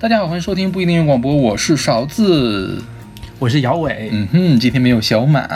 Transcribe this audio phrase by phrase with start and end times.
[0.00, 2.82] 大家好，欢迎收听不一定广播，我是勺子。
[3.38, 5.46] 我是姚伟，嗯哼，今天没有小马，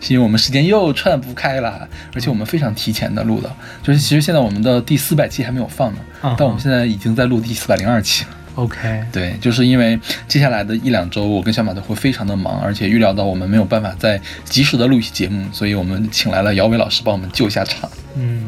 [0.00, 3.52] 是因为我们时间又串不开了，而且我们非常提前的录的，
[3.82, 8.30] 就是其实现在我们的第四百期还没有放呢，嗯但我们现在已经在录第四百零二期了。
[8.54, 17.90] OK，对，就是因为接下来的一两周，我跟小马都会非常的忙，而且预料到我们没有办法再及时的录一期节目，所以我们请来了姚伟老师帮我们救一下场。
[18.16, 18.44] 嗯，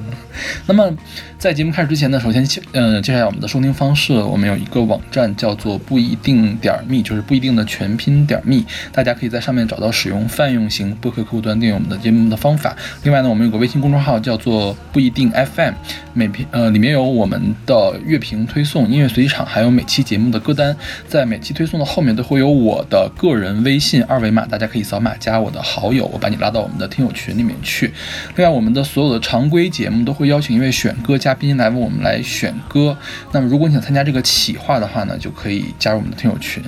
[0.66, 0.92] 那么
[1.38, 4.12] 在节目开始之前呢，首先呃介绍一下我们的收听方式。
[4.14, 12.76] 我们有一个网站叫做不一定点儿 me，就是不一定的全拼点儿 me，大家可以在上面找到使用泛用型播客客户端订阅我们的节目的方法。
[13.02, 15.74] 另外呢，我们有个微信公众号叫做不一定 FM，
[16.12, 20.76] 每篇呃里面有我们的乐评推送、音乐随机场，还有每期节目的歌单。
[21.08, 27.92] 在每期推送的后面都会有我的个人微信二维码，大家可以扫码加我的好友，我把你拉到我们的听友群里面去。
[28.36, 32.96] 另外，我们的所有的常规节目都会邀请一位选歌嘉宾来为我们来选歌。
[33.32, 36.62] 那么，如果你想参加这个企划的话呢，就可以加入我们的听友群。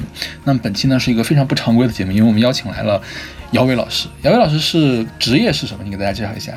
[0.44, 3.00] 那么本期呢是一个非常不常规的节目，因为我们邀请来了
[3.50, 4.08] 姚伟老师。
[4.22, 5.84] 姚伟老师是职业是什么？
[5.84, 6.52] 你给大家介绍一下。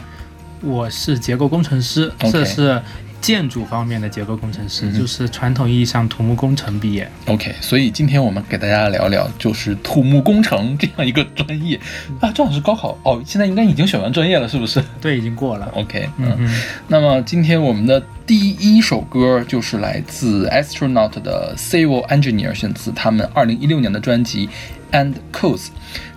[0.64, 2.80] 我是结构工程师这是
[3.22, 7.09] 建筑方面的结构工程师，嗯就是传统意义上土木工程毕业。
[7.27, 11.80] OK，所以今天我们给大家聊聊就是土木工程这样一个专业
[12.19, 15.72] 啊，正好是高考哦，现在应该已经选完专业了，是不是对，已经过了。
[15.75, 24.47] ？OK，嗯嗯，那么今天我们的第一首歌就是来自 Astronaut 的 Civil Engineer，选自他们二零一六年的专辑
[24.93, 25.67] And Codes。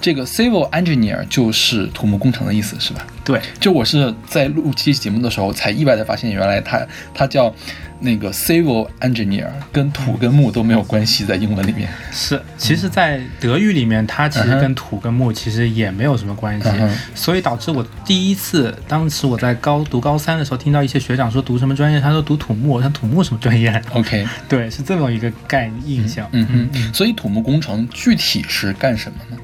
[0.00, 3.04] 这个 Civil Engineer 就是土木工程的意思，是吧？
[3.24, 7.52] 对，就我是在录期节目的时候才意外的发现，原来它它叫
[8.04, 11.88] 那个 Civil Engineer，跟土跟木都没有关系，在英文里面。
[12.12, 12.40] 是。
[12.58, 26.28] 其实，在德语里面，它其实跟土跟木其实也没有什么关系嗯，所以导致我第一次，当时我在高读高三的时候，听到一些学长说读什么专业，他说读土木，我说土木什么专业？OK， 对，是这么一个概印象。
[26.32, 29.36] 嗯嗯，所以土木工程具体是干什么呢？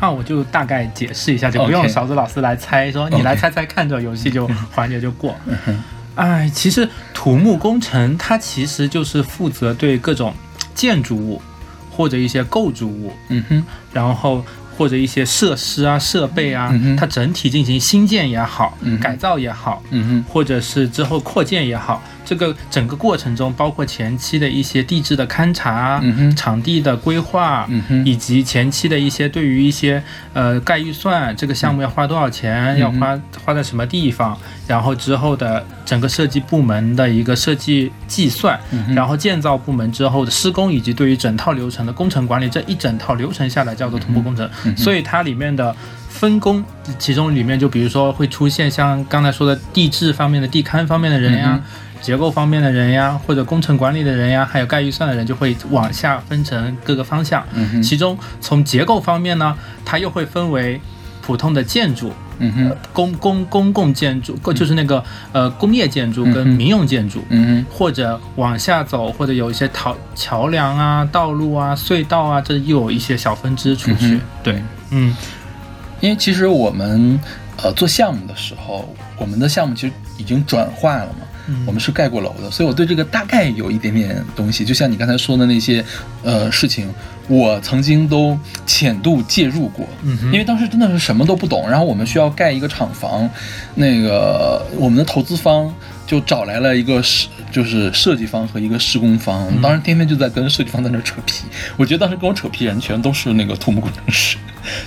[0.00, 5.36] 那我就大概解释一下，就不用勺子老师来猜，说你来猜猜看，这个游戏就环节就过。
[6.14, 10.34] 哎，其实土木工程它其实就是负责对各种
[10.74, 11.40] 建筑物
[11.90, 14.44] 或者一些构筑物，嗯哼，然后
[14.76, 30.02] 或者一些设施啊、设备啊嗯哼，它整体进行新建也好嗯，改造也好，嗯哼，或者是之后扩建也好，这个整个过程中，包括前期的一些地质的勘察、嗯场地的规划，嗯以及前期的一些对于一些
[30.32, 44.48] 呃概预算，这个项目要花多少钱，嗯要花花在什么地方，然后之后的整个设计部门的一个设计计算，嗯然后建造部门之后的施工，以及对于整套流程的工程管理，这一整套流程下来叫做同步工程。
[44.64, 45.74] 嗯所以它里面的
[46.08, 46.64] 分工，
[46.98, 51.60] 其中里面就比如说会出现像刚才说的地质方面的地勘方面的人呀。
[51.60, 51.62] 嗯
[52.02, 57.42] 结构方面的人呀，或者工程管理的人呀，还有概预算的人，就会往下分成各个方向。
[57.54, 60.80] 嗯，其中从结构方面呢，它又会分为
[61.24, 67.22] 普通的建筑、嗯哼，公公公共建筑，就是那个呃工业建筑跟民用建筑。
[67.28, 74.14] 嗯哼或者往下走，或者有一些桥桥梁啊、道路啊、隧道啊，这又有一些小分支出去。
[74.14, 75.16] 嗯对，嗯，
[76.00, 77.20] 因为其实我们
[77.62, 81.26] 呃做项目的时候，我们的项目其实已经转化了嘛。
[81.48, 84.64] 嗯我们是盖过楼的，所以我对这个大概有一点点东西。
[84.64, 85.84] 就像你刚才说的那些
[86.22, 86.92] 呃事情，
[87.28, 89.86] 我曾经都浅度介入过。
[90.02, 93.28] 嗯因为当时真的是什么都不懂，然后我们需要盖一个厂房，
[93.74, 95.72] 那个我们的投资方
[96.06, 101.44] 就找来了一个设，就是设计方和一个施工方，嗯当时天天就在跟设计方在那扯皮。
[101.76, 104.36] 我觉得当时跟我扯皮人全都是那个土木工程师，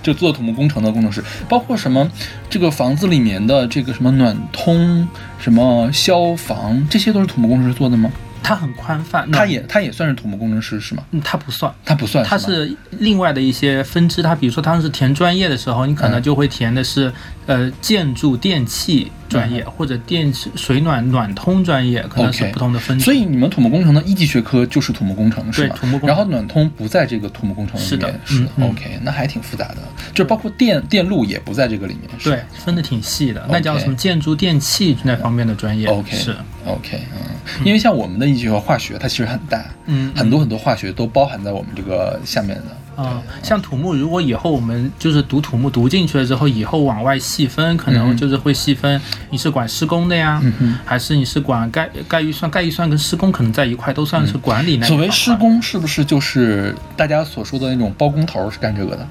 [0.02, 2.10] 就做土木工程的工程师，包括什么
[2.50, 5.08] 这个房子里面的这个什么暖通、
[5.40, 8.12] 什么消防，这些都是土木工程师做的吗？
[8.44, 11.04] 它很宽泛，那他也他也算是土木工程师是吗？
[11.10, 11.74] 嗯它不算。
[11.84, 17.12] 他不算，它是另外的一些分支，它比如说当时填专业的时候，你可能嗯就会填的是、
[17.46, 23.06] 呃建筑电气专业、或者电水暖暖通专业，可能是不同的分支。
[23.06, 25.76] 所以你们土木工程的一级学科就是土木工程是吧？
[25.76, 26.08] 对土木工程。
[26.08, 28.20] 然后暖通不在这个土木工程里面，是的。
[28.26, 28.70] 是嗯嗯。
[28.70, 29.78] OK，那还挺复杂的，
[30.14, 36.36] 就包括电电路也不在这个里面，是对分的挺细的，那叫什么建筑电气那方面的专业 OK 是。
[36.66, 40.12] OK，嗯，因为像我们的一级学科化学，它其实很大，嗯。
[40.16, 42.64] 很多很多化学都包含在我们这个下面的。
[42.96, 49.00] 啊、像土木，如果以后我们就是读土木读进去了之后，以后往外细分，可能就是会细分
[49.30, 52.50] 你是管施工的呀，嗯还是你是管概概预算？
[52.50, 59.08] 概预算跟施工可能在一块，都算是管理那一所谓施工，是不是就是大家所说的那种包工头是干这个的？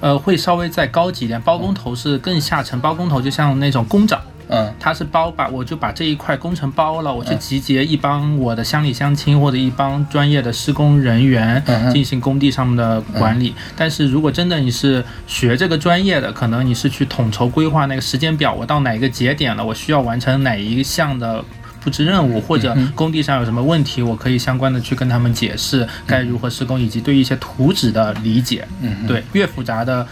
[0.00, 1.40] 呃，会稍微再高级一点。
[1.40, 11.62] 包工头是更下层，包工头就像那种工长，嗯它是包把我就把这一块工程包了，我去集结一帮我的乡里乡亲或者一帮专业的施工人员
[11.92, 13.54] 进行工地上面的管理。
[13.76, 21.44] 但是如果真的你是学这个专业的，可能你是去统筹规划那个时间表，我到哪一个节点了，我需要完成哪一项的。
[21.78, 28.66] 布置任务或者工地上有什么问题，我可以相关的去跟他们解释该如何施工，以及对一些图纸的理解。
[28.82, 30.04] 嗯对，越复杂的，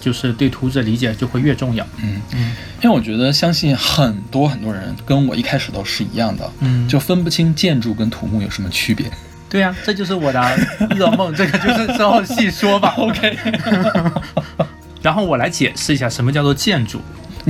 [0.00, 1.86] 就是对图纸的理解就会越重要。
[2.02, 2.52] 嗯嗯
[2.82, 9.10] 因为我觉得相信很多很多人跟我一开始都是一样的，嗯就分不清建筑跟土木有什么区别。
[9.48, 10.40] 对呀、这就是我的
[10.90, 12.94] 噩梦，这个就是之后细说吧。
[12.98, 13.36] OK，
[15.02, 17.00] 然后我来解释一下什么叫做建筑。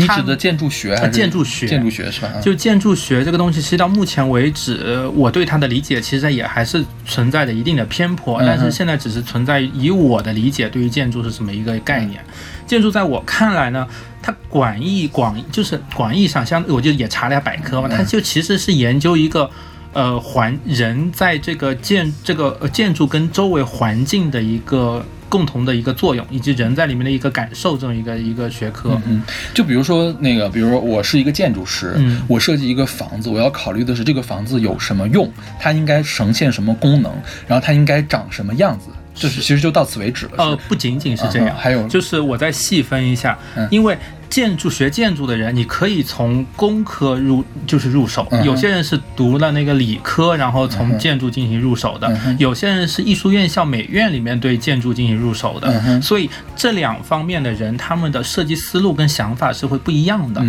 [0.07, 2.33] 它你指的建筑学还是呃建筑学建筑学是吧？
[2.43, 12.25] 就建筑学这个东西，其实到目前为止，我对它的理解其实也还是存在着一定的偏颇，但是现在只是存在以我的理解对于建筑是什么一个概念。
[12.67, 13.87] 建筑在我看来呢，
[14.23, 19.51] 它广义广就是广义上，像我就也查了一下百科嘛，它就其实是研究一个。
[19.93, 29.01] 呃，环人在这个建这个呃建筑跟周围环境的一个共同的一个作用，以及人在里面的一个感受这么一个一个学科。
[29.07, 29.23] 嗯，
[29.55, 37.11] 就比如说那个，比如说我是一个建筑师，嗯我设计一个房子，我要考虑的是这个房子有什么用，它应该呈现什么功能，
[37.47, 40.33] 然后它应该长什么样子，就是其实就到此为止了。
[40.39, 43.97] 呃，不仅仅是这样，嗯还有就是我再细分一下，嗯因为
[44.31, 60.43] 建筑学建筑的人，你可以从工科入就是入手，有些人是读了那个理科，然后从建筑进行入手的，有些人是艺术院校美院里面对建筑进行入手的，所以这两方面的人，他们的设计思路跟想法是会不一样的。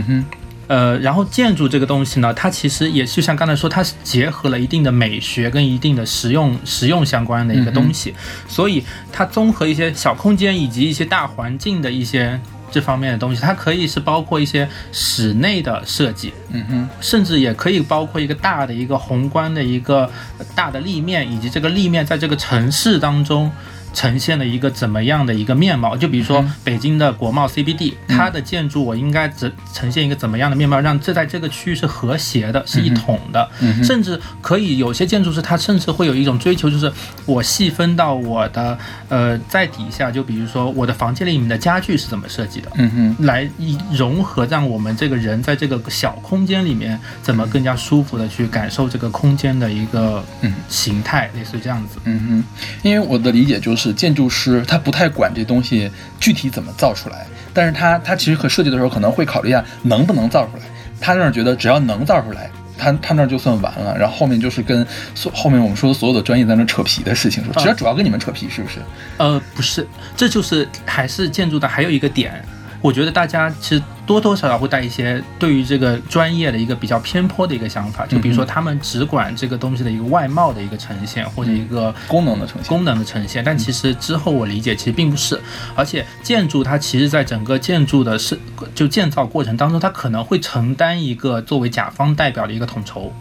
[0.68, 8.13] 呃，然后建筑这个东西呢，它其实也就像刚才说，它是结合了一定的美学跟一定的实用实用相关的一个东西，
[8.48, 8.81] 所以
[9.12, 12.39] 它综合一些小空间以及一些大环境的一些
[12.71, 20.09] 这方面的东西，它可以是包括一些室内的设计，嗯哼，甚至也可以包括一个大的一个宏观的一个
[20.56, 23.51] 大的立面，以及这个立面在这个城市当中。
[23.93, 25.95] 呈现了一个怎么样的一个面貌？
[25.97, 33.49] 就比如说北京的国贸 CBD，、它的建筑我应该只呈现一个怎么样的面貌，让这在这个区域是和谐的，是一统的，
[33.83, 36.91] 甚至可以有些建筑师他甚至会有一种追求，就是
[37.25, 38.77] 我细分到我的
[39.09, 50.53] 呃在底下，就比如说我的房间里面的家具是怎么设计的，嗯哼，来以融合，让我们这个人在这个小空间里面怎么更加舒服的去感受这个空间的一个嗯。
[50.69, 51.97] 形态，类似于这样子。
[52.05, 55.89] 嗯哼，因为我的理解就是，建筑师他不太管这东西
[56.19, 60.63] 具体怎么造出来，但是他他其实和设计的时候可能会考虑一下能不能造出来。
[61.00, 63.98] 他那儿觉得只要能造出来，他他那儿就算完了。
[63.98, 64.86] 然后后面就是跟
[65.16, 68.80] 所后面我们说的所有的专业在那扯皮的事情，说其实主要跟你们扯皮，是不是？
[69.18, 72.44] 呃，不是，这就是还是建筑的还有一个点，
[72.81, 85.39] 我觉得大家其实多多少少会带一些对于这个专业的一个比较偏颇的一个想法，就比如说他们只管这个东西的一个外貌的一个呈现，或者一个功能的呈现功能的呈现，但其实之后我理解其实并不是，
[85.75, 88.38] 而且建筑它其实在整个建筑的是
[88.74, 93.13] 就建造过程当中，它可能会承担一个作为甲方代表的一个统筹。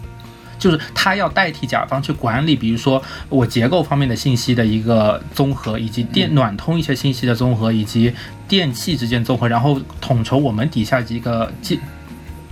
[0.60, 8.12] 就是他要代替甲方去管理，比如说我结构方面的信息的一个综合，以及电暖通一些信息的综合，以及
[8.46, 11.80] 电器之间综合，然后统筹我们底下几个记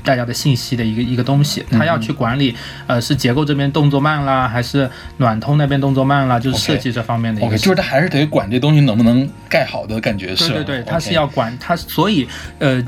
[0.02, 2.54] 大家的信息的一个一个东西，他要去管理，
[2.86, 10.48] 呃，是结构这边动作慢啦，还是暖通那边动作慢啦，就是设计这方面的一个 OK，就是他还是得管这东西能不能盖好的感觉是。
[10.48, 12.26] 对对对，他是要管他，所以
[12.58, 12.82] 呃，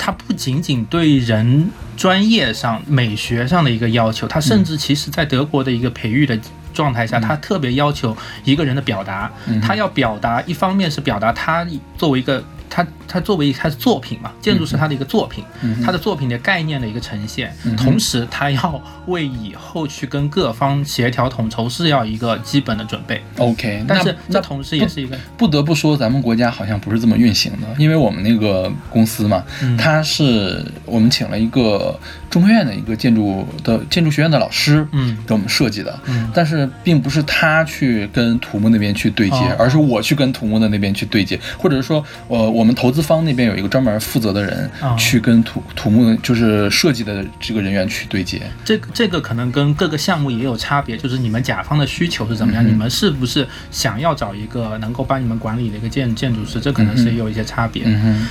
[0.00, 6.36] 它不仅仅对人专业上、美学上的一个要求，它甚至其实在德国的一个培育的。
[6.72, 9.28] 状态下，他特别要求一个人的表达，
[9.60, 11.66] 他要表达，一方面是表达他
[11.98, 15.44] 作为一个他他作为他的作品嘛，建筑是他的一个作品，
[15.84, 29.76] 他的作品的概念的一个呈现，同时他要为以后去跟各方协调统筹是要一个基本的准备，OK，但是这同时也是一个不得不说，咱们国家好像不是这么运行的，因为我们那个公司嘛，嗯。
[29.76, 31.98] 它是我们请了一个
[32.28, 57.82] 中科院的一个建筑的建筑学院的老师，嗯给我们设计的，嗯但是并不是他去跟土木那边去对接，哦而是我去跟土木的那边去对接，或者是说，呃，我们投资方那边有一个专门负责的人哦去跟土土木就是设计的这个人员去对接，这个这个可能跟各个项目也有差别，就是你们甲方的需求是怎么样，嗯你们是不是想要找一个能够帮你们管理的一个建建筑师，这可能是有一些差别。
[57.86, 58.26] 嗯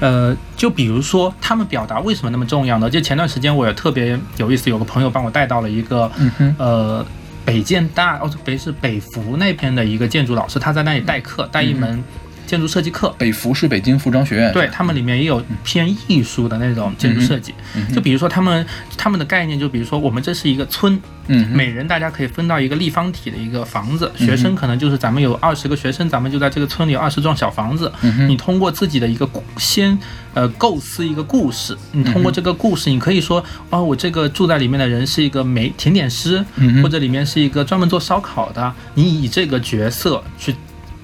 [0.00, 2.90] 呃，就比如说他们表达为什么那么重要呢？
[2.90, 7.06] 就前段时间我也特别有意思，有个朋友帮我带到了一个、嗯哼呃
[7.44, 12.02] 北建大哦北是北服那边的一个建筑老师，他在那里代课，带一门。
[12.46, 13.14] 建筑设计课。
[13.18, 17.52] 北服是北京服装学院，对他们里面也有偏艺术的那种建筑设计。
[17.94, 18.64] 就比如说他们
[18.96, 27.92] 他们的概念，就比如说我们这是一个村，嗯，每人大家可以分到一个立方体的一个房子，学生可能就是咱们有二十个学生，咱们就在这个村里有二十幢小房子。
[28.28, 29.98] 你通过自己的一个先
[30.34, 36.44] 呃构思一个故事，你通过这个故事，你可以说哦，我这个住在里面的人是一个美甜点师，
[36.82, 40.54] 或者里面是一个专门做烧烤的，你以这个角色去。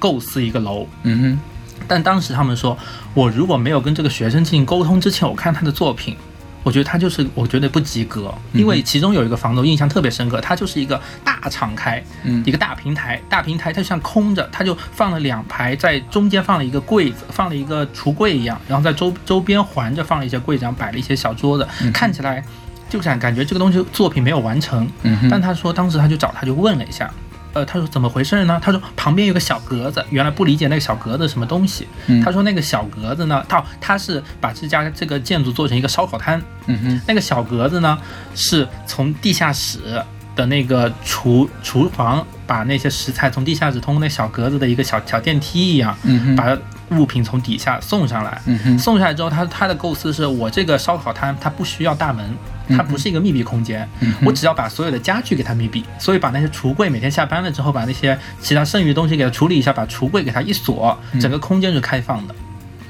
[0.02, 1.40] 构思一个楼，嗯哼，
[1.87, 2.76] 但当时他们说，
[3.14, 6.16] 我如果没有跟这个学生进行沟通之前，我看他的作品，
[6.64, 22.42] 我觉得他就是我觉得不及格，因为其中有一个房子我印象特别深刻，它就是一个大敞开，嗯，一个大平台，大平台它像空着，它就放了两排，在中间放了一个柜子，放了一个橱柜一样，然后在周周边环着放了一些柜子，然后摆了一些小桌子，看起来
[22.90, 27.09] 就想感觉这个东西作品没有完成，嗯但他说当时他就找他就问了一下。
[27.52, 28.59] 呃，他说怎么回事呢？
[28.62, 31.87] 他说旁边有个小格子，原来不理解那个小格子什么东西。
[32.25, 36.40] 他说那个小格子呢，他他是把这家这个建筑做成一个烧烤摊。
[36.66, 37.99] 嗯哼，那个小格子呢，
[38.35, 40.02] 是从地下室
[40.35, 45.97] 的那个厨厨房把那些食材从地下室通过那小格子的一个小小电梯一样，
[46.37, 46.56] 把
[46.90, 48.40] 物品从底下送上来。
[48.78, 52.35] 送上来之后，他他的构思是我这个烧烤摊它不需要大门。
[52.69, 53.88] 它不是一个密闭空间，
[54.25, 62.35] 我只要把所有的家具给它密闭，所以把那些橱柜每天下班了之后，把那些其他剩余的东西给它处理一下，把橱柜给它一锁，整个空间是开放的。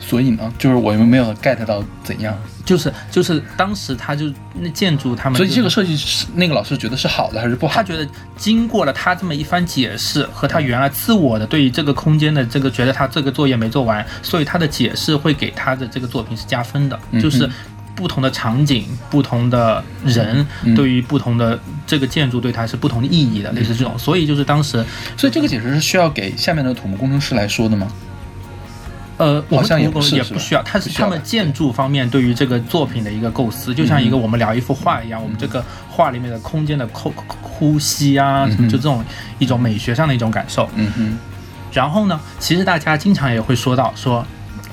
[0.01, 4.27] 所以呢，就是我们没有 get 到怎样，就是就是当时他就
[4.61, 7.75] 那建筑他们，所以这个设计师那个老师觉得是好的还是不好？
[7.75, 17.49] 他觉得经过了他这么一番解释和他原来自我的对于这个空间的这个觉得他这个作业没做完，所以他的解释会给他的这个作品是加分的，就是。
[17.95, 23.99] 不同的场景，不同的人，对于不同的这个建筑，对它是不同的意义的，类似这种。
[23.99, 24.85] 所以就是当时，
[25.17, 27.87] 所以这个解释是需要给下面的土木工程师来说的吗？
[29.19, 39.05] 呃，好像也不也不需要，它是他们建筑方面对于这个作品的一个构思，就像一个我们聊一幅画一样，我们这个画里面的空间的空呼吸啊，什么就这种
[39.39, 40.69] 一种美学上的一种感受。
[40.75, 41.19] 嗯哼。
[41.73, 44.27] 然后呢，其实大家经常也会说到说。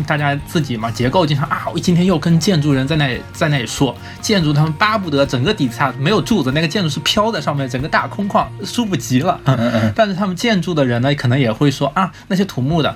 [0.06, 9.40] 大家自己嘛，结构经常啊，我今天又跟建筑人在那里在那里说，建筑他们巴不得整个底下没有柱子，那个建筑是飘在上面，整个大空旷，舒服极了。
[9.46, 9.94] 嗯嗯。
[9.96, 12.94] 但是他们建筑的人呢，可能也会说啊，那些土木的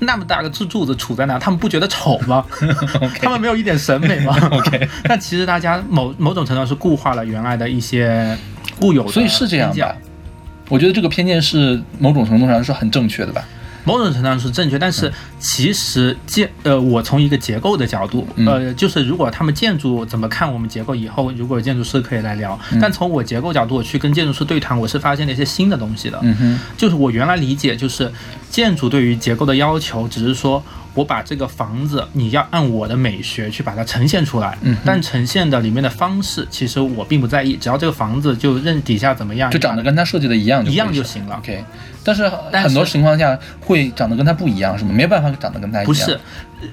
[0.00, 2.44] 那么大个柱柱子杵在那，他们不觉得丑吗？
[3.20, 4.36] 他们没有一点审美吗？
[4.52, 4.88] OK。
[5.04, 8.36] 但其实大家某某种程度是固化了原来的一些
[8.78, 9.96] 固有的，所以是这样吧？
[10.68, 13.44] 我觉得这个偏见是某种程度上是很正确的吧。
[13.84, 22.58] 某种程度上是正确，但是其实建呃，我从一个结构的角度，呃，就是如果他们建筑怎么看我们结构，以后如果有建筑师可以来聊。
[22.80, 26.18] 但从我结构角度，我去跟建筑师对谈，我是发现了一些新的东西的。
[26.22, 28.10] 嗯哼，就是我原来理解就是
[28.50, 30.62] 建筑对于结构的要求，只是说。
[30.94, 41.34] 我把这个房子，你要按我的美学去把它呈现出来，嗯，但呈现的里面的方式，其实我并不在意，只要这个房子就认底下怎么样，就长得跟他设计的一样，一样就行了。
[41.38, 41.64] OK，
[42.04, 44.92] 但是很多情况下会长得跟他不一样，是吗？
[44.92, 45.86] 没有办法长得跟他一样。
[45.86, 46.20] 不是，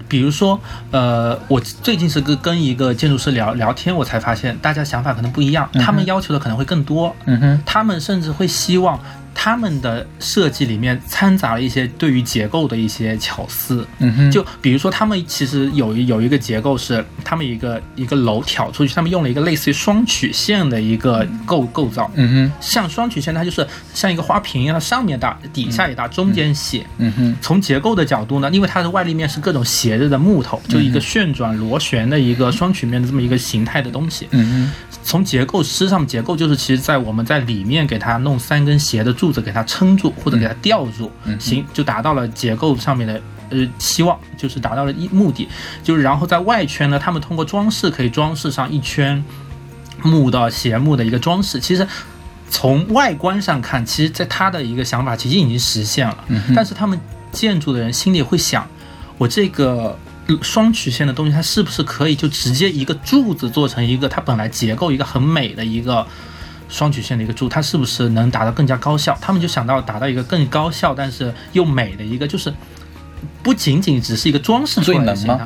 [0.08, 0.60] 比如说，
[0.92, 9.00] 呃，我最近是跟跟一个建筑师聊聊天，我才发现大家想法可能不一样，他们要求的可能会更多，嗯哼，他们甚至会希望。
[9.34, 45.48] 他们的设计里面掺杂了一些对于结构的一些巧思，嗯哼，就比如说他们其实有有一个结构是，他们一个一个楼挑出去，他们用了一个类似于双曲线的一个构构造，嗯哼，像双曲线，它就是像一个花瓶一样，上面大，底下也大，中间细，嗯哼，从结构的角度呢，因为它的外立面是各种斜着的木头，就一个旋转螺旋的一个双曲面的这么一个形态的东西，嗯哼，从结构师上结构就是其实在我们在里面给它弄三根斜的柱子给它撑住或者给它吊住，行就达到了结构上面的呃希望，就是达到了一目的，
[45.84, 49.24] 就是然后在外圈呢，他们通过装饰可以装饰上一圈
[50.01, 51.60] 木的斜木的一个装饰。
[51.60, 51.88] 其实
[52.50, 56.18] 从外观上看，其实在他的一个想法其实已经实现了，
[56.56, 57.00] 但是他们
[57.32, 58.68] 建筑的人心里会想，
[59.20, 59.96] 我这个
[60.42, 66.08] 双曲线的东西，它是不是可以就直接一个柱子做成一个它本来结构一个很美的一个。
[66.72, 69.16] 双曲线的一个柱，它是不是能达到更加高效？
[69.22, 72.51] 他们就想到达到一个更高效，但是又美的一个，就是
[73.44, 75.46] 不仅仅只是一个装饰出来的形态。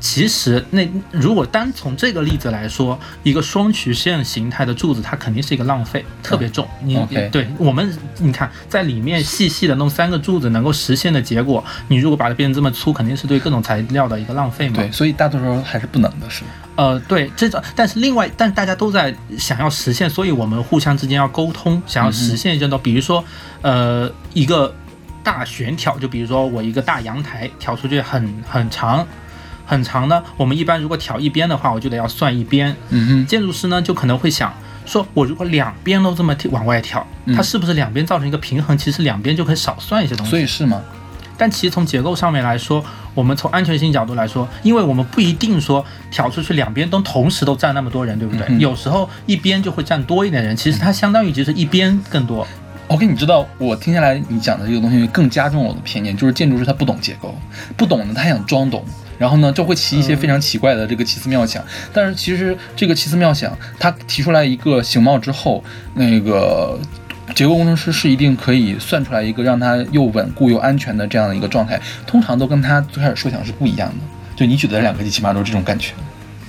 [0.00, 6.68] 其实，那如果单从这个例子来说，一个双曲线形态的柱子，它肯定是一个浪费，特别重。
[6.82, 6.98] 你
[7.32, 14.76] 对我们，你看在里面细细的弄三个柱子，能够实现的结果，你如果把它变成这么粗，肯定是对各种材料的一个浪费嘛。
[14.76, 16.50] 对，所以大多数还是不能的，是吗？
[16.76, 23.24] 呃，对，这种，但是另外，但大家都在想要实现，所以我们互相之间要沟通，想要实现一种，比如说，
[23.62, 24.74] 呃，一个
[25.22, 29.06] 大悬挑，就比如说我一个大阳台挑出去很很长，
[29.66, 32.74] 很长呢，我们一般如果挑一边的话，我就得要算一边。
[32.90, 34.52] 嗯哼，建筑师呢就可能会想。
[34.86, 38.76] 说我如果两边都这么往外挑，它是不是两边造成一个平衡？
[38.76, 40.30] 其实两边就可以少算一些东西。
[40.30, 40.82] 所以是吗？
[41.38, 48.46] 但其实从结构上面来说，我们从安全性角度来说，因为我们不一定说挑出去两边都同时都站那么多人，对不对？
[48.58, 52.46] 有时候一边就会站多一点人，其实它相当于就是一边更多。
[52.88, 57.34] OK，你知道我听下来你讲的这个东西更加重了我的偏见，就是建筑师他不懂结构，
[57.74, 58.84] 不懂呢他想装懂，
[59.18, 61.64] 然后呢就会起一些非常奇怪的这个奇思妙想。
[61.92, 65.62] 但是其实这个奇思妙想，他提出来一个形貌之后，
[65.94, 66.78] 那个
[67.34, 73.94] 结构工程师是一定可以算出来一个让它又稳固又安全的这样的一个状态，通常都跟他最开始设想是不一样的。
[74.36, 75.92] 就你举的两个，起码都是这种感觉。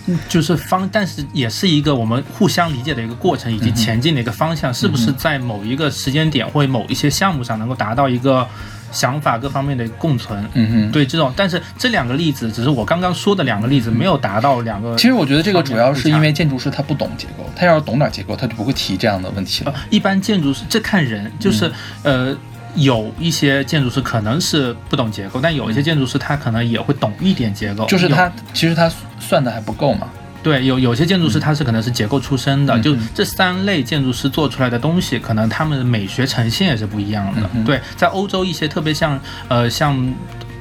[0.08, 8.48] 嗯就是方，但是也是一个我们互相理解的一个过程，以及前进的一个方向，是不是在某一个时间点或某一些项目上能够达到一个
[8.96, 10.44] 想法各方面的共存？
[10.54, 14.96] 嗯哼，对这种，但是这两个例子只是我刚刚说的两个例子，没有达到两个。
[14.96, 19.74] 其实我觉得这个主要是因为建筑师他不懂结构，他要是懂点结构，他就不会提这样的问题了。
[19.90, 21.72] 一般建筑师这看人，就是
[22.04, 22.36] 呃。
[22.78, 27.86] 有一些建筑师可能是不懂结构，但有一些建筑师他可能也会懂一点结构。
[27.86, 30.10] 就是他其实他算的还不够嘛。
[30.46, 37.50] 对，有有些建筑师他是可能是结构出身的，就这三类建筑师做出来的东西，可能他们的美学呈现也是不一样的。
[37.66, 40.14] 对，在欧洲一些特别像呃像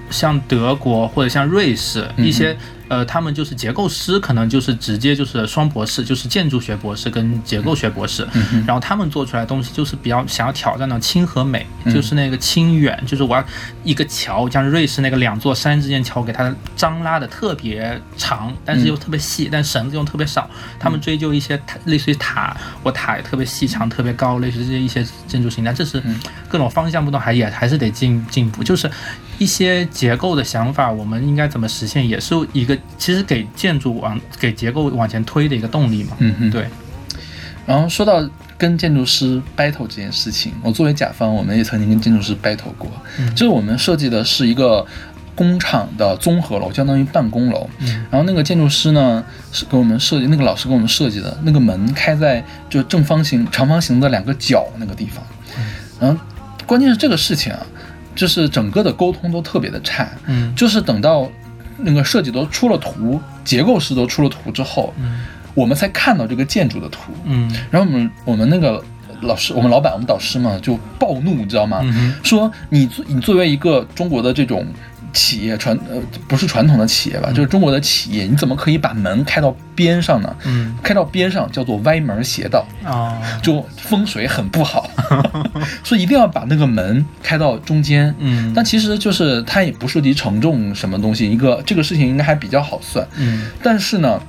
[0.09, 2.57] 像德国或者像瑞士一些。
[2.89, 8.27] 呃，他们就是结构师，可能就是直接就是双博士，就是建筑学博士跟结构学博士。
[8.67, 13.45] 然后他们做出来的东西就是比较想要挑战那种轻和美，就是那个清远，就是我要
[13.83, 20.49] 一个桥，像瑞士那个两座山之间桥，给它张拉的特别长，但是又特别细，但绳子又特别少。
[20.79, 26.03] 他们追究一些类似于塔，我塔也特别细长、特别高，类似于这些一些建筑形态，这是
[26.49, 28.91] 各种方向不同，还也还是得进进步，就是。
[29.39, 36.17] 一些结构的想法，我们应该怎么实现，也是一个其实给建筑往给结构往前推的一个动力嘛。
[36.19, 36.67] 嗯嗯，对。
[37.67, 38.23] 然后说到
[38.59, 42.89] 跟建筑师 battle 这件事情，我作为甲方，我们也曾经跟建筑师 battle 过。
[43.31, 44.87] 就是我们设计的是一个
[45.35, 47.69] 工厂的综合楼，相当于办公楼。
[47.79, 48.07] 嗯。
[48.11, 55.25] 然后那个建筑师呢，是给我们设计，那个老师给我们设计的那个门开在就正方形、长方形的两个角那个地方。
[55.59, 55.65] 嗯。
[55.99, 56.23] 然后
[56.67, 57.67] 关键是这个事情啊。
[58.15, 61.31] 就是整个的沟通都特别的差，嗯，就是等到
[61.77, 65.21] 那个设计都出了图，结构师都出了图之后，嗯，
[65.55, 68.83] 我们才看到这个建筑的图，嗯，然后我们我们那个
[69.21, 71.83] 老师，我们老板，我们导师嘛，就暴怒，你知道吗？
[72.23, 74.67] 说你作你作为一个中国的这种。
[75.15, 75.99] 企业传呃
[76.29, 80.37] 不是传统的企业吧，就是中国的企业，你怎么可以把门开到边上呢？
[80.45, 84.91] 嗯，开到边上叫做歪门邪道啊，就风水很不好，
[85.83, 88.15] 所以一定要把那个门开到中间。
[88.19, 93.07] 嗯，但其实就是它也不涉及承重什么东西，一个这个事情应该还比较好算。
[93.17, 94.21] 嗯，但是呢。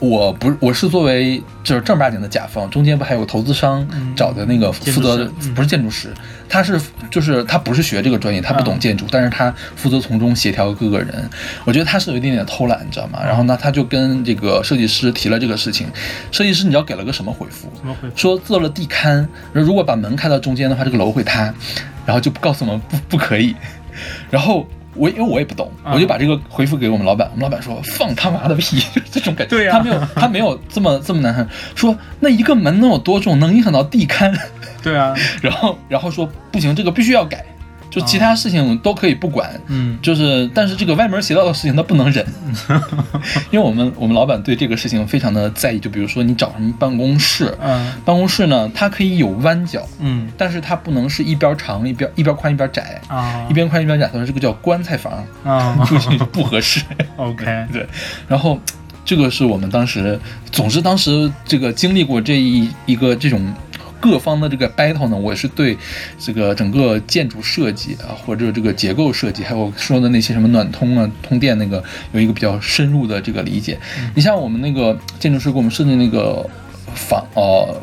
[0.00, 3.86] 我不，我是作为就是正儿八经的甲方，中间不还有个投资商
[4.16, 6.08] 找的那个负责，不是建筑师，
[6.48, 11.28] 他是就是他不是学这个专业，他不懂建筑，但是他负责从中协调各个人。
[11.66, 13.20] 我觉得他是有一点点偷懒，你知道吗？
[13.22, 15.86] 然后呢，他就跟这个设计师提了这个事情，
[16.32, 17.70] 设计师你知道给了个什么回复？
[17.76, 18.16] 什么回复？
[18.16, 21.52] 说做了地勘，如果把门开到中间的话，这个楼会塌，
[22.06, 23.54] 然后就告诉我们不不可以，
[24.30, 24.66] 然后。
[25.00, 27.26] 我因为我也不懂，我就把这个回复给我们老板。
[27.32, 31.48] 我们老板说：“放他妈的屁！” 这种感觉，对呀，他没有，他没有这么这么难看。
[31.74, 34.30] 说那一个门能有多重，能影响到地龛？
[34.82, 37.42] 对啊， 然后然后说不行，这个必须要改。
[37.90, 42.24] 就其他事情都可以不管，嗯，就是但是这个歪门邪道的事情他不能忍，
[43.50, 45.80] 因为我们我们老板对这个事情非常的在意。
[45.80, 55.76] 就比如说你找什么办公室，嗯，办公室呢，它可以有弯角，嗯，但是它不能是一边长一边一边宽一边窄啊，一边宽一边窄，所以这个叫棺材房啊，
[56.32, 56.82] 不合适。
[57.16, 57.84] OK， 对，
[58.28, 58.60] 然后
[59.04, 60.18] 这个是我们当时，
[60.52, 63.52] 总之当时这个经历过这一一个这种。
[64.00, 65.76] 各方的这个 battle 呢，我是对
[66.18, 73.78] 这个整个建筑设计啊，或者这个结构设计，还有说的那些什么暖通啊、通电那个，有一个比较深入的这个理解。
[74.14, 76.48] 你像我们那个建筑师给我们设计那个
[76.94, 77.80] 房呃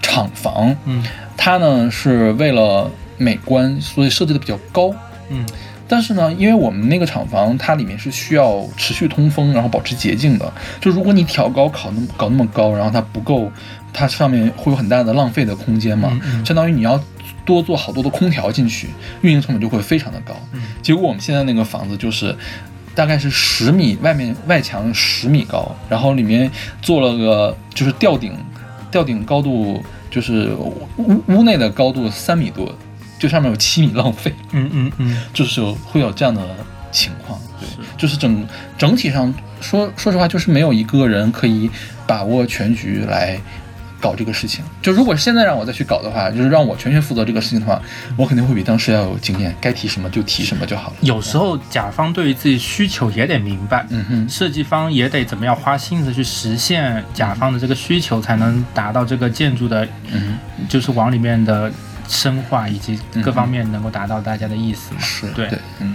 [0.00, 1.04] 厂房，嗯，
[1.36, 4.90] 它呢是为了美观，所以设计的比较高，
[5.28, 5.44] 嗯，
[5.86, 10.50] 但是呢，因为我们那个厂房它里面是需要持续通风，然后保持洁净的，
[10.80, 13.52] 就如果你挑高考那么搞那么高，然后它不够。
[13.98, 16.08] 它上面会有很大的浪费的空间嘛，
[16.44, 17.02] 相当于你要
[17.44, 18.88] 多做好多的空调进去，
[19.22, 20.32] 运营成本就会非常的高。
[20.80, 22.32] 结果我们现在那个房子就是
[22.94, 26.48] 大概是十米，外面外墙十米高，然后里面
[26.80, 28.32] 做了个就是吊顶，
[28.88, 32.72] 吊顶高度就是屋屋内的高度三米多，
[33.18, 36.40] 就上面有七米浪费，嗯嗯嗯，就是会有这样的
[36.92, 37.36] 情况。
[37.58, 37.68] 对。
[37.68, 41.68] 是，就是整整体上说说实话，就是没有一个人可以
[42.06, 43.40] 把握全局来
[44.00, 44.64] 搞这个事情。
[44.80, 47.80] 就如果现在让我再去搞的话，就是让我全权负责这个事情的话，
[48.16, 50.96] 我肯定会比当时要有经验，该提什么就提什么就好了。
[51.00, 61.70] 有时候甲方对于自己需求也得明白，嗯哼，设计方也得怎么样花心思去实现甲方的这个需求，才能达到这个建筑的，嗯就是往里面的
[62.08, 65.00] 深化以及各方面能够达到大家的意思嘛。
[65.00, 65.48] 是对
[65.80, 65.94] 嗯，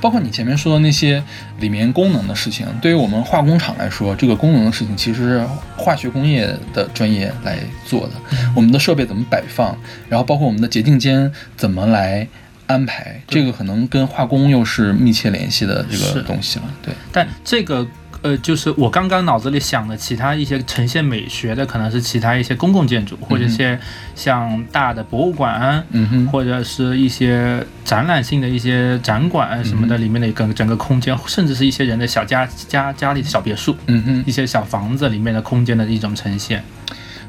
[0.00, 1.22] 包括你前面说的那些
[1.58, 5.46] 里面功能的事情，对于我们化工厂来说，这个功能的事情其实是
[5.76, 8.14] 化学工业的专业来做的。
[8.56, 9.76] 我们的设备怎么摆放，
[10.08, 12.26] 然后包括我们的洁净间怎么来
[12.66, 16.64] 安排，这个可能跟化工又是密切联系的这个东西了。
[16.82, 17.86] 对，但这个
[18.22, 23.78] 呃，就是我刚刚脑子里想的其他一些呈现美学的，可能是其他一些公共建筑，或者一些
[24.14, 25.82] 像大的博物馆。
[25.92, 34.24] 嗯哼，或者是一些展览性的一些展馆什么的，里面的一个整个空间，甚至是一些人的小家家家里的小别墅，嗯哼。
[34.26, 36.62] 一些小房子里面的空间的一种呈现。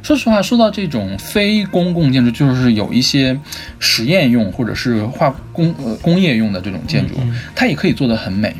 [0.03, 3.39] 说实话，说到这种非公共建筑，就是有一些
[3.79, 8.53] 实验用或者是化工呃工业用的这种建筑，嗯嗯它也可以做得很美。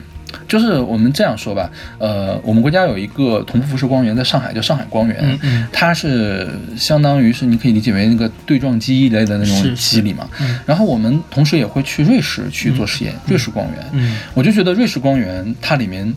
[0.51, 5.67] 就是我们这样说吧，呃，我们国家有一个同步辐射光源，在上海叫上海光源，嗯嗯。
[5.71, 10.27] 它是相当于是你可以理解为那个对撞机一类的那种机理嘛。
[10.41, 10.59] 嗯。
[10.65, 14.17] 然后我们同时也会去瑞士去做实验，瑞士光源，嗯。
[14.33, 16.13] 我就觉得瑞士光源它里面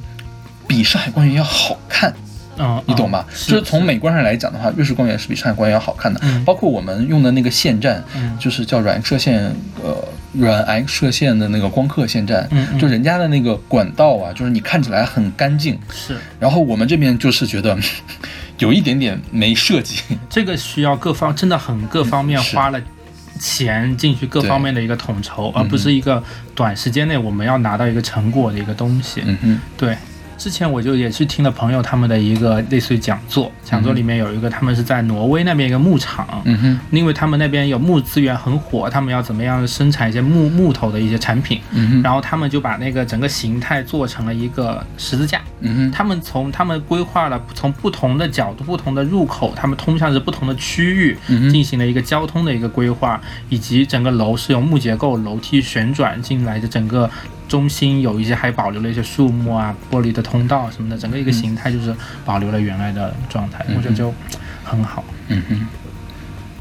[0.67, 2.13] 比上海光源要好看。
[2.59, 3.27] 嗯，你懂吧？
[3.47, 6.21] 就是从美观上来讲的话，瑞士光源是比上海光源要好看的。
[6.23, 9.45] 嗯包括我们用的那个线站，嗯就是叫软射线，
[9.83, 9.97] 呃，
[10.33, 17.77] 软 X 射线的那个光刻线站，嗯嗯就人家的那个管道啊，就是你看起来很干净，是然后我们这边就是觉得
[18.59, 20.01] 有一点点没设计。
[20.29, 22.81] 这个需要各方真的很各方面花了。
[23.41, 26.23] 钱进去各方面的一个统筹，而不是一个
[26.55, 29.23] 短时间内我们要拿到一个成果的一个东西。
[29.27, 29.97] 嗯哼，对，
[30.37, 45.41] 之前我就也去听了朋友他们的一个类似于讲座，讲座里面有一个他们是在挪威那边一个牧场，嗯哼，因为他们那边有木资源很火，他们要怎么样生产一些木木头的一些产品，嗯哼，然后他们就把那个整个形态做成了一个十字架。
[45.61, 51.51] 嗯哼，他们从他们规划了从不同的角度、不同的入口，他们通向是不同的区域，嗯哼。
[51.51, 57.09] 进行了一个交通的一个规划，以及整个楼是由木结构楼梯旋转进来的，整个
[57.49, 64.13] 中心有一些还保留了一些树木啊、玻璃的通道什么的，整个一个形态就是保留了原来的状态，我觉得就
[64.65, 65.05] 很好。
[65.29, 65.67] 嗯哼。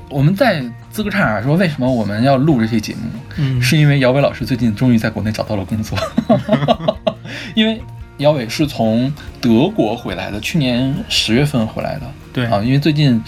[0.09, 3.01] 我们在资格差点说，为什么我们要录这期节目？
[3.37, 5.97] 嗯，是因为姚伟老师最近终于在国内找到了工作，
[7.55, 7.81] 因为
[8.17, 12.01] 姚伟是从德国回来的，去年十月份回来的。
[12.31, 13.19] 对啊，因为最近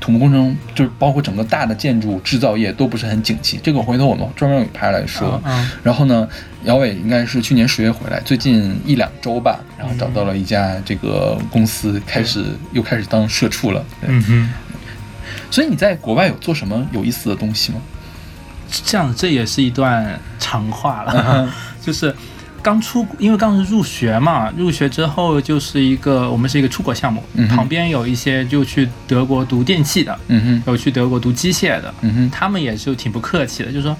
[0.00, 5.38] 土木工程就是包括整个大的建筑制造业都不是很景气，这个回头我们专门有一排来说。
[5.44, 6.26] 嗯然后呢，
[6.64, 13.84] 姚伟应该是去年十月回来，最近一两周吧，然后找到了一家这个公司，开始又开始当社畜了。
[14.06, 14.50] 嗯哼。
[15.50, 17.80] 所以你在国外有做什么有意思的东西吗？
[18.84, 22.14] 这样，这也是一段长话嗯了， 就是
[22.62, 33.96] 刚出，因为刚是入学嘛，入学之后就是一个我们是一个出国项目，嗯旁边有一些就去德国读电器的，嗯哼，有去德国读机械的，嗯哼，他们也就挺不客气的，就说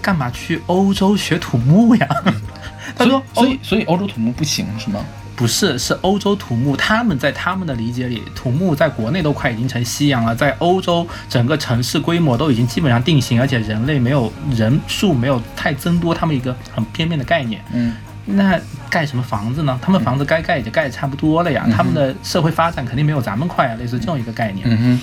[0.00, 2.08] 干嘛去欧洲学土木呀？
[2.96, 5.04] 他说所以所以欧洲土木不行是吗？
[5.36, 17.62] 不是，是欧洲土木，他们在他们的理解里，土木在国内都快已经成夕阳了，在欧洲整个城市规模都已经基本上定型，而且人类没有人数没有太增多，他们一个很片面的概念。
[17.72, 17.94] 嗯
[18.26, 18.60] 那
[18.90, 19.76] 盖什么房子呢？
[19.82, 24.66] 他们房子该盖也就盖得差不多了呀，他们的社会发展肯定没有咱们快啊，类似这种一个概念。
[24.68, 25.00] 嗯哼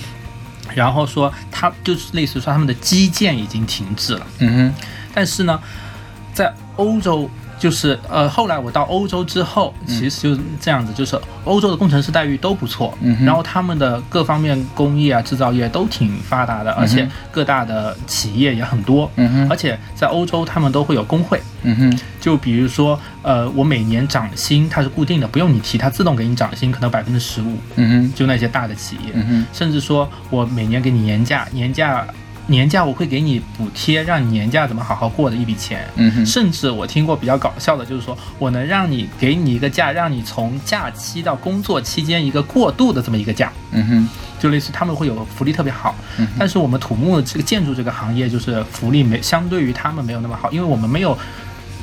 [0.78, 4.74] 然后说他就是类似于说他们的基建已经停滞了，嗯哼。
[5.12, 5.60] 但是呢，
[6.32, 9.98] 在欧洲，就是呃，后来我到欧洲之后，嗯。
[9.98, 21.40] 其实就是这样子，就是欧洲的工程师待遇都不错，嗯然后他们的各方面工业啊、制造业都挺发达的，而且各大的企业也很多，嗯而且在欧洲他们都会有工会。
[21.62, 21.98] 嗯哼。
[22.20, 27.56] 就比如说，呃，我每年涨薪它是固定的，不用你提，它自动给你涨薪，可能百分之十五。
[27.76, 28.12] 嗯哼。
[28.14, 29.46] 就那些大的企业，嗯哼。
[29.52, 32.06] 甚至说我每年给你年假，年假
[32.48, 35.86] 年假我会给你补贴，让你年假怎么好好过的一笔钱。
[35.94, 44.08] 嗯哼甚至我听过比较搞笑的，就是说我能让你给你一个假，让你从假期到工作期间一个过渡的这么一个假，嗯哼
[44.40, 45.94] 就类似他们会有福利特别好。
[46.18, 51.16] 嗯但是我们土木这个建筑这个行业，就是福利没相对于他们没有那么好，因为我们没有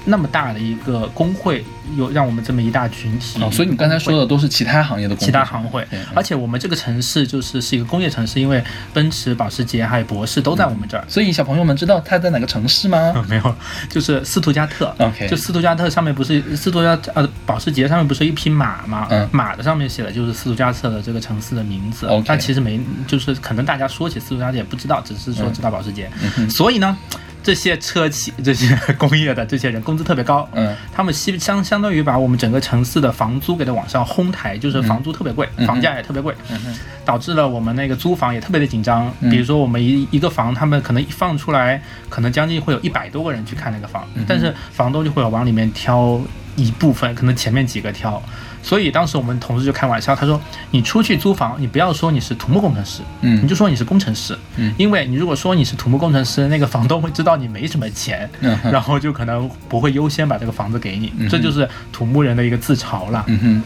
[0.05, 1.65] 那么大的一个工会，
[1.97, 3.41] 有让我们这么一大群体。
[3.41, 8.63] 哦，所以你刚才说的都是其他行业的工会其他行会，而且我们这个城市就是是一个工业城市，因为
[8.93, 11.03] 奔驰、保时捷还有博士都在我们这儿。
[11.07, 13.13] 所以小朋友们知道它在哪个城市吗？
[13.27, 13.55] 没有，
[13.89, 14.93] 就是斯图加特。
[14.99, 19.07] OK 就斯图加特上面不是斯图加呃保时捷上面不是一匹马吗？
[19.09, 22.05] 嗯马的上面写的就是斯图加特的这个城市的名字。
[22.05, 26.09] OK 但其实没，就是可能大家说起斯图加特也不知道，只是说知道保时捷。
[26.49, 26.97] 所以呢，
[27.45, 30.49] 这些车企、 这些工业的这些人工资特别高。
[30.53, 39.13] 嗯他们相相相当于把我们整个城市的房租给它往上哄抬，就是房租特别贵，嗯房价也特别贵，嗯导致了我们那个租房也特别的紧张。
[39.19, 41.79] 嗯比如说我们一一个房，他们可能一放出来，
[42.09, 46.19] 可能将近会有一百多个人去看那个房，嗯但是房东就会往里面挑
[46.55, 48.21] 一部分，可能前面几个挑。
[48.65, 53.43] 所以当时我们同事就开玩笑，他说：“你出去租房，你不要说你是土木工程师，嗯。
[53.43, 54.73] 你就说你是工程师，嗯。
[54.75, 63.23] 因为你如果说你是土木工程师，那个房东会知道你没什么钱，嗯然后就可能不会优先把这个房子给你，嗯这就是土木人的一个自嘲了。
[63.27, 63.63] 嗯哼。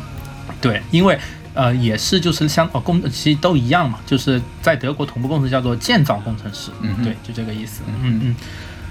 [0.60, 1.18] 对，因为
[1.54, 7.06] 呃也是就是像哦工其实都一样嘛，就是在德国土木工程叫做建造工程师，嗯哼。
[7.06, 7.84] 对，就这个意思。
[8.04, 8.36] 嗯嗯。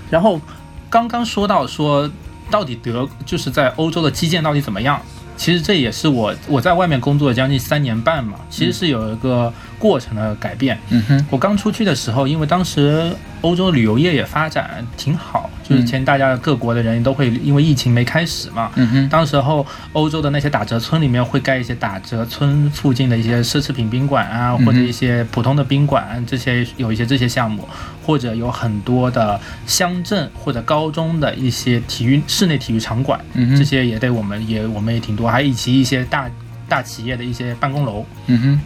[0.09, 0.41] 然后
[0.89, 2.11] 刚刚说到说
[2.51, 4.99] 到底德就是在欧洲的基建到底怎么样？
[5.39, 10.77] 其实这也是我我在外面工作将近三年半嘛，其实是有一个过程的改变。
[10.91, 15.87] 嗯哼我刚出去的时候，因为当时欧洲旅游业也发展挺好，就是嗯。
[15.87, 19.09] 前大家各国的人都会因为疫情没开始嘛，嗯哼。
[19.09, 27.69] 当时候欧洲的那些打折村里面会盖一些打折村附近的一些奢侈品宾馆啊，或者一些普通的宾馆，这些有一些这些项目，
[28.05, 33.57] 或者有很多的乡镇或者高中的一些体育室内体育场馆，嗯哼。
[33.57, 36.31] 这些也对我们也我们也挺多，还以及一些大
[36.69, 38.05] 大企业的一些办公楼。
[38.27, 38.61] 嗯哼。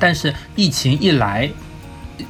[0.00, 1.50] 但是疫情一来，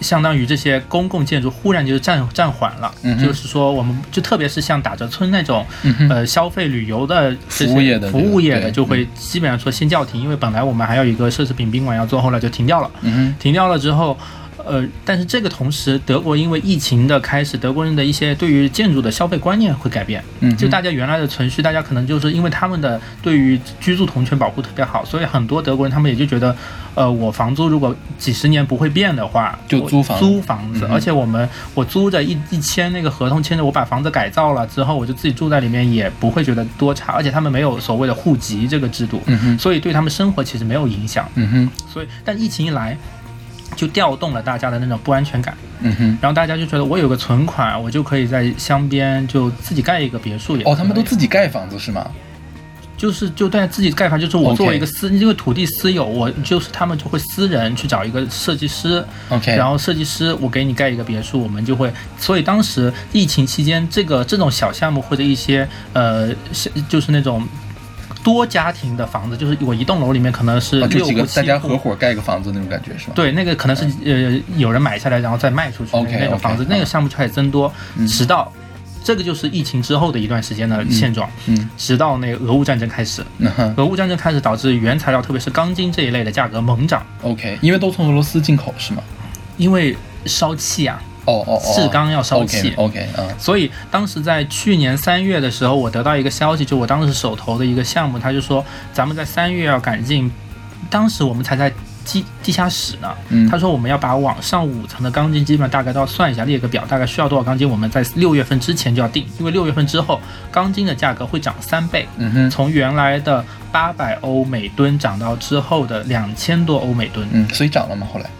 [0.01, 12.91] 相当于这些公共建筑忽然就暂暂缓了，嗯就是说我们就特别是像打折村那种，嗯呃消费旅游的服务业的服务业的就会基本上说先叫停，因为本来我们还有一个奢侈品宾馆要做，后来就停掉了。
[13.03, 14.17] 嗯停掉了之后，
[14.69, 20.23] 呃，但是这个同时，德国因为疫情的开始，德国人的一些对于建筑的消费观念会改变。
[20.41, 26.55] 嗯就大家原来的存续，大家可能就是因为他们的对于居住同权保护特别好，所以很多德国人他们也就觉得，
[26.95, 41.29] 呃，我房租如果几十年不会变的话，就租房租房子，嗯而且我们我租着一一签那个合同签着，我把房子改造了之后，我就自己住在里面，也不会觉得多差，而且他们没有所谓的户籍这个制度，嗯哼所以对他们生活其实没有影响。
[41.35, 42.97] 嗯哼所以，但疫情一来，
[43.77, 52.11] 就调动了大家的那种不安全感，嗯哼然后大家就觉得我有个存款，我就可以在乡边就自己盖一个别墅也哦，他们都自己盖房子是吗？
[52.97, 67.47] 就是就在自己盖房，就是我作为一个私因为土地私有，我就是他们就会私人去找一个设计师 OK 然后设计师我给你盖一个别墅，我们就会，所以当时疫情期间，这个这种小项目或者一些呃，是就是那种。
[68.29, 73.13] 多家庭的房子，就是我一栋楼里面可能是啊，就几个大家合伙盖个房子那种感觉是吧？
[73.15, 78.07] 对，那个可能是呃有人买下来，然后再卖出去那种房子，那个项目就开始增多，嗯。
[78.07, 78.53] 直到
[79.03, 89.03] 这个就是疫情之后的一段时间的现状，嗯直到那个俄乌战争开始，嗯俄乌战争开始导致原材料，特别是钢筋这一类的价格猛涨，OK，因为都从俄罗斯进口是吗？
[89.57, 98.65] 因为烧气啊，哦哦哦，制钢要烧气 OK 啊所以当时在去年三月的时候，我得到一个消息，就我当时手头的一个项目，他就说
[98.95, 100.31] 咱们在三月要赶进，
[100.89, 101.71] 当时我们才在
[102.07, 103.15] 地地下室呢。
[103.29, 110.19] 嗯他说我们要把往上五层的钢筋基本上大概都要算一下，列个表，大概需要多少钢筋，我们在六月份之前就要定，因为六月份之后
[110.51, 117.29] 钢筋的价格会涨三倍，嗯哼从原来的八百欧每吨涨到之后的两千多欧每吨。
[117.33, 118.07] 嗯，所以涨了吗？
[118.11, 118.31] 后来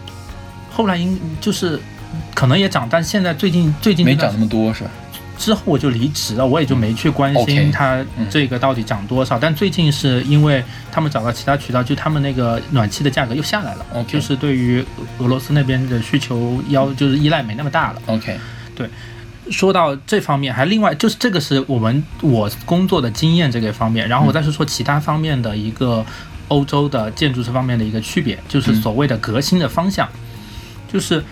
[0.71, 1.79] 后来应就是
[2.33, 4.89] 可能也涨，但现在最近最近没涨那么多是吧？
[5.37, 9.39] 之后我就离职了，我也就没去关心它嗯这个到底涨多少。
[9.39, 14.83] 但最近是因为他们找到其他渠道，就他们那个暖气的价格又下来了就是对于
[15.19, 18.01] 俄罗斯那边的需求要就是依赖没那么大了。
[18.07, 18.37] OK，
[18.75, 18.89] 对
[19.49, 26.05] 说到这方面，还另外就是这个是我们我工作的经验这个方面，然后我再是说其他方面的一个
[26.49, 30.05] 欧洲的建筑这方面的一个区别，就是所谓的革新的方向，
[30.91, 31.23] 就是。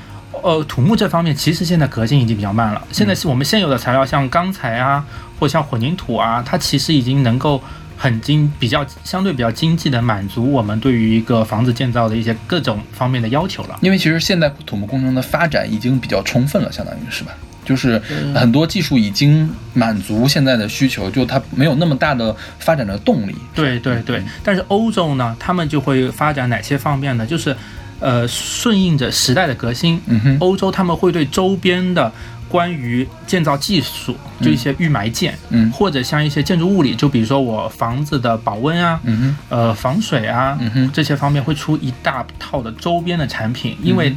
[0.43, 2.81] 呃，土木这方面其实现在革新已经比较慢了。
[2.91, 5.05] 现在是我们现有的材料，像钢材啊，
[5.39, 7.61] 或像混凝土啊，它其实已经能够
[7.97, 13.77] 很经比较相对比较经济的满足我们对于一个房子建造的一些各种方面的要求了。
[13.81, 17.31] 因为其实现在土木工程的发展已经比较充分了，相当于是吧？
[17.65, 23.35] 就是嗯很多技术已经满足现在的需求，就它没有那么大的发展的动力。
[23.53, 27.25] 对对对，但是欧洲呢，他们就会发展哪些方面呢？
[27.25, 27.53] 就是，
[27.99, 32.11] 呃，顺应着时代的革新，嗯，欧洲他们会对周边的
[32.47, 35.71] 关于建造技术，就一些预埋件，嗯。
[35.71, 44.15] 或者像一些建筑物理，就比如说我房子的保温啊，嗯呃防水啊，嗯这些方面会出一大套的周边的产品，因为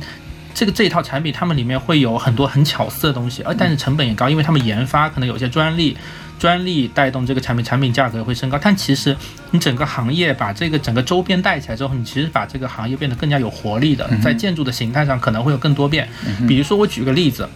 [0.52, 5.96] 这个这一套产品，他们里面会有很多很巧思的东西，而但是成本也高，因为他们研发可能有些专利，
[6.40, 8.58] 专利带动这个产品产品价格会升高。
[8.60, 9.16] 但其实
[9.52, 16.08] 你整个行业把这个整个周边带起来之后，你其实把这个行业变得更加有活力的，在建筑的形态上可能会有更多变。
[16.48, 17.48] 比如说我举个例子。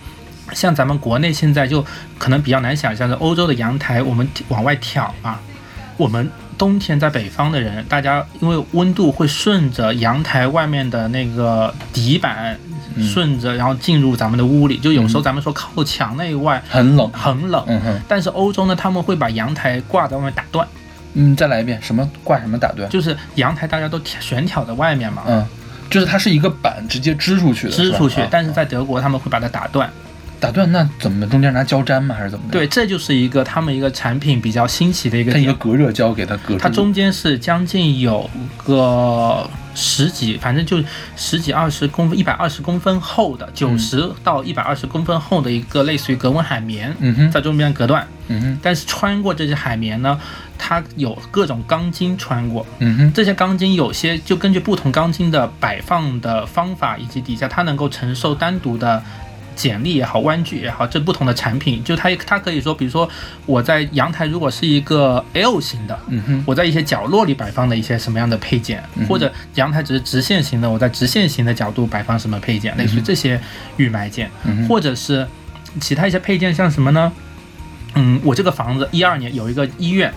[0.52, 1.84] 像咱们国内现在就
[2.18, 5.40] 可能比较难想象的，欧洲的阳台我们往外挑啊，
[5.96, 12.58] 我们冬天在北方的人，大家因为温度会顺着阳台外面的那个底板，
[13.02, 17.10] 顺着然后进入咱们的屋里，就有时候咱们说靠墙那一外很冷。
[17.12, 17.64] 很冷，
[18.06, 20.66] 但是欧洲呢，他们会把阳台挂在外面打断，
[21.14, 22.88] 嗯，再来一遍，什么挂什么打断？
[22.90, 25.46] 就是阳台大家都悬挑在外面嘛，嗯，
[25.90, 29.90] 就是它是一个板直接支出去的，支出去，但是在德国他们会把它打断。
[30.44, 32.14] 打断那怎么中间拿胶粘吗？
[32.14, 35.54] 还是怎么的？，对，这就是一个他们一个产品比较新奇的一个它一个。
[35.54, 36.58] 隔热胶给它隔住。
[36.58, 38.28] 它中间是将近有
[38.58, 40.82] 个十几，反正就
[41.16, 48.06] 十几二十公分，一百二十公分厚的，九十到一百二十公分厚的一个类似于隔温海绵，嗯哼，在中间隔断。
[48.28, 50.18] 嗯哼，但是穿过这些海绵呢，
[50.58, 52.66] 它有各种钢筋穿过。
[52.78, 59.02] 嗯哼，这些钢筋有些就根据不同钢筋的摆放的方法以及底下它能够承受单独的
[59.54, 63.08] 剪力也好、弯矩也好，这不同的产品，就它它可以说，比如说
[63.46, 73.40] 我在阳台如果是一个 L 型的，嗯哼，我在一些角落里摆放的一些什么样的配件，嗯或者阳台只是直线型的，我在直线型的角度摆放什么配件，类似于这些
[73.76, 75.26] 预埋件，嗯，或者是
[75.80, 77.12] 其他一些配件，像什么呢？
[77.94, 80.12] 嗯，我这个房子一二年有一个医院，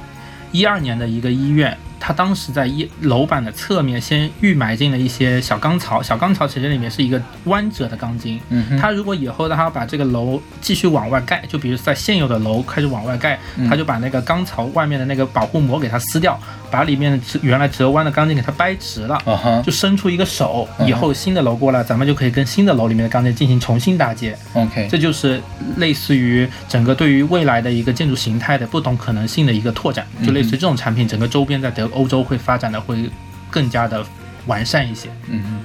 [0.52, 8.40] 一二年的一个医院，它当时在一楼板的侧面先预埋进了一些小钢槽，小钢槽其实里面是一个弯折的钢筋。
[8.50, 19.18] 嗯哼，它如果以后它要把这个楼继续往外盖，就比如在现有的楼开始往外盖，他就把那个钢槽外面的那个保护膜给它撕掉，把里面的折原来折弯的钢筋给它掰直了。
[19.66, 24.38] 就伸出一个手，嗯以后新的楼过来，咱们就可以跟新的楼里面的钢筋进行重新搭接。
[24.54, 25.42] ，OK，这就是
[25.78, 33.10] 类似于整个对于未来的一个建筑形态的不同可能性的一个拓展，就类似于这种产品，整个周边在德欧洲会发展的会
[33.50, 34.04] 更加的
[34.46, 35.10] 完善一些。
[35.30, 35.42] 嗯。
[35.46, 35.60] 嗯，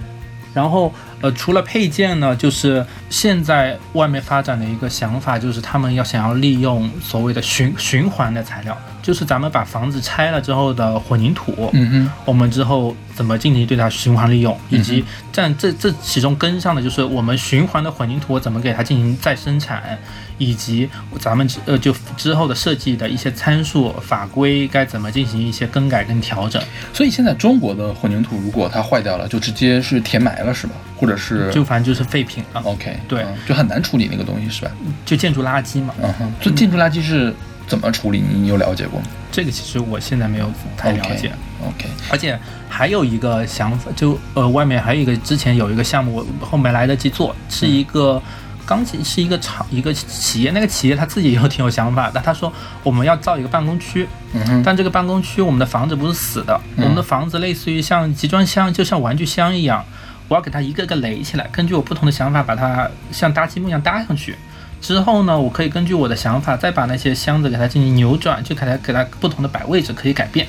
[0.55, 19.99] 然后呃，除了配件呢，就是现在外面发展的一个想法，就是他们要想要利用所谓的循循环的材料，就是咱们把房子拆了之后的混凝土，嗯哼，我们之后怎么进行对它循环利用，以及占这这其中跟上的就是我们循环的混凝土怎么给它进行再生产，
[20.39, 20.89] 以及
[21.21, 30.75] 咱们之呃就之后的设计的一些参数法规该怎么进行一些更改跟调整，所以现在中国的混凝土如果它坏掉了，就直接是填埋了是吧？
[30.97, 34.71] 或者是就反正就是废品了，OK，对嗯就很难处理那个东西是吧？
[35.05, 35.95] 就建筑垃圾嘛。
[36.03, 37.35] 嗯哼，所以建筑垃圾是
[37.67, 38.21] 怎么处理？
[38.21, 39.07] 你有了解过吗？
[39.33, 41.33] 这个其实我现在没有太了解。
[41.65, 48.21] OK，而且还有一个想法，就呃，外面还有一个之前有一个项目，我后没来得及做，是一个
[48.67, 52.21] 钢琴，是一个厂一个企业，那个企业他自己也有挺有想法的。
[52.21, 59.85] 他说我们要造一个办公区，嗯，但这个办公区我们的房子不是死的，我们的房子类似于像集装箱，就像玩具箱一样，
[60.29, 64.37] 我要给它一个个垒起来，根据我不同的想法把它像搭积木一样搭上去。
[64.81, 70.47] 之后呢，我可以根据我的想法，再把那些箱子给它进行扭转，就给它给它不同的摆位置可以改变。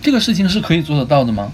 [0.00, 1.52] 这个事情是可以做得到的吗？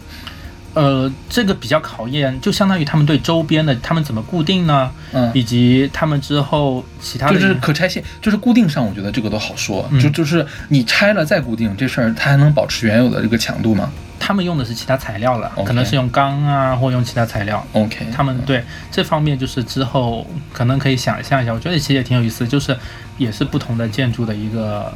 [0.75, 9.89] 呃，这个比较考验，就相当于他们对周边的他们怎么固定呢，嗯，以及他们之后其他的就是可拆卸，就是固定上，我觉得这个都好说。
[9.91, 10.01] 嗯。
[10.01, 13.91] 就就是你拆了再固定这事儿，它还能保持原有的这个强度吗？
[14.23, 17.67] 他们用的是其他材料了可能是用钢啊，或用其他材料。
[17.73, 22.77] ？OK，他们对这方面就是之后可能可以想象一下，我觉得其实也挺有意思，就是
[23.17, 24.93] 也是不同的建筑的一个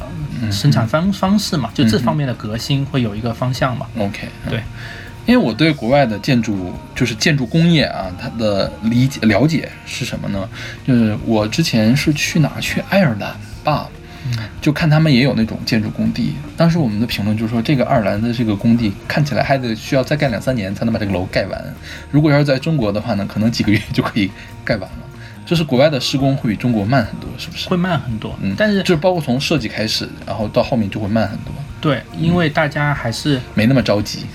[0.51, 3.87] 生产方方式嘛，就这方面的革新会有一个方向嘛。
[3.97, 4.61] OK，对，
[5.25, 10.47] 因为我对国外的建筑，就是建筑工业啊，它的理解了解是什么呢？
[10.85, 12.51] 就是我之前是去哪？
[12.59, 13.89] 去爱尔兰吧，
[14.61, 16.35] 就看他们也有那种建筑工地。
[16.55, 21.73] 当时我们的评论就是说，这个爱尔兰的这个工地看起来还得需要再盖两三年才能把这个楼盖完。
[22.11, 24.29] 如果要是在中国的话呢，可能几个月就可以
[24.63, 24.97] 盖完了。
[25.45, 27.69] 就是国外的施工会比中国慢很多，是不是？
[27.69, 34.25] 会慢很多，嗯，但是就是包括从设计开始，然后到后面就会慢很多，对，因为大家还是没那么着急。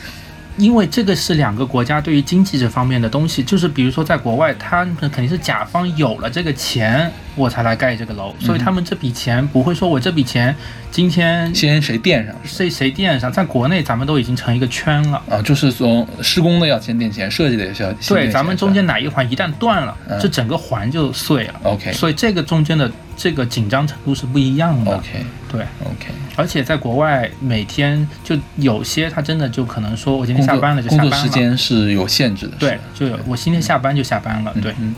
[0.60, 10.54] 因为这个是两个国家对于经济这方面的东西，就是比如说在国外，他们肯定是甲方有了这个钱，我才来盖这个楼，所以他们这笔钱不会说我这笔钱
[10.90, 12.34] 今天先谁垫上？
[12.44, 15.22] 谁谁垫上，在国内咱们都已经成一个圈了。
[15.30, 20.20] 啊，就是从施工的要先垫钱，设计的也是要对，咱们中间哪一环一旦断了，嗯。
[20.20, 21.54] 这整个环就碎了。
[21.62, 22.90] OK 所以这个中间的
[23.22, 24.96] 这个紧张程度是不一样的。
[24.96, 31.10] OK 对，OK，而且在国外每天就有些他真的就可能说我今天下班了就下班了。
[31.10, 34.54] 工作时间是有限制的，对，就有我今天下班就下班了。
[34.62, 34.94] 对，嗯，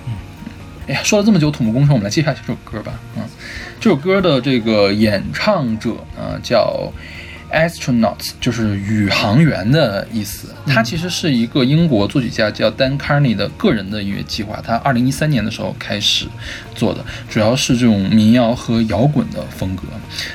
[0.86, 2.92] 哎呀，说了这么久土木工程，我们来介绍这首歌吧。
[3.16, 3.24] 嗯，
[3.80, 6.92] 这首歌的这个演唱者呢叫
[7.53, 10.48] astronauts，就是宇航员的意思。
[10.66, 14.61] 它其实是一个英国作曲家叫 Dan Carney 的个人的音乐计划。
[14.64, 16.26] 他二零一三年的时候开始
[16.74, 19.82] 做的，主要是这种民谣和摇滚的风格。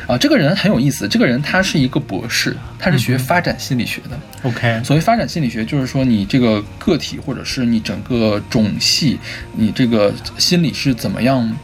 [0.05, 4.19] 啊，这个人很有意思，这个人他是一个博士，他是学发展心理学的。
[4.43, 9.19] OK，所谓发展心理学，就是说你这个个体或者是你整个种系，
[9.55, 11.57] 你这个心理是怎么样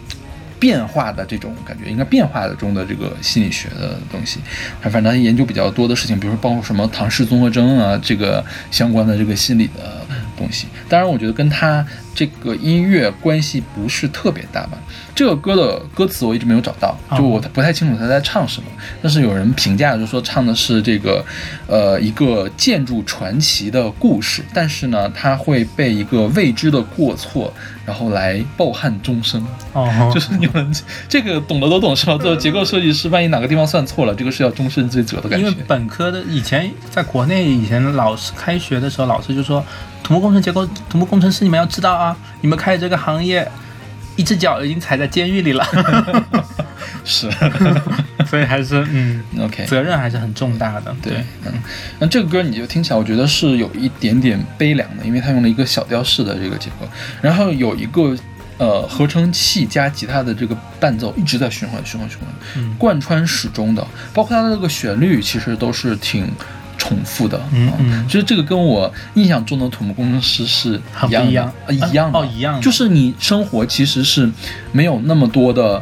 [0.63, 4.39] 变化的这种感觉，应该变化的中的这个心理学的东西。
[4.81, 8.41] 他反正他研究比较多的事情，比如说包括什么唐氏综合征啊，这个
[8.71, 10.07] 相关的这个心理的
[10.37, 10.67] 东西。
[10.87, 11.85] 当然，我觉得跟他
[12.15, 14.77] 这个音乐关系不是特别大吧。
[15.13, 18.69] 这个歌的歌词我一直没有找到，就我不太清楚他在唱什么。
[19.01, 21.23] 但是有人评价就说唱的是这个，
[21.67, 27.53] 呃，一个建筑传奇的故事，但是呢，他会被一个未知的过错，
[27.85, 29.45] 然后来抱憾终生。
[29.73, 30.75] 哦， 就是你们
[31.07, 32.17] 这个懂的都懂是吧？
[32.17, 35.63] 做结构设计师，万一哪个地方算错了，这个是要终身追责的感觉因为。
[35.67, 39.63] 本科的以前在国内以前老师开学的时候，老师就说
[40.03, 43.49] 土木工程结构土木工程师你们要知道啊，你们开这个行业。
[44.15, 45.65] 一只脚已经踩在监狱里了，
[47.05, 47.29] 是。
[48.25, 50.95] 所以还是嗯，OK，责任还是很重大的。
[51.03, 51.53] 对，嗯，
[51.99, 56.87] 那这个歌你就听起来，我觉得是有一点点悲凉的，因为它用了一个小调式的这个结构，
[57.21, 58.15] 然后有一个
[58.57, 62.73] 呃合成器加吉他的这个伴奏一直在循环循环循环，嗯。
[62.79, 66.27] 贯穿始终的，包括它的这个旋律其实都是挺
[66.83, 67.71] 重复的，啊嗯。
[67.79, 71.53] 嗯其实这个跟我印象中的土木工程师是一样的，不一样。
[71.67, 72.11] 呃一样。
[72.11, 72.55] 的，哦一样。
[72.55, 74.29] 的就是你生活其实是
[74.73, 75.81] 没有那么多的。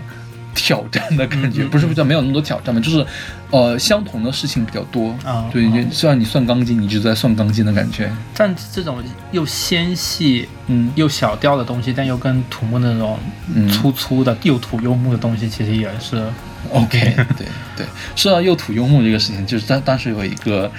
[0.54, 3.06] 挑战的感觉，嗯嗯不是不叫没有那么多挑战吧，就是，
[3.50, 5.50] 呃，相同的事情比较多啊。
[5.52, 8.12] 对，虽然你算钢筋，你一直在算钢筋的感觉。
[8.36, 10.92] 但这种又纤细嗯。
[10.96, 13.18] 又小调的东西，但又跟土木那种
[13.54, 13.68] 嗯。
[13.70, 16.24] 粗粗的又土又木的东西，其实也是
[16.72, 17.48] ，OK，对
[17.78, 17.86] 对，
[18.16, 20.70] 说到又土又木这个事情，就是当当时有一个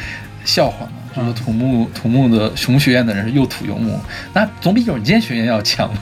[0.44, 3.98] 笑话嘛，就是嗯土木土木的熊学院的人是又土又木，
[4.34, 6.00] 那总比软件学院要强嘛，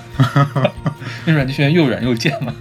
[1.27, 2.53] 因为软件学院又软又贱嘛。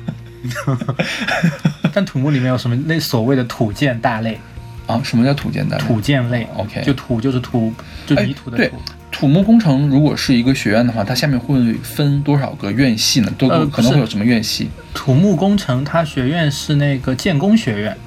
[1.94, 4.40] 但土木里面有什么那所谓的土建大类？
[4.88, 5.84] 啊，什么叫土建大类？
[5.84, 7.74] 土建类 OK 就土就是土，
[8.08, 8.78] 就哎泥土的对土。
[9.12, 13.32] 土木工程如果是一个学院的话，它下面会分多少个院系呢？
[13.38, 17.98] 都呃可能会有什么院系土木工程它学院是那个建工学院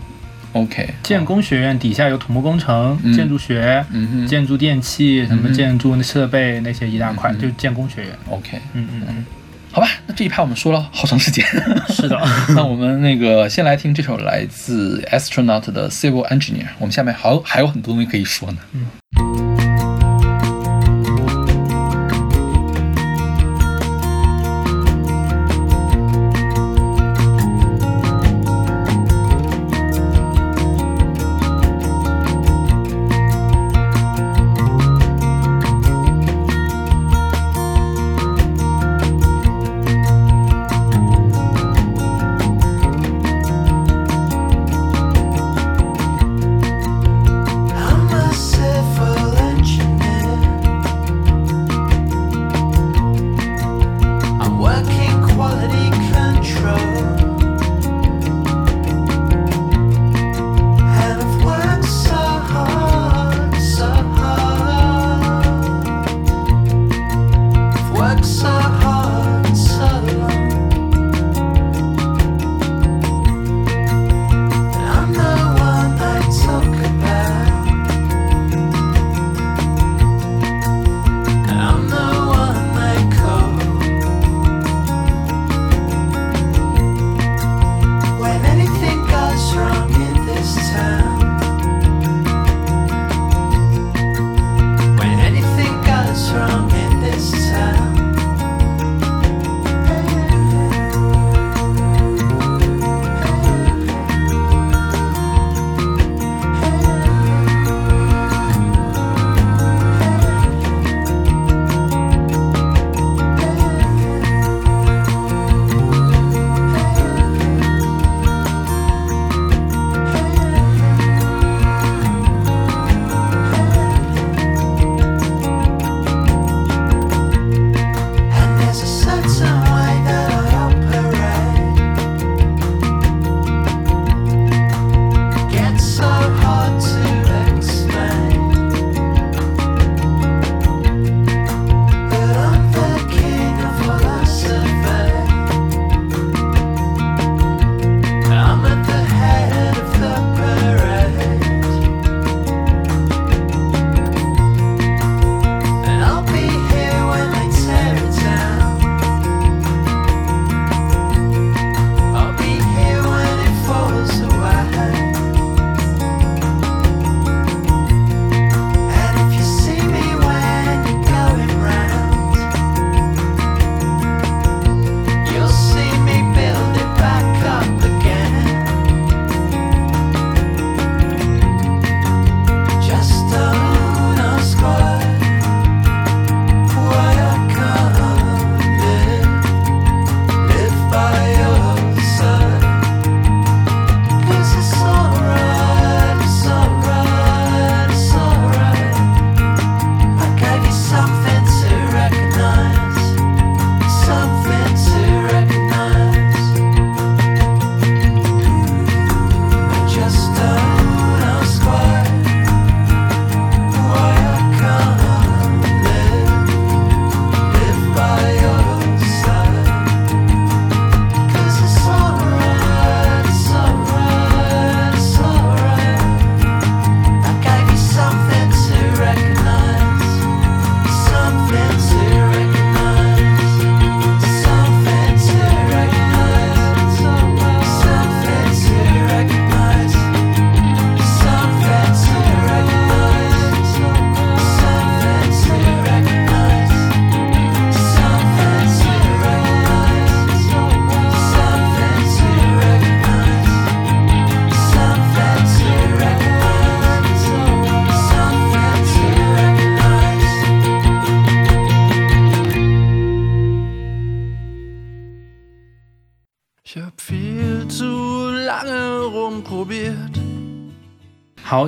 [0.52, 3.84] ，？OK，建工学院底下有土木工程、嗯建筑学、
[4.28, 8.10] 建筑电器、什么建筑设备那些一大块，嗯就建工学院。
[8.30, 9.26] OK，嗯嗯嗯，
[9.72, 11.44] 好吧，那这一趴我们说了好长时间。
[11.88, 12.20] 是的。
[12.54, 18.58] 那我们那个先来听这首来自 Astronaut 的 Civil Engineer，我们下面还有还有很多东西可以说呢。
[18.74, 19.01] I'm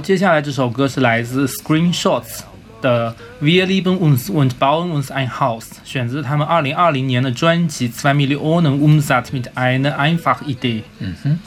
[0.05, 2.41] 接下来这首歌是来自 Screenshots
[2.83, 10.59] 的 Wir lieben uns und bauen uns ein Haus，选自他们二零二零年的专辑《Zwei Millionen Umsatz mit einer einfachen Idee》。
[10.99, 11.39] 嗯哼，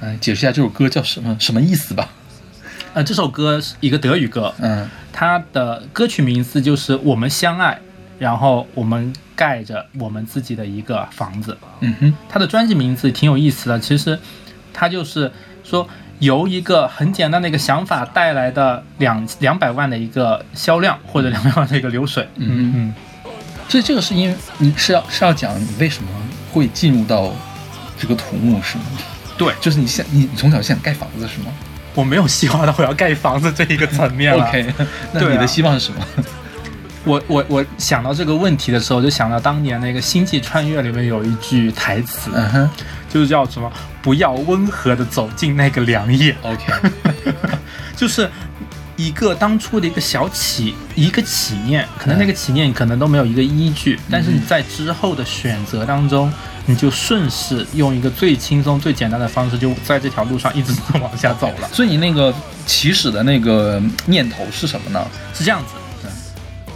[0.00, 2.08] 哎，解释一下这首歌叫什么什么意思吧？
[2.94, 7.80] 呃，这首歌是一个德语歌，嗯它的歌曲名字就是“我们相爱”，
[8.20, 11.58] 然后我们盖着我们自己的一个房子。
[11.80, 14.16] 嗯哼，它的专辑名字挺有意思的，其实
[14.72, 15.32] 它就是
[15.64, 15.88] 说
[16.20, 22.28] 由一个很简单的一个想法带来的两两百万的一个销量或者两百万的一个流水。
[22.36, 22.94] 嗯嗯，
[23.68, 26.10] 所以这个是因为你是要是要讲你为什么
[26.52, 27.32] 会进入到
[27.98, 28.84] 这个土木是吗？
[29.36, 31.52] 对，就是你想你你从小想盖房子是吗
[31.94, 34.46] 我没有希望到我要盖房子这一个层面了。
[34.48, 34.72] OK，
[35.12, 36.00] 那你的希望是什么？
[37.04, 42.70] 我我我想到这个问题的时候，就想到当年那个《星际穿越》里面有一句台词，嗯哼
[43.08, 43.70] 就是叫什么
[44.02, 46.36] “不要温和的走进那个良夜”。
[46.42, 46.72] ，OK，
[47.96, 48.28] 就是
[48.96, 56.30] 一个当初的一个小起一个起念，可能那个起念可能都没有一个依据，但是你在之后的选择当中，
[56.66, 61.68] 你就顺势用一个最轻松、最简单的方式，就在这条路上一直 往下走了。
[61.72, 62.34] 所以你那个
[62.66, 65.06] 起始的那个念头是什么呢？
[65.32, 65.77] 是这样子嗯，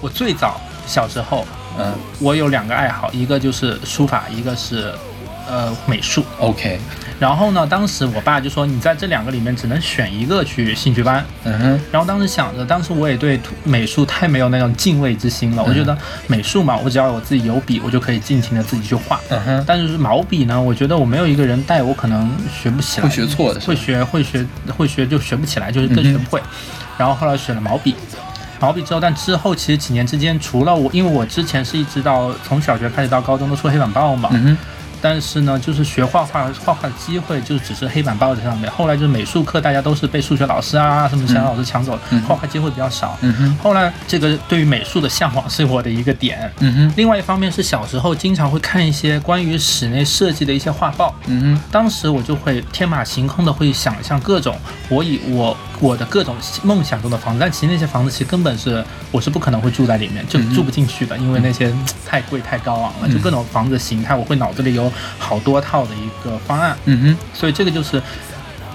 [0.03, 1.47] 我最早小时候，
[1.79, 4.93] 嗯我有两个爱好，一个就是书法，一个是
[5.49, 6.25] 呃美术。
[6.39, 6.79] ，OK，
[7.21, 11.25] 然后呢，当时我爸就说，你在这两个里面只能选一个去兴趣班。
[11.45, 15.63] 嗯哼，然后当时想着，当时我也对美术太没有那种敬畏之心了。
[15.63, 15.97] 我觉得
[16.27, 19.21] 美术嘛，我只要我自己有笔，我就可以尽情的自己去画。
[19.31, 24.45] 嗯哼，但是毛笔呢，我觉得我没有一个人带，我可能学不起来，会学错的会学会学
[24.77, 26.43] 会学就学不起来，就是更学不会。
[26.99, 27.95] 然后后来选了毛笔，
[28.63, 34.31] 毛笔之后，但之后其实几年之间，除了我，因为我之前是一直到从小学开始到高中都出黑板报嘛，
[35.03, 38.71] 但是呢，就是学画画画画的机会就只是黑板报在上面。
[38.71, 43.19] 后来就是美术课，大家都是被数学老师啊什么其他老师抢走画画机会比较少。
[43.21, 46.51] 嗯哼，后来这个对于美术的向往是我的一个点。
[46.61, 54.57] 嗯哼，另外一方面是小时候经常会看一些关于室内设计的一些画报，嗯哼，当时我就会天马行空的会想象各种
[54.89, 68.03] 我以我我的各种梦想中的房子，但其实那些房子其实根本是我是不可能会住在里面，就嗯住不进去的，因为那些嗯太贵太高昂了，就各种房子形态，我会脑子里有好多套的一个方案，嗯哼所以这个就是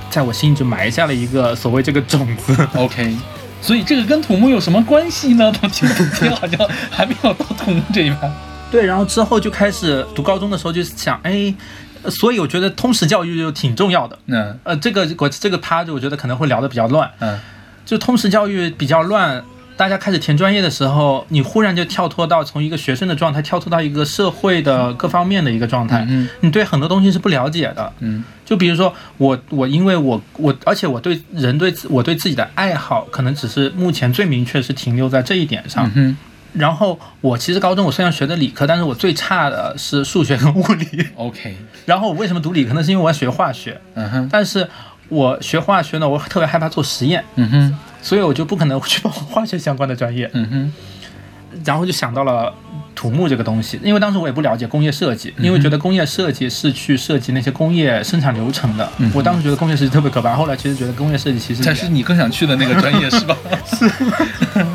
[0.10, 2.68] 在我心里就埋下了一个所谓这个种子。
[2.76, 3.16] ，OK。
[3.60, 5.52] 所以这个跟土木有什么关系呢？
[5.60, 8.30] 到听半天好像还没有到土木这一趴。
[8.70, 11.52] 对，然后之后就开始读高中的时候就想，哎，
[12.04, 14.18] 呃所以我觉得通识教育就挺重要的。
[14.28, 17.40] 嗯呃，这个我这个趴就我觉得可能会聊得比较乱，嗯
[17.84, 19.44] 就通识教育比较乱，
[19.78, 27.94] 大家开始填专业的时候，你忽然就跳脱到从一个学生的状态跳脱到一个社会的各方面的一个状态，嗯你对很多东西是不了解的。
[28.00, 35.86] 嗯就比如说我我因为我我，而且我对人对我对自己的爱好，可能只是目前最明确是停留在这一点上。
[35.88, 36.18] 嗯哼
[36.54, 41.06] 然后我其实高中我虽然学的理科，但是我最差的是数学跟物理。
[41.16, 41.56] ，OK，
[41.86, 42.82] 然后我为什么读理科呢？
[42.82, 44.68] 是因为我要学化学，嗯哼但是
[45.10, 47.24] 我学化学呢，我特别害怕做实验。
[47.36, 50.74] 嗯哼所以我就不可能去报化学相关的专业，嗯哼。
[51.66, 52.54] 然后就想到了
[52.94, 58.88] 土木这个东西，因为当时我也不了解工业设计，因为觉得工业设计是去设计那些工业生产流程的。
[58.98, 63.36] 嗯我当时觉得工业设计特别可怕，后来其实觉得工业设计其实才是你更想去的那个专业是吧？
[63.66, 64.66] 是。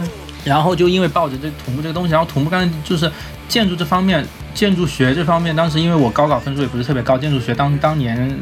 [0.45, 3.09] 然后就因为抱着这土木这个东西，然后土木刚才就是
[3.49, 8.37] 建筑这方面，建筑学这方面，当时因为我高考分数也不是特别高，建筑学当当年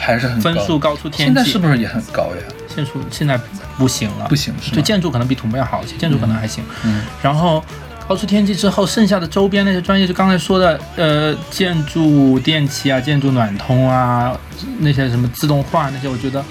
[0.00, 0.42] 还是很高。
[0.42, 2.42] 分数高出天际，现在是不是也很高呀？
[2.74, 3.38] 现数现在
[3.78, 6.64] 不行了，不行是对，建筑可能比土木要好一些，建筑可能还行。
[6.84, 7.62] 嗯然后
[8.06, 14.36] 高出天际之后，剩下的周边那些专业，就刚才说的，呃，建筑电气啊，建筑暖通啊，
[14.80, 16.44] 那些什么自动化那些，我觉得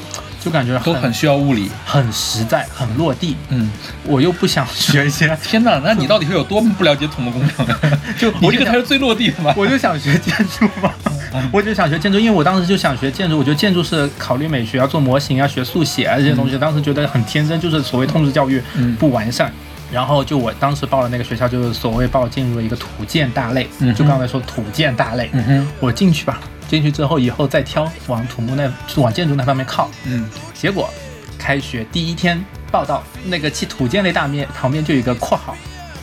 [0.43, 1.69] 就感觉很都很需要物理。
[1.85, 3.35] 很实在，很落地。
[3.49, 3.71] 嗯，
[4.05, 7.79] 我又不想学一些， 天哪，那你到底是有多么不了解土木工程啊？
[8.17, 9.53] 就你我这个才是最落地的嘛？
[9.55, 10.91] 我就想学建筑嘛，
[11.51, 19.51] 我就想学建筑，因为我当时就想学建筑，我觉得建筑是考虑美学，要做模型，要学速写啊这些东西，当时觉得很天真，就是所谓通识教育嗯不完善。
[19.91, 29.89] 然后就我当时报了那个学校，就是所谓报进入了一个土建大类，嗯就刚才说土建大类，嗯，我进去吧，进去之后以后再挑往土木那往建筑那方面靠。
[30.05, 30.89] 嗯结果
[31.38, 35.55] 开学第一天报道，那个去土建类大面旁边就有一个括号，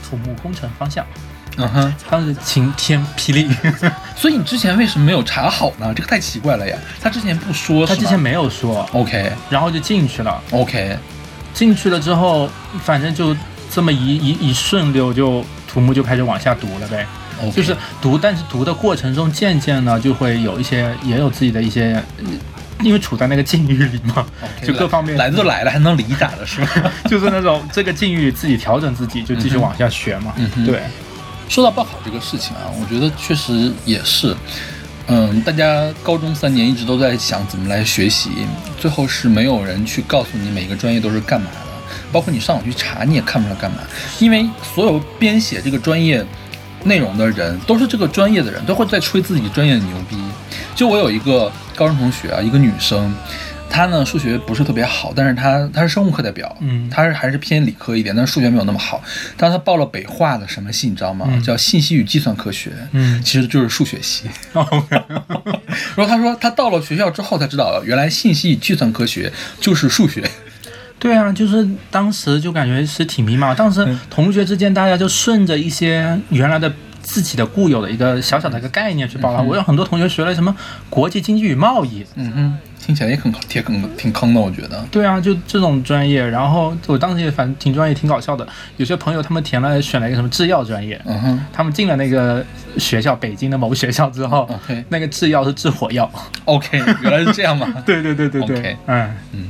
[0.08, 1.04] 土木工程方向，
[1.56, 1.94] 嗯哼。
[2.10, 3.48] 当时晴天霹雳。
[4.14, 5.92] 所以你之前为什么没有查好呢？
[5.96, 6.76] 这个太奇怪了呀！
[7.00, 10.42] 他之前不说，他之前没有说，OK 然后就进去了。
[10.50, 10.98] OK，
[11.54, 12.48] 进去了之后，
[12.84, 13.34] 反正就
[13.70, 17.06] 这么一一一顺溜就土木就开始往下读了呗。
[17.54, 22.24] 就是读，但是读的过程中渐渐呢就会有一些也有自己的一些，呃
[22.82, 24.26] 因为处在那个境遇里嘛
[24.66, 26.90] 就各方面来来都来了，还能理咋了是吧？
[27.10, 30.32] 就是那种这个境遇自己调整自己，就继续往下学嘛。
[30.36, 30.80] 嗯对，
[31.46, 34.34] 说到报考这个事情啊，我觉得确实也是，
[35.08, 38.30] 嗯，大家高中三年一直都在想怎么来学习，
[38.78, 43.78] 最后是没有人去告诉你每个专业都是干嘛的，包括你上网去查你也看不出来干嘛，
[44.20, 46.24] 因为所有编写这个专业
[46.84, 50.16] 内容的人都是这个专业的人，都会在吹自己专业的牛逼。
[50.74, 53.12] 就我有一个高中同学啊，一个女生。
[53.72, 59.00] 她呢，数学不是特别好，但是她她是生物课代表，嗯她是还是偏理科一点，但是数学没有那么好。
[59.36, 61.26] 但是她报了北化的什么系，你知道吗？
[61.30, 64.24] 嗯叫信息与计算科学，嗯其实就是数学系。
[64.52, 70.28] 然后她说，她到了学校之后才知道，原来信息与计算科学就是数学。
[71.00, 73.52] 对啊，就是当时就感觉是挺迷茫。
[73.56, 76.70] 当时嗯同学之间，大家就顺着一些原来的
[77.02, 79.42] 自己的固有的一个小小的一个概念去报了。
[79.42, 80.54] 我有很多同学学了什么
[80.90, 84.84] 国际经济与贸易，嗯哼，听起来也很挺坑，挺坑的，我觉得。
[84.90, 86.24] 对啊，就这种专业。
[86.28, 88.46] 然后我当时也反正挺专业，挺搞笑的。
[88.76, 92.44] 有些朋友他们填了选了一个什么制药专业，嗯哼他们进了那个
[92.76, 94.46] 学校，北京的某学校之后
[94.90, 96.10] 那个制药是制火药。
[96.44, 97.66] OK，原来是这样嘛？
[97.86, 99.48] 对对对对 OK 嗯嗯。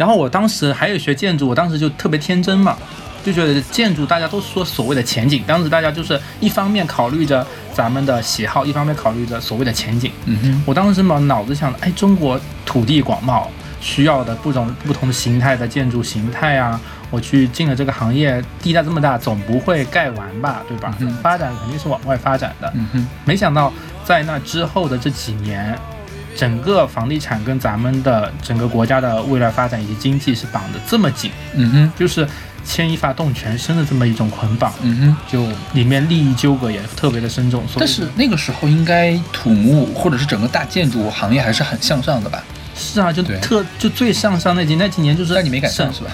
[0.00, 2.74] 然后我当时还有学建筑，我当时就特别天真嘛，
[3.22, 10.10] 就觉得建筑大家都说所谓的前景，当时大家就是一方面考虑着咱们的喜好，一方面考虑着所谓的前景。
[10.24, 13.46] 嗯哼，我当时嘛脑子想，哎，中国土地广袤，
[13.78, 16.80] 需要的不同不同形态的建筑形态啊，
[17.10, 20.94] 我去进了这个行业，地大这么大，总不会盖完吧，对吧？
[21.00, 22.72] 嗯发展肯定是往外发展的。
[22.74, 23.70] 嗯哼，没想到
[24.02, 25.78] 在那之后的这几年，
[26.36, 32.26] 整个房地产跟咱们的整个国家的未来发展以及经济是绑得这么紧，嗯哼，就是
[32.64, 35.16] 牵一发动全身的这么一种捆绑，嗯哼。
[35.30, 37.62] 就里面利益纠葛也特别的深重。
[37.78, 42.42] 但是那个时候应该土木或者是整个大建筑行业还是很向上的吧？
[42.76, 46.10] 是啊，就特就最向上那几那几年就是，但你没赶上是吧？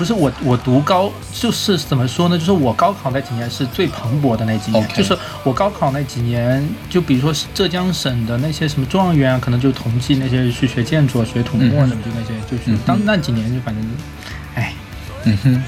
[0.00, 2.38] 不是我，我读高就是怎么说呢？
[2.38, 4.88] 就是我高考那几年是最蓬勃的那几年。
[4.94, 13.84] 就是我高考那几年，就比如说浙江省的那些什么状元啊，可能就同济那些去学建筑、啊、学土木什么，就那些就去嗯当那几年就反正，
[14.54, 14.72] 哎，
[15.24, 15.62] 嗯哼，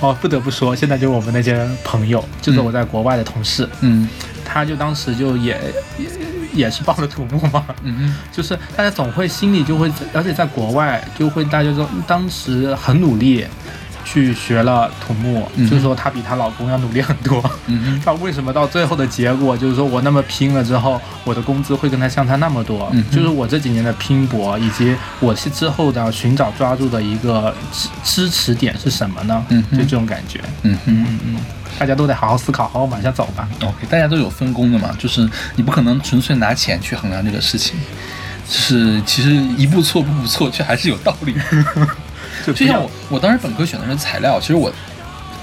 [0.00, 4.08] 哦，不得不说，现在就是我们那些朋友，就是我在国外的同事，嗯。
[4.44, 5.58] 他就当时就也
[5.98, 6.06] 也
[6.52, 13.44] 也是报了土木嘛，嗯哼， 就是大家总会心里就会，而且在国外就会大家说当时很努力
[14.04, 17.42] 去学了土木，嗯就是说她比她老公要努力很多。
[17.66, 22.88] 嗯哼， 她为什么到最后的结果就是说我那么拼了之后，我的工资会跟她相差那么多？
[22.92, 29.44] 嗯就是我这几年的拼搏，以及我是之后的寻找抓住的一个支支持点是什么呢？
[29.50, 30.40] 嗯哼就这种感觉。
[30.62, 31.06] 嗯哼。
[31.08, 31.36] 嗯嗯，
[31.78, 33.48] 大家都得好好思考，好好往下走吧。
[33.62, 37.76] OK，大家都有分工的嘛，就是你不可能纯粹拿钱去衡量这个事情，
[38.48, 41.40] 就是其实一步错步步错，却还是有道理的。
[42.46, 44.72] 就就像我，我当时本科选的是材料，其实我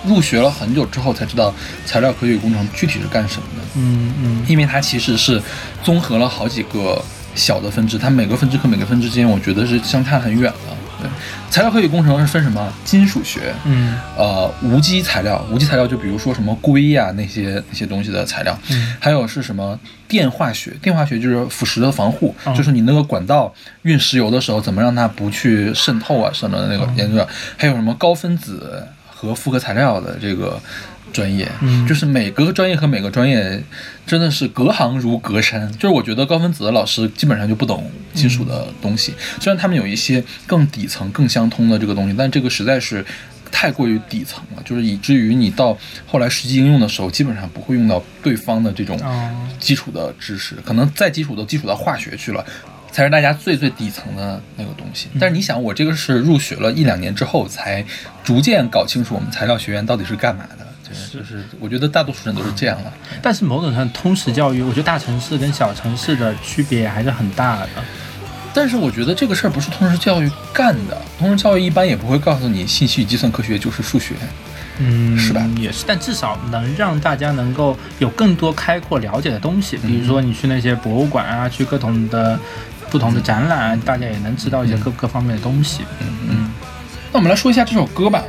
[0.05, 1.53] 入学了很久之后才知道
[1.85, 5.41] 材料科学与工程具体是干什么的，嗯嗯因为它其实是
[5.83, 7.01] 综合了好几个
[7.35, 10.75] 小的分支，它每个分支和每个分支之间，我觉得是相差很远的。
[10.99, 11.09] 对，
[11.49, 12.71] 材料科学与工程是分什么？
[12.83, 20.71] 金属学，嗯呃，无机材料，无机材料就比如说什么硅呀、那些那些东西的材料，嗯还有是什么电化学？
[20.81, 27.25] 电化学就是腐蚀的防护，嗯就是你那个管道运石油的时候，怎么让它不去渗透啊什么的那个研究。
[27.57, 30.59] 还有什么高分子和复合材料的这个
[31.11, 33.63] 专业，嗯就是每个专业和每个专业
[34.05, 35.71] 真的是隔行如隔山。
[35.73, 43.05] 就是我觉得高分子的老师基本上就不懂金属的东西，虽然他们有一些更底层、更相通的这个东西，但这个实在是。
[43.51, 52.45] 太过于底层了，就是以至于你到后来实际应用的时候，基本上不会用到对方的这种哦基础的知识，可能再基础都基础到化学去了，
[52.91, 55.07] 才是大家最最底层的那个东西。
[55.19, 57.83] 但是你想，我这个是入学了一两年之后，才
[58.23, 60.67] 逐渐搞清楚我们材料学院到底是干嘛的。
[60.89, 62.93] 就是就是，我觉得大多数人都是这样了。
[63.21, 67.69] 但是某种程度通识教育，我觉得大城市跟小城市的区别还是很大的。
[68.53, 74.15] 但是我觉得这个事儿不是通识教育干的，通识教育一般也不会告诉你信息与计算科学就是数学。
[74.79, 79.77] 嗯，是吧也是，但至少能让大家能够有更多开阔了解的东西。
[79.77, 82.39] 比如说你去那些博物馆啊，去各种的
[82.89, 85.83] 不同的展览，大家也能知道一些各各方面的东西。
[85.99, 86.51] 嗯嗯。
[87.11, 88.23] 那我们来说一下这首歌吧。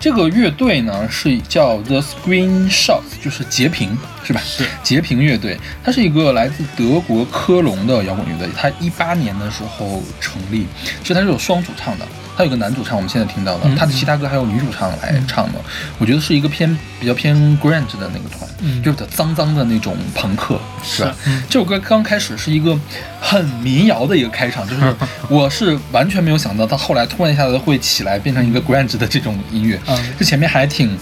[0.00, 3.94] 这个乐队呢是叫 The Screenshots，就是截屏，
[4.24, 4.40] 是吧？
[4.42, 8.48] 是截屏乐队，它是一个来自德国科隆的摇滚乐队。
[8.56, 10.66] 它一八年的时候成立，
[11.04, 12.06] 是它是有双主唱的，
[12.40, 15.58] 他有个男主唱，我们现在听到的，嗯他的其他歌还有女主唱来唱的。
[15.98, 21.06] 我觉得是一个偏比较偏 grunge 的那个团，嗯就是比较脏脏的那种朋克，是
[21.50, 22.74] 这首歌刚开始是一个
[23.20, 24.96] 很民谣的一个开场，就是
[25.28, 30.96] 我是完全没有想到，他后来突然一下子会起来变成一个 grunge 的这种音乐，嗯这前面还挺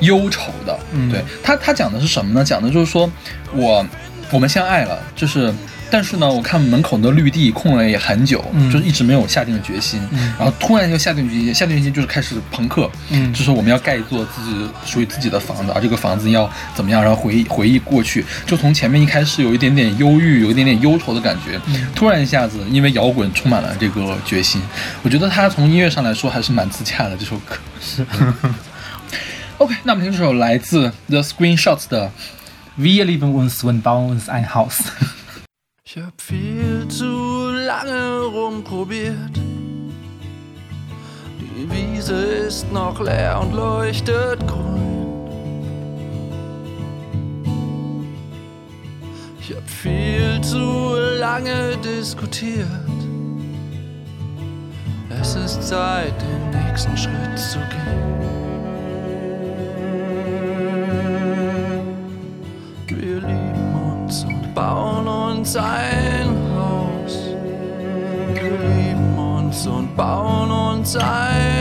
[0.00, 0.74] 忧愁的。
[0.92, 2.42] 嗯对他，他讲的是什么呢？
[2.42, 3.10] 讲的就是说
[3.52, 3.84] 我
[4.30, 5.52] 我们相爱了，就是。
[5.90, 8.70] 但是呢，我看门口的绿地空了也很久，嗯。
[8.70, 10.00] 就是一直没有下定决心。
[10.10, 10.34] 嗯。
[10.38, 13.32] 然后突然就下定决心，下定决心就是开始朋克，嗯。
[13.32, 21.86] 就是我们要盖一座自己属于自己的房子，而这个房子要怎么样，然后回忆回忆过去，就从前面一开始有一点点忧郁，有一点点忧愁的感觉，嗯。
[21.94, 24.60] 突然一下子因为摇滚充满了这个决心，
[25.02, 27.56] 我觉得他从音乐上来说还是蛮自洽的这首歌。
[27.80, 28.04] 是。
[29.58, 32.12] OK，那我们听这首来自 The Screenshots 的
[32.78, 34.76] Wir lieben uns und bauen uns ein Haus。
[35.90, 39.34] Ich hab viel zu lange rumprobiert.
[41.40, 45.26] Die Wiese ist noch leer und leuchtet grün.
[49.40, 52.66] Ich hab viel zu lange diskutiert.
[55.08, 58.18] Es ist Zeit, den nächsten Schritt zu gehen.
[62.88, 64.87] Wir lieben uns und bauen
[65.38, 67.14] uns ein Haus.
[68.34, 71.57] Lieben uns und bauen uns ein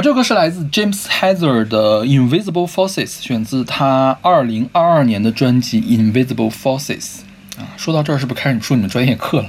[0.00, 6.86] 啊，这首歌是来自 James Heather 的《Invisible Forces》，选自他二零二二年的专辑《Invisible Forces》。
[7.60, 9.48] 啊，说到这儿，是不是开始说你们专业课了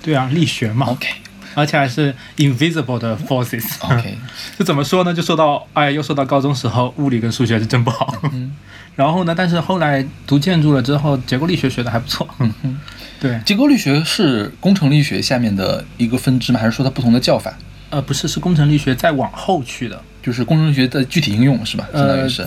[0.00, 1.08] 对啊，力学嘛，？OK
[1.56, 3.64] 而且还是 invisible 的 forces。
[3.80, 4.16] OK，
[4.56, 5.12] 这怎么说呢？
[5.12, 8.14] 就说到，哎，又说到高中时候物理跟数学是真不好。
[8.32, 8.54] 嗯
[8.94, 12.28] 然后呢，但是后来读建筑了之后，结构力学学的还不错。
[12.38, 12.78] 嗯 哼，
[13.18, 16.60] 对，结构力学是工程力学下面的一个分支吗？
[16.60, 17.52] 还是说它不同的叫法？
[17.90, 21.88] 呃，不是，是工程力学再往后去的，就是工程力学的具体应用是吧？
[21.92, 22.46] 相当于是，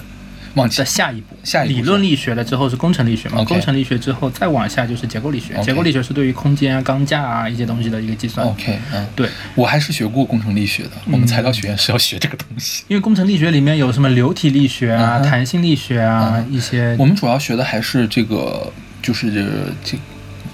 [0.55, 8.45] 忘记在下一步，下一步理论力学了之后是工程力学嘛工程力学之后再往下就是结构力学结构力学是对于空间啊、钢架啊一些东西的一个计算。
[8.45, 12.83] OK，嗯，对，我还是学过工程力学的，我们嗯材料学院是要学这个东西。
[12.87, 18.71] 因为工程力学里面有什么流体力学啊、嗯弹性力学啊、一些我们主要学的还是这个，
[19.01, 19.31] 就是
[19.83, 19.97] 这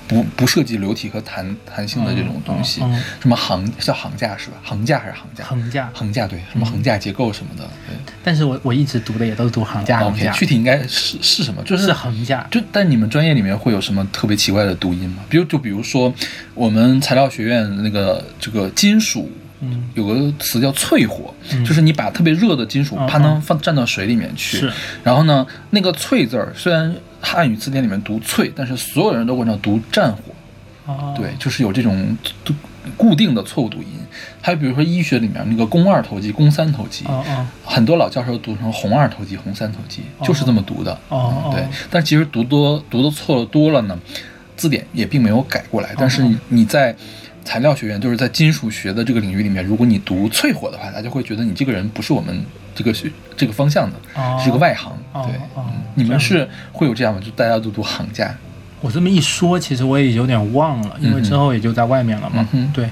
[0.08, 4.58] 不不涉及流体和弹弹性的这种东西，嗯嗯嗯什么行叫行架是吧？
[4.64, 5.44] 行架还是行架？
[5.44, 5.90] 行架。
[5.94, 7.96] 横架对，什么行架结构什么的，对。
[8.24, 11.62] 但是我我一直读的也都是读行架，横 OK，架具体应该是是什么？
[11.64, 12.48] 就是是横架。
[12.50, 15.24] 就但你们专业里面会有什么特别奇怪的读音吗？
[15.30, 16.14] 比如就比如说
[16.54, 19.30] 我们材料学院那个这个金属。
[19.62, 21.66] 嗯，有个词叫淬火，嗯。
[21.66, 24.72] 就是你把特别热的金属嗯啪能放站到水里面去，是。
[25.04, 30.22] 然后呢，那个淬字儿虽然汉语字典里面读淬，但是所有人都管它读战火，
[30.86, 32.54] 哦，对，就是有这种固
[32.96, 33.88] 固定的错误读音。
[34.42, 37.46] 还有比如说医学里面那个肱二头肌、肱三头肌，哦哦。
[37.66, 40.98] 很多老教授读成红二头肌、红三头肌，就是这么读的。
[41.10, 44.00] 对哦，但其实读多读的错了多了呢，
[44.56, 45.94] 字典也并没有改过来。
[45.98, 46.96] 但是你在
[47.48, 52.44] 材料学院，就是在金属学的这个领域里面，如果你读淬火的话，大家会觉得你这个人不是我们
[52.76, 54.92] 这个学这个方向的，哦是个外行。
[55.14, 57.22] 哦对，哦嗯你们是会有这样吗？
[57.24, 58.36] 就大家都读行家。
[58.82, 62.48] 我这么一说，其实我也有点忘了，因为之后也就在外面了嘛。
[62.74, 62.88] 对，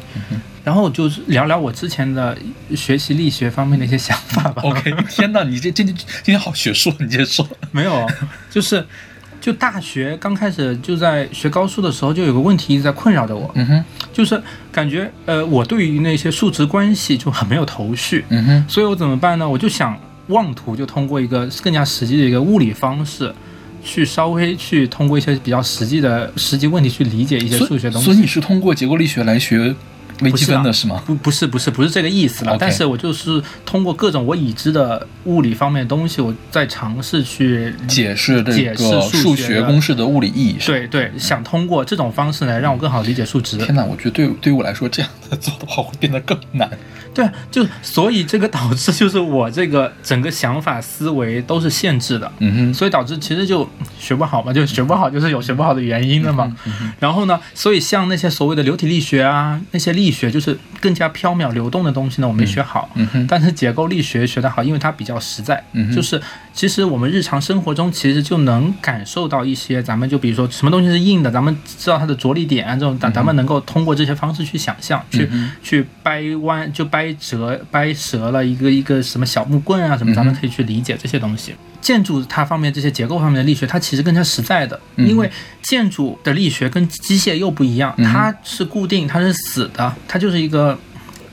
[0.63, 2.35] 然后就是聊聊我之前的
[2.75, 4.63] 学习力学方面的一些想法吧。
[4.63, 7.47] OK，天哪，你这这这今天好学术，你接着说。
[7.71, 8.07] 没有，
[8.49, 8.83] 就是
[9.45, 14.41] 就大学刚开始就在学高数的时候，就有个问题一直在困扰着我，嗯哼，就是
[14.71, 19.47] 感觉呃，我对于那些数值关系就很没有头绪，嗯哼，所以我怎么办呢？
[19.47, 19.95] 我就想
[20.29, 23.31] 妄图就通过一个更加实际的一个物理方式。
[23.87, 29.75] 去稍微去通过一些比较实际的实际问题去理解一些数学东西，所以你是通过结构力学来学
[30.21, 31.01] 微积分的是吗？
[31.05, 40.57] 不不是不是不是这个意思了但是我就是通过各种我已知的物理方面的东西，我在尝试去解释这解释个数学公式的物理意义。
[40.65, 43.57] 对对，想通过这种方式来让我更好理解数值。
[43.57, 46.69] 天哪，我觉得对对于我来说，这样的做的话会变得更难。
[47.15, 56.55] 对，就所以这个导致就是我这个整个想法思维都是限制的，嗯哼，所以导致其实就学不好嘛，就学不好就是有学不好的原因的嘛。
[56.99, 62.89] 然后呢，所以像那些所谓的流体力学啊，那些力学就是更加缥缈流动的东西呢，我没学好。
[62.95, 65.95] 嗯哼，但是结构力学学得好，因为它比较实在，嗯哼。
[65.95, 66.21] 就是
[66.55, 81.53] 其实我们日常生活中其实就能感受到一些，咱们就比如说什么东西是硬的，咱们知道它的着力点啊，这种咱咱们能够通过这些方式去想象，去嗯去掰弯，就掰折掰折了一个一个什么小木棍啊什么，咱们可以去理解这些东西。
[81.81, 85.29] 建筑它方面这些结构方面的力学，它其实更加实在的，嗯因为
[85.61, 90.79] 建筑的力学跟机械又不一样，它是固定，它是死的，它就是一个。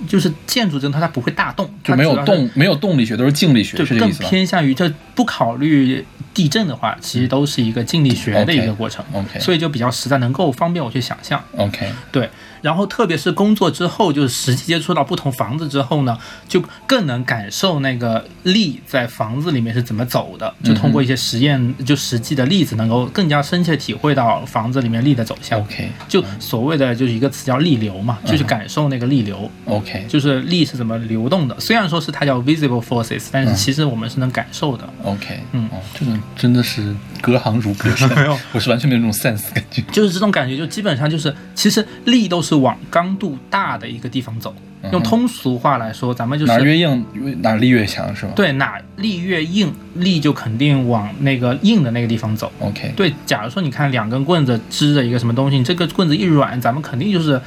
[0.07, 9.05] 就是建筑这种，它它不会大动，就没有动，没有动力学，都是静力学，就是更这个意思吧偏向于这不考虑地震的话，其实都是一个静力学的一个过程。
[9.13, 11.43] OK 所以就比较实在，能够方便我去想象。
[11.57, 12.29] OK，对，
[12.63, 16.17] 然后特别是工作之后，就是实际接触到不同房子之后呢，
[16.49, 20.55] 就更能感受那个力在房子里面是怎么走的。
[20.63, 25.61] 就通过一些实验，就实际的例子，能够更加深切体会到房子里面力的走向。
[25.61, 29.51] OK 就所谓的就是一个词叫力流嘛，就是感受那个力流。
[29.67, 31.59] OK 就是力是怎么流动的。
[31.59, 34.89] 虽然说是它叫 visible forces，但是其实我们是能感受的。
[35.03, 39.83] OK，嗯哦，这个真的是隔行如隔山， 没有我是完全没有那种 sense 感觉。
[39.91, 44.55] 就是这种感觉，就基本上就是，其实力都是往刚度大的一个地方走。
[44.91, 47.07] 用通俗话来说，咱们就是哪越硬，
[47.41, 48.33] 哪力越强，是吧？
[48.35, 52.51] 对哪力越硬，力就肯定往那个硬的那个地方走。
[52.59, 57.41] ，OK，对，假如说你看两根棍子支着一个什么东西，你这个棍子一软，咱们肯定就是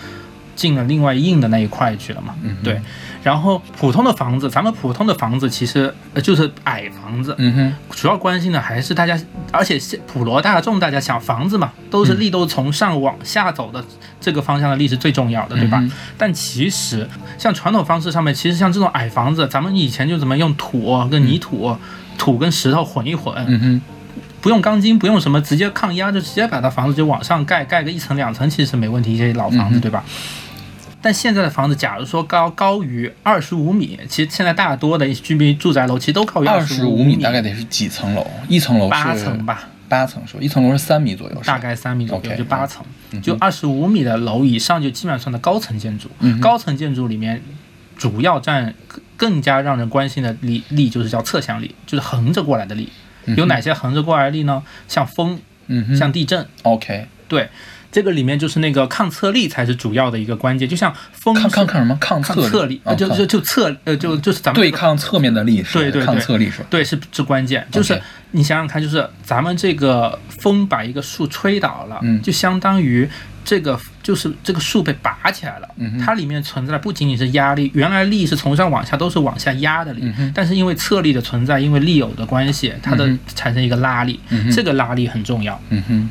[0.56, 2.36] 进了另外硬的那一块去了嘛。
[2.44, 2.80] 嗯对。
[3.24, 9.20] 然后普通的房子，咱们普通的房子其实呃就是矮房子，嗯哼，主要关心的还是大家，
[9.52, 13.84] 而且是普罗大众，大家想房子嘛，都是力都从上往下走的，
[14.22, 15.80] 这个方向的力是最重要的，对吧？
[15.82, 21.76] 嗯但其实像传统方式上面，其实像这种矮房子，咱们以前就怎么用土跟泥土、
[22.20, 23.82] 土跟石头混一混，嗯哼，
[24.40, 29.16] 不用钢筋，不用什么，直接抗压，就直接把它房子就往上盖，盖个一层两层，其实是没问题。
[29.16, 30.04] 一些老房子，嗯对吧？
[31.06, 38.26] 但现在的房子，假如说高高于二十五米，其实现在大多的居民住宅楼其实都高于二十十五米，大概得是几层楼？
[38.48, 39.70] 一层楼八层，吧。
[39.88, 40.40] 八层是吧？
[40.42, 46.10] 一层楼是三米左右，大概三米左右就八层嗯，就二十五米的楼以上就基本上算的高层建筑。
[46.22, 47.40] 嗯高层建筑里面
[47.96, 52.92] 主要占更更加让人关心的力力就是叫侧向力，就是横着过来的力。
[53.38, 54.64] 有哪些横着过来的力呢？
[54.88, 57.48] 像风，嗯，像地震，OK，对。
[57.96, 61.96] 这个里面就是那个抗侧力才是主要的一个关键，就像风抗抗抗什么？
[62.02, 66.66] 抗抗侧侧力，就就就侧呃就就是咱们对抗侧面的力对对抗侧力是吧？
[66.70, 67.66] 对，是是关键。
[67.72, 72.22] 就是你想想看，就是咱们这个风把一个树吹倒了，嗯。
[72.22, 73.10] 就相当于
[73.46, 75.70] 这个就是这个树被拔起来了。
[75.78, 85.58] 嗯它里面存在的不仅仅是压力，原来力是从上往下都是往下压的力，但是因为侧力的存在，因为力有的关系，它的嗯产生一个拉力，嗯这个拉力很重要。
[85.70, 86.10] 嗯哼，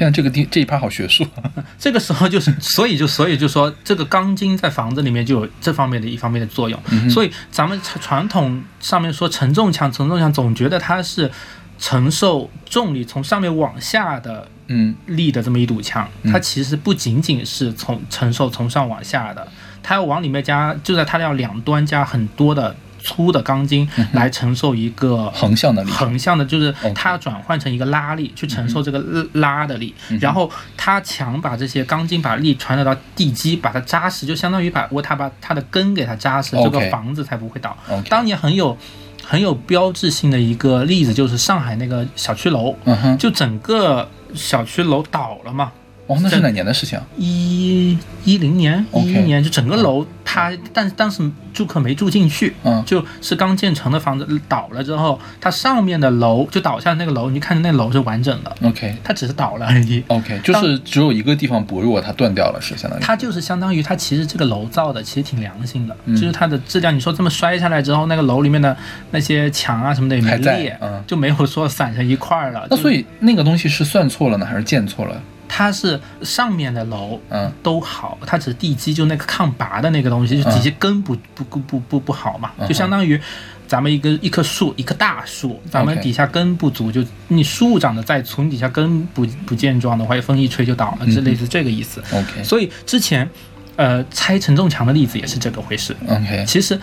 [0.00, 1.26] 现在这个地这一趴好学术。
[1.78, 6.80] 这个时候就是，所以就所以就说，这个钢筋在房子里面就有这方面的一方面的作用。
[7.10, 11.30] 所以咱们传传统上面说承重墙，承重墙总觉得它是
[11.78, 19.46] 承受重力从上面往下的嗯力的这么一堵墙，它其实不仅仅是从承受从上往下的，
[19.82, 37.76] 它要往里面加，就在它要两端加很多的粗的钢筋来承受一个横向的力横向的，就是它要转换成一个拉力去承受这个拉的力，然后它强把这些钢筋把力传导到地基，把它扎实，就相当于把我它把它的根给它扎实，这个房子才不会倒。
[38.08, 38.76] 当年很有
[39.24, 42.74] 很有标志性的一个例子就是上海那个小区楼，
[43.18, 45.72] 就整个小区楼倒了嘛。
[46.10, 47.06] 哦，那是哪年的事情啊？
[47.16, 51.22] 一一零年、一一年，就整个楼它，但是当时
[51.54, 60.02] 住客没住进去，嗯就是刚建成的房子倒了之后，它上面的楼就倒下那个楼，你看着那楼是完整的，OK 它只是倒了而已。
[60.08, 63.02] OK，就是只有一个地方薄弱，它断掉了，是相当于。
[63.04, 66.92] 它就是相当于它其实这个楼造的其实挺良心的，嗯就是它的质量。
[66.92, 68.76] 你说这么摔下来之后，那个楼里面的
[69.12, 72.66] 那些墙啊什么的也没裂，嗯就没有说散成一块儿了。
[72.68, 75.22] 那所以那个东西是算错了呢，还是建错了？
[75.52, 77.50] 它是上面的楼嗯。
[77.62, 83.20] 都好，它只是地基就那个抗拔的那个东西，就底下根不不不不不不好嘛，嗯就相当于
[83.66, 92.00] 咱们一个一棵树，一棵大树，咱们底下根不足，就你树长得再粗，你底下根不不健壮的话，风一吹就倒了，是类似这个意思。
[92.12, 93.28] OK 所以之前
[93.76, 95.94] 呃拆承重墙的例子也是这个回事。
[96.08, 96.78] OK 其实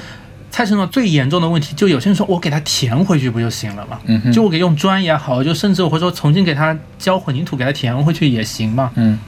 [0.57, 3.99] 拆承重最严重的问题，就有些人说我给它填回去不就行了吗？
[4.05, 8.89] 嗯哼就我给用砖也好，就甚至我会说重新给它浇混凝土，给它填回去也行嘛。
[8.95, 9.19] 嗯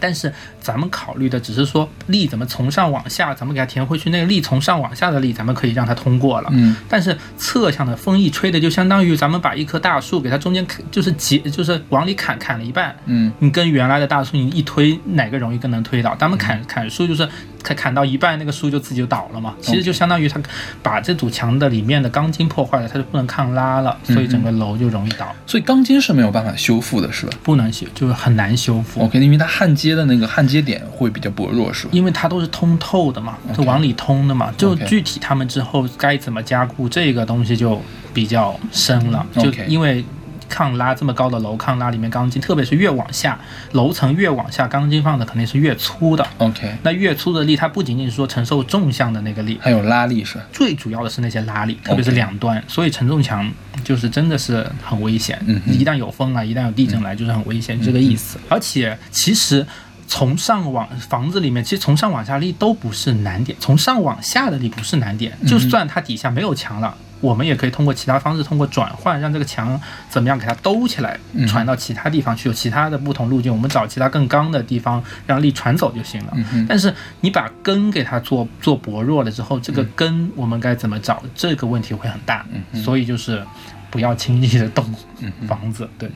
[0.00, 6.48] 但是咱们考虑的只是说力怎么从上往下，咱们给它填回去，那个力从上往下的力，咱们可以让它通过了。
[6.52, 12.94] 嗯但是侧向的风一吹的，就相当于咱们把一棵大树给它中间砍，就是截，就是往里砍，砍了一半。
[13.06, 16.14] 嗯你跟原来的大树你一推，哪个容易更能推倒？
[16.14, 17.28] 咱们砍砍树就是
[17.62, 19.54] 砍砍到一半，那个树就自己就倒了嘛。
[19.60, 20.40] 其实就相当于它
[20.82, 29.02] 把这堵墙的里面的钢筋破坏了，它就不能抗拉了，所以整个楼就容易倒，所以钢筋是没有办法修复的，是吧不能修，就是很难修复。
[29.02, 31.90] ？OK，因为它焊接的那个焊接点会比较薄弱，是吧？
[31.92, 34.52] 因为它都是通透的嘛就往里通的嘛。
[34.56, 37.80] 就具体他们之后该怎么加固，这个东西就
[38.12, 39.26] 比较深了。
[39.34, 40.04] 就因为
[40.48, 43.40] 抗拉这么高的楼，抗拉里面钢筋，特别是越往下，
[43.72, 46.26] 楼层越往下，钢筋放的肯定是越粗的。
[46.36, 50.44] OK，那越粗的力，它不仅仅是说承受纵向的那个力，还有拉力是吧？
[50.52, 52.62] 最主要的是那些拉力，特别是两端。
[52.68, 53.50] 所以承重墙
[53.82, 58.38] 就是真的是很危险，嗯一旦有风啊，一旦有地震来，就是很危险，这个意思。
[58.50, 59.66] 而且其实。
[60.12, 65.32] 从上往房子里面，其实从上往下力都不是难点，从上往下的力不是难点。
[65.46, 76.36] 就算它底下没有墙了，我们也可以通过其他方式，通过转换，让这个墙怎么样给它兜起来，传到其他地方去，有其他的不同路径，我们找其他更刚的地方，让力传走就行了。
[76.68, 81.22] 但是你把根给它做做薄弱了之后，这个根我们该怎么找？
[81.34, 82.44] 这个问题会很大。
[82.74, 83.42] 所以就是
[83.90, 84.84] 不要轻易的动
[85.48, 85.88] 房子。
[85.98, 86.10] 对，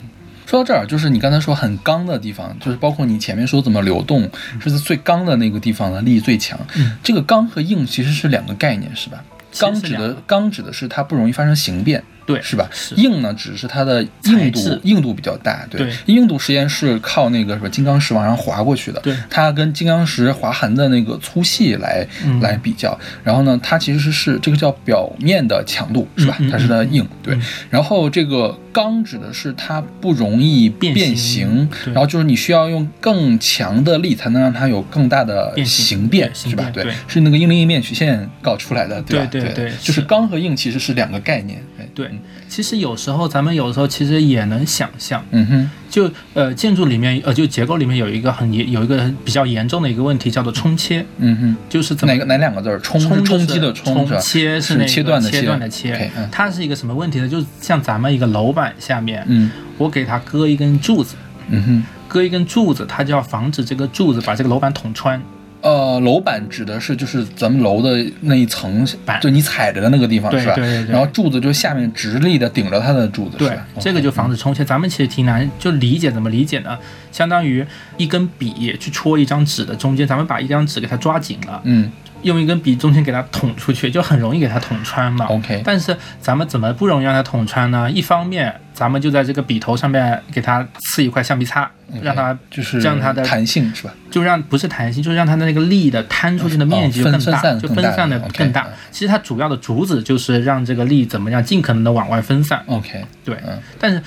[0.46, 4.30] 说到这儿，就是你刚才说很刚的地方，就是包括你前面说怎么流动，
[4.60, 6.58] 是在最刚的那个地方的力最强。
[7.02, 9.22] 这个刚和硬其实是两个概念，是吧？
[9.58, 12.68] 刚指的刚指的是它不容易发生形变，对，是吧？
[12.72, 15.80] 是硬呢，只是它的硬度硬度比较大，对。
[15.80, 22.98] 对硬度实验是靠那个什么金刚石往上划过去的，对它跟金刚石划痕的那个粗细来、嗯来比较。
[23.22, 26.36] 然后呢，它其实是是这个叫表面的强度，是吧？
[26.40, 27.42] 嗯嗯它是它的硬，对嗯。
[27.70, 36.68] 然后这个钢指的是它不容易变变形然后就是你需要用更强的力才能让它有更大的变形形变，是吧？
[36.72, 39.06] 对对，是那个应力应面曲线搞出来的，吧？
[39.08, 42.10] 对对对对就是是刚和硬其实是两个概念，哎对。
[42.48, 51.56] 其实有时候咱们有时候其实也能想象，嗯哼，就呃建筑里面呃就结构里面有一个很严有一个比较严重的一个问题叫做冲切，嗯哼。
[51.68, 52.78] 就是怎么哪个哪两个字儿？
[52.80, 54.20] 冲是冲冲击的冲是吧？
[54.20, 57.28] 切是那个切断的切它是一个什么问题呢？
[57.28, 61.16] 就是像咱们一个楼板下面，嗯我给它搁一根柱子，
[61.48, 61.84] 嗯哼。
[62.08, 65.20] 搁一根柱子，它就要防止这个柱子把这个楼板捅穿。
[65.62, 70.54] 呃，楼板指的是就是咱们楼的那一层板就你踩着的那个地方是吧？
[70.54, 73.66] 对对对对然后柱子就下面直立的顶着它的柱子，对是吧？
[73.80, 74.64] 这个就防止冲切。
[74.64, 76.78] 咱们其实挺难就理解，怎么理解呢？
[77.10, 81.90] 相当于一根笔去戳一张纸的中间，咱们把一张纸给它抓紧了，嗯
[82.26, 85.26] 用一根笔中间给它捅出去，就很容易给它捅穿嘛。
[85.26, 87.90] OK 但是咱们怎么不容易让它捅穿呢？
[87.90, 91.70] 一方面，咱们就在这个笔头上面给它刺一块橡皮擦
[92.02, 93.94] 让它就是让它的弹性是吧？
[94.10, 98.72] 就让不是弹性，就是让它的那个力的摊出去的面积就更大，哦分分散就分散的更大嗯。
[98.90, 102.62] 其实它主要的主旨就是让这个力怎么样尽可能的往外分散。
[102.66, 104.02] OK，对，嗯但是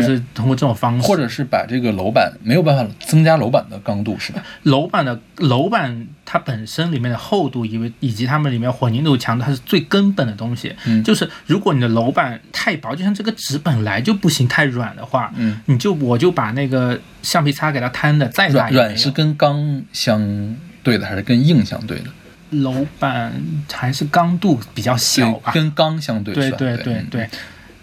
[0.00, 4.42] 就是通过这种方式，或者是把这个楼板没有办法增加楼板的刚度，是吧？
[4.64, 10.74] 楼板的楼板它本身里面的厚度，以为以及它们里面混凝土强度，它是最根本的东西。
[10.86, 22.04] 嗯就是如果你的楼板太薄，就像这个纸本来就不行，太软的话，嗯，你就我就把那个橡皮擦给它摊的再软也没有软是跟钢相对的，还是跟硬相对的？
[22.50, 23.32] 楼板
[23.72, 25.52] 还是刚度比较小，吧？
[25.52, 27.30] 跟钢相对，对是吧对对嗯对，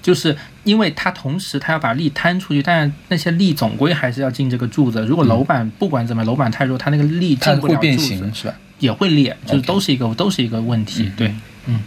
[0.02, 5.06] 就是因为它同时它要把力摊出去，但是那些力总归还是要进这个柱子。
[5.06, 8.54] 如果楼板不管怎么，楼板太弱，它那个力进不了柱子，形，是吧？
[8.80, 11.12] 也会裂，就是都是一个都是一个问题。
[11.18, 11.34] 对，
[11.66, 11.82] 嗯，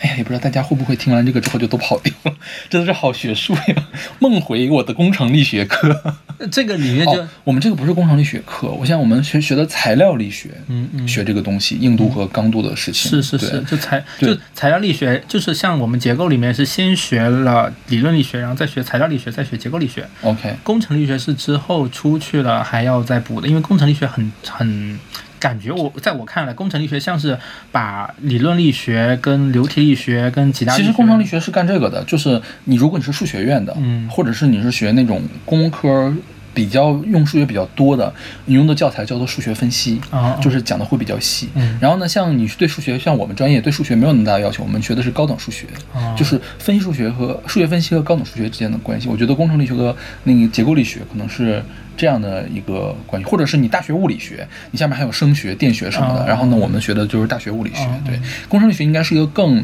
[0.00, 2.32] 哎呀，也不知道大家会不会听完这个之后就都跑掉了，
[2.70, 3.86] 真的是好学术呀！
[4.20, 6.14] 梦回我的工程力学课。
[6.52, 13.10] 这个里面就、哦，我们这个不是工程力学课，我想我们学学的材料力学，嗯嗯学这个东西，硬度和刚度的事情。
[13.10, 20.06] 是是是，就材就材料力学，就是像我们结构里面是先学了理论力学，然后再学材料力学，再学结构力学。
[20.22, 24.96] OK，工程力学是之后出去了还要再补的，因为工程力学很很
[25.40, 27.38] 感觉我在我看来，工程力学像是
[27.70, 36.12] 把理论力学跟流体力学跟其他其实工程力学是干这个的，就是你如果你是数学院的，嗯或者是你是学那种工科
[36.54, 38.12] 比较用数学比较多的，
[38.46, 41.48] 你用的教材叫做数学分析，啊就是讲的会比较细。
[41.54, 49.08] 嗯然后呢，像你对数学，像我们专业对数学没有那么大的要求，我们学的是高等数学，啊就是分析数学和数学分析和高等数学之间的关系。
[49.08, 51.62] 我觉得工程力学和那个结构力学可能是
[51.98, 56.20] 这样的一个关系，或者是你大学物理学，你下面还有声学、电学什么的。
[56.20, 57.82] 啊然后呢，我们学的就是大学物理学。
[57.82, 58.18] 啊对，
[58.48, 59.62] 工程力学应该是一个更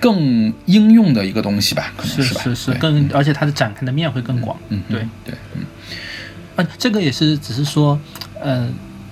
[0.00, 2.22] 更应用的一个东西吧，可能吧？
[2.22, 4.58] 是是是更，而且它的展开的面会更广。
[4.68, 5.62] 嗯，对嗯对，嗯。
[6.56, 7.98] 啊，这个也是只是说，
[8.42, 8.68] 呃。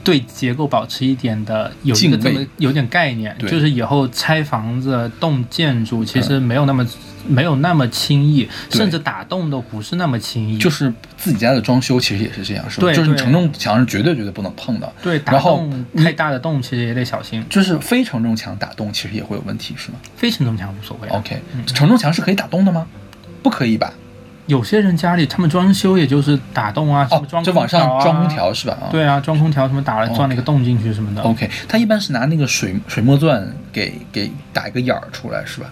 [0.06, 6.86] 对结构保持一点的有一个这么有点概念，就是以后拆房子、动建筑，其实没有那么、
[7.26, 10.58] 没有那么轻易，甚至打洞都不是那么轻易。
[10.58, 12.92] 就是自己家的装修其实也是这样，是吧？
[12.92, 14.92] 就是你承重墙是绝对绝对不能碰的。
[15.02, 21.18] 对，打然后洞太大的洞其实也得小心，就是非承重墙打洞其实也会有问题，是吗非承重墙无所谓、啊。
[21.18, 22.86] ？OK，承重墙是可以打洞的吗？
[23.42, 23.92] 不可以吧？
[24.46, 28.78] 有些人家里他们装修也就是打洞啊，什么哦，装就往上啊装空调是吧？
[28.80, 31.22] 啊，对啊，装空调什么打了钻了一个洞进去什么的。
[31.22, 35.70] OK，他一般是拿那个水水墨钻给给打一个眼儿出来是吧？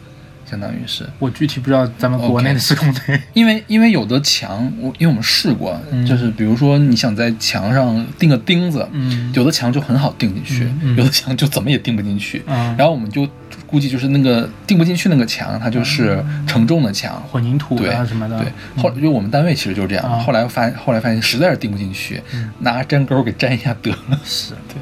[0.55, 3.21] 相当于是，我具体不知道咱们国内的施工队。
[3.35, 12.43] 因为因为有的墙，我因为我们试过，嗯就是比如说你想在墙上钉个钉子，嗯有的墙就很好钉进去，有的墙就怎么也钉不进去。
[12.47, 13.29] 嗯然后我们就
[13.67, 17.21] 估计就是那个钉不进去那个墙，它就是承重的墙。
[17.31, 18.39] 混凝土对啊什么的。
[18.41, 20.05] 对，后就我们单位其实就是这样。
[20.05, 22.23] 啊后来发后来发现实在是钉不进去，
[22.61, 24.21] 拿粘钩给粘一下得了。
[24.25, 24.77] 是对，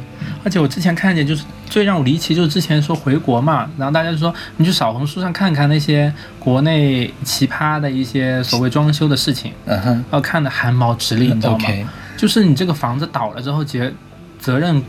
[0.44, 9.92] 而且我之前看见就是最让我离奇，就是之前说回国嘛，然后大家就说你去小红书上看看那些国内奇葩的一些所谓装修的事情，嗯哼。
[9.92, 11.68] 然后看的汗毛直立，你知道吗？
[12.16, 13.92] 就是你这个房子倒了之后，结
[14.38, 14.82] 责任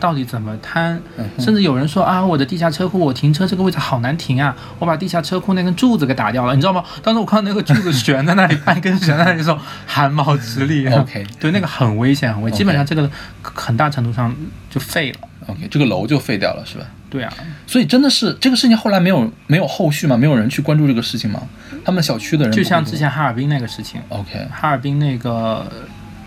[0.00, 1.00] 到底怎么摊？
[1.38, 6.82] 甚至有人说啊，我的地下车库，我停车这个位置好难停啊，我把地下车库那根柱子给打掉了，你知道吗？
[7.02, 10.86] 当时我看到那个柱子悬在那里，半根悬在那里的时候，汗毛直立。
[10.90, 12.58] OK 对，那个很危险，很危险。
[12.58, 13.08] 基本上这个
[13.42, 14.34] 很大程度上
[14.70, 15.18] 就废了。
[15.46, 16.84] OK，这个楼就废掉了是吧？
[17.08, 17.32] 对啊，
[17.66, 20.16] 所以真的是这个事情后来没有没有后续吗？
[20.16, 21.42] 没有人去关注这个事情吗？
[21.84, 25.66] 他们小区的人就像之前哈尔滨那个事情，OK，哈尔滨那个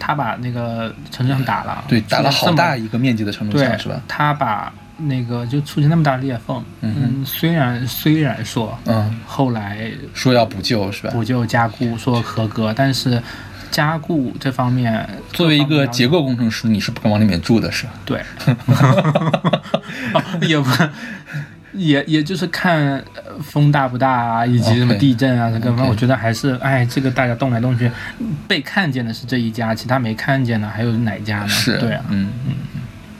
[0.05, 4.01] 他把那个城墙打了，对，打了好大一一个面积的承重对墙是吧？
[4.05, 11.11] 他把那个就出现那么大裂缝，嗯嗯，虽然虽然说嗯，后来说要补救是吧？
[11.13, 13.21] 补救加固说合格，但是
[13.71, 17.93] 加固这方面作为一个结构构工程师，你是不敢往里面住的是吧？
[18.03, 18.21] 对，
[20.13, 20.65] 哦也不。
[21.73, 27.89] 也也就是看呃风大不大啊，以及什么地震啊，这个 OK 我觉得还是，哎，这个大家动来动去，
[28.47, 31.47] 被看见的是这一家，其他没看见的还有哪家呢？
[31.47, 32.53] 是，对啊，嗯嗯。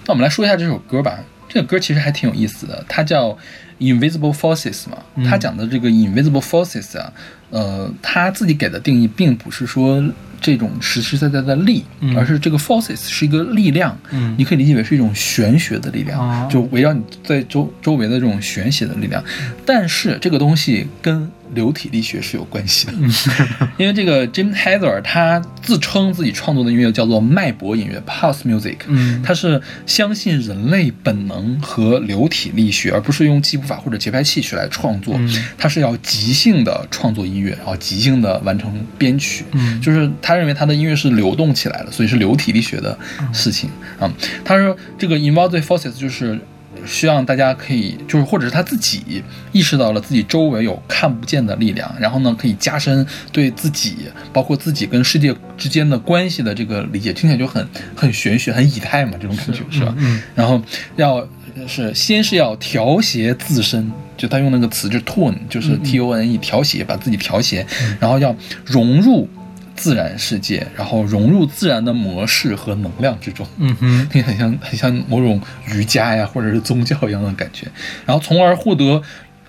[0.05, 1.17] 那我们来说一下这首歌吧。
[1.49, 3.37] 这个歌其实还挺有意思的，它叫
[3.79, 4.97] Invisible Forces 嘛。
[5.15, 7.13] 嗯它讲的这个 Invisible Forces 啊，
[7.51, 10.03] 呃，它自己给的定义并不是说
[10.43, 13.97] 这种实实在在的力，嗯而是这个 forces 是一个力量。
[14.11, 19.23] 嗯你可以理解为是一种玄学的力量，哦就围绕你在周周围的这种玄学的力量。
[19.65, 22.93] 但是这个东西跟流体力学是有关系的，
[23.77, 35.15] 因为这个 Jim Heather 他自称自己创作的音乐叫做脉搏音乐 （pulse music），嗯他是相信人类本能和流体力学，而不是用记谱法或者节拍器去来创作。
[35.17, 39.45] 嗯他是要即兴的创作音乐，然后即兴的完成编曲。
[39.51, 42.97] 嗯就是他认为他的音乐是流动起来的，所以是流体力学的
[43.31, 43.69] 事情
[43.99, 44.11] 啊、
[44.43, 46.39] 他说这个 involved forces 就是
[46.85, 53.95] 希望大家可以，就是或者是他自己意识到了自己周围有看不见的力量，然后呢，可以加深对自己，
[54.33, 57.65] 包括自己跟世界之间的关系的这个理解，听起来就很
[57.95, 59.93] 很玄学、很以太嘛，这种感觉是吧？
[59.97, 60.61] 嗯然后
[60.97, 61.25] 要
[61.67, 67.65] 是先是要调谐自身，就他用那个词就是 tone，就是 T O N E 调谐，把自己调谐，
[67.99, 68.35] 然后要
[68.65, 69.29] 融入
[69.75, 73.45] 自然世界，然后融入自然的模式和能量之中。
[73.57, 77.67] 嗯哼，你很像很像某种瑜伽呀，或者是宗教一样的感觉，
[78.05, 79.01] 然后从而获得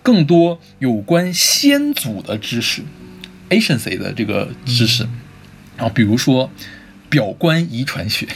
[0.03, 2.83] 更多有关先祖的知识
[3.51, 5.07] ，agency 的这个知识，
[5.77, 6.51] 然后比如说
[7.09, 8.27] 表观遗传学，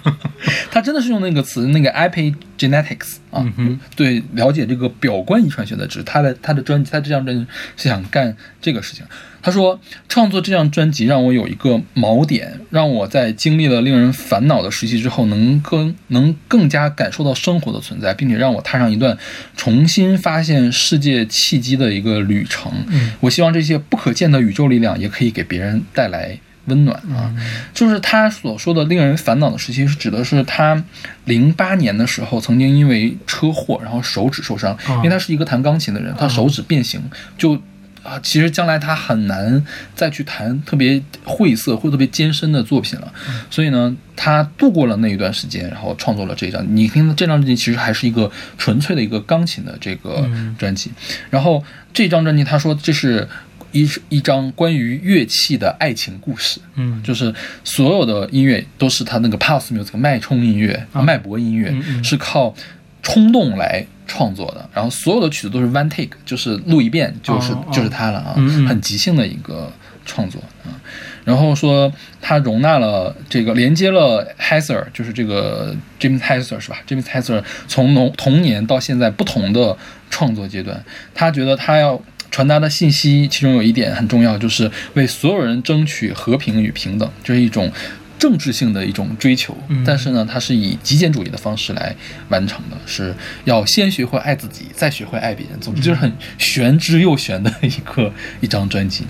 [0.70, 6.04] 他真的是用那个词，那个 epigenetics 啊，嗯对，了解这个表观遗传学的知识。
[6.04, 7.46] 他的他的专辑，他这张专辑
[7.76, 9.04] 是想干这个事情。
[9.42, 19.16] 他说，创作这张专辑让我有一个锚点，让我在经历了令人烦恼的时期之后，能更能更加感受到生活的存在，并且让我踏上一段
[19.56, 22.70] 重新发现世界契机的一个旅程。
[22.88, 26.38] 嗯我希望这些不可见的宇宙力量也可以给别人带来
[26.70, 27.30] 温暖啊。
[27.74, 30.82] 就是他所说的令人烦恼的时期，是指的是他
[31.26, 36.98] 零八年的时候曾经因为车祸，然后手指受伤，因为他是一个弹钢琴的人，他手指变形，
[37.36, 37.60] 就
[38.02, 39.62] 啊，其实将来他很难
[39.94, 43.12] 再去弹特别晦涩或特别艰深的作品了。
[43.50, 46.64] 所以呢，他度过了那一段时间，然后创作了这张。
[46.74, 50.26] 你听这张专辑其实还是一个纯粹的一个钢琴的这个
[50.58, 50.90] 专辑。
[51.28, 53.28] 然后这张专辑，他说这是
[53.72, 56.60] 一一张关于乐器的爱情故事。
[56.76, 57.34] 嗯就是
[57.64, 62.54] 所有的音乐都是他那个 pulse music 脉冲音乐、啊脉搏音乐，嗯嗯是靠
[63.02, 64.68] 冲动来创作的。
[64.74, 68.34] 然后所有的曲子都是 one take，就是录一遍就是、就是他了啊，
[68.68, 69.72] 很即兴的一个
[70.04, 70.74] 创作啊。
[71.22, 79.76] 然后说他容纳了这个连接了 Heiser，就是这个 James Heiser 是吧？James Heiser 从童童年到现在不同的
[80.08, 80.82] 创作阶段，
[81.14, 87.70] 他觉得他要传达的信息，其中有一点很重要，就是为所有人争取和平与平等，这是一种
[88.18, 89.56] 政治性的一种追求。
[89.68, 91.94] 嗯但是呢，它是以极简主义的方式来
[92.28, 95.58] 完成的，是要先学会爱自己，再学会爱别人。
[95.60, 99.04] 总之就是很玄之又玄的一个一张专辑。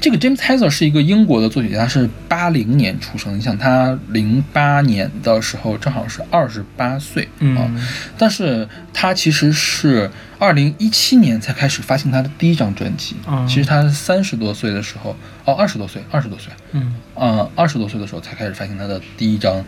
[0.00, 3.36] 这个 James Heiser 是一个英国的作曲家，是八零年出生。
[3.36, 10.10] 你想，他零八年的时候正好是二十八岁啊，嗯但是他其实是
[10.40, 13.14] 二零一七年才开始发行他的第一张专辑。
[13.28, 15.14] 嗯其实他三十多岁的时候，
[15.44, 19.62] 哦，二十多岁，二十多岁，嗯，嗯，二十多岁的时候才开始发行他的第一张，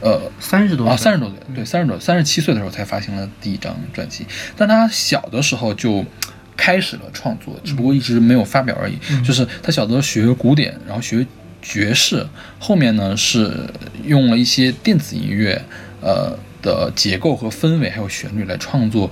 [0.00, 4.26] 呃，啊，三十多啊三十多岁，对，三十多，三十七岁的时候才发行了第一张专辑。
[4.54, 6.04] 但他小的时候就
[6.56, 8.98] 开始了创作，只不过一直没有发表而已。
[9.24, 11.26] 就是他小的时候学古典，然后学
[11.62, 12.26] 爵士，
[12.58, 13.68] 后面呢是
[14.04, 15.62] 用了一些电子音乐，
[16.02, 19.10] 呃的结构和氛围还有旋律来创作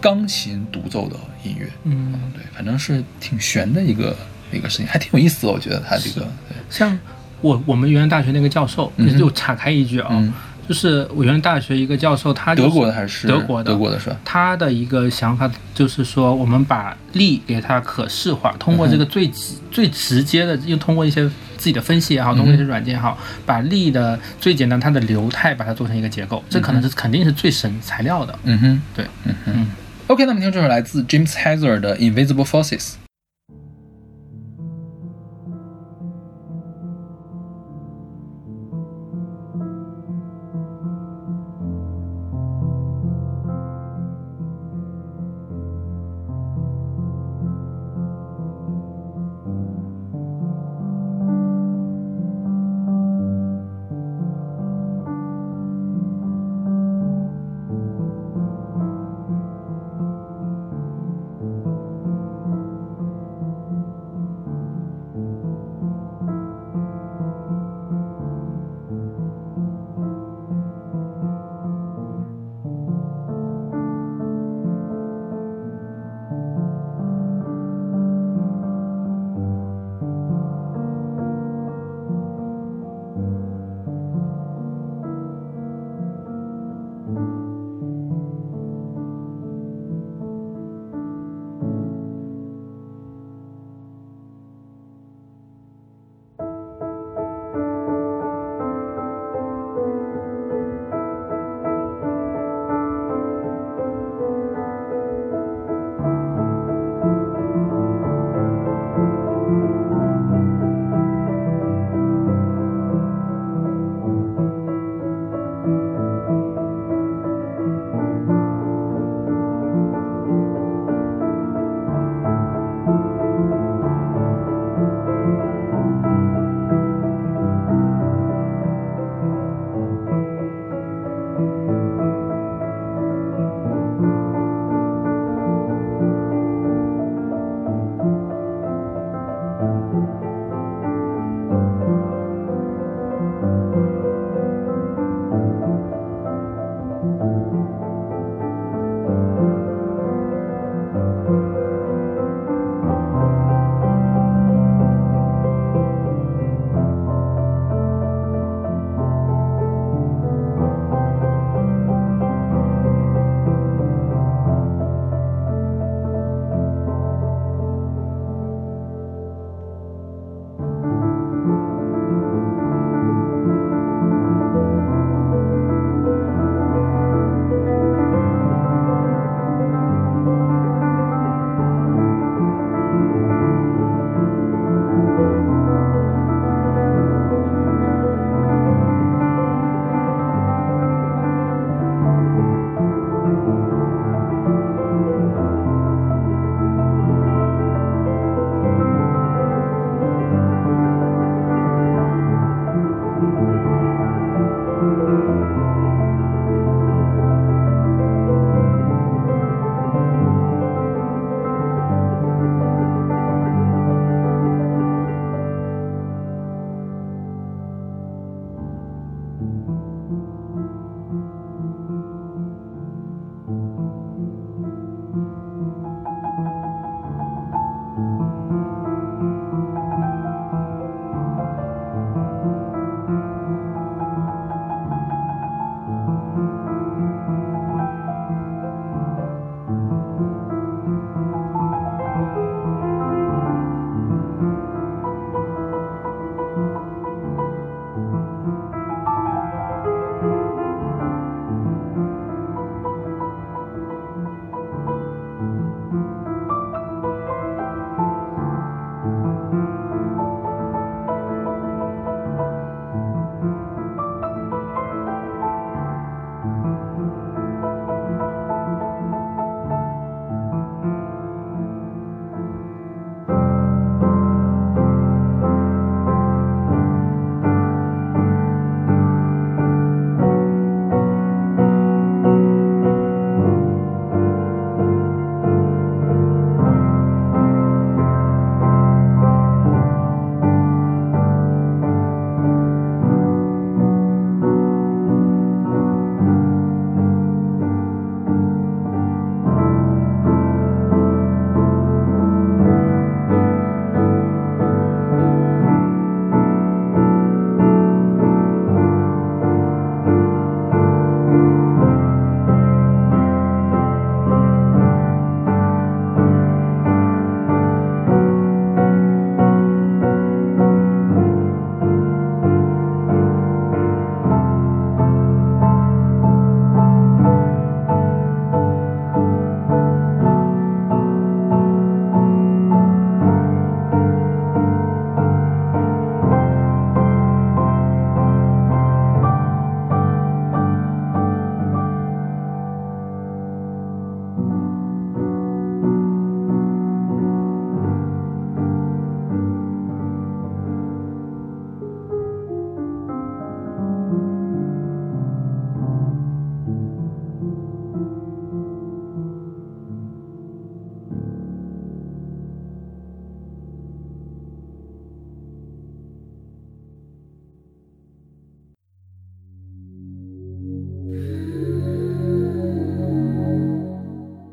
[0.00, 1.68] 钢琴独奏的音乐。
[1.84, 4.16] 嗯，对，反正是挺悬的一个
[4.52, 5.52] 一个事情，还挺有意思的。
[5.52, 6.98] 我觉得他这个，对，像
[7.40, 10.32] 我我们原来大学那个教授，嗯就岔开一句啊，嗯
[10.68, 14.16] 就是我原来大学一个教授，他、德国的还是德国的德国的是吧？
[14.22, 21.22] 他的一个想法就是说，我们把力给它可视化，通过这个最直、最直接的，又通过一些
[21.56, 23.16] 自己的分析也好，通过一些软件也好，
[23.46, 28.38] 把力的最简单它的流态把它做成一个结构，这可能是肯定是最省材料的。
[28.44, 29.66] 嗯哼，对，嗯哼。
[30.07, 32.79] 嗯 OK，那么听这首来自 James Heiser 的《Invisible Forces》。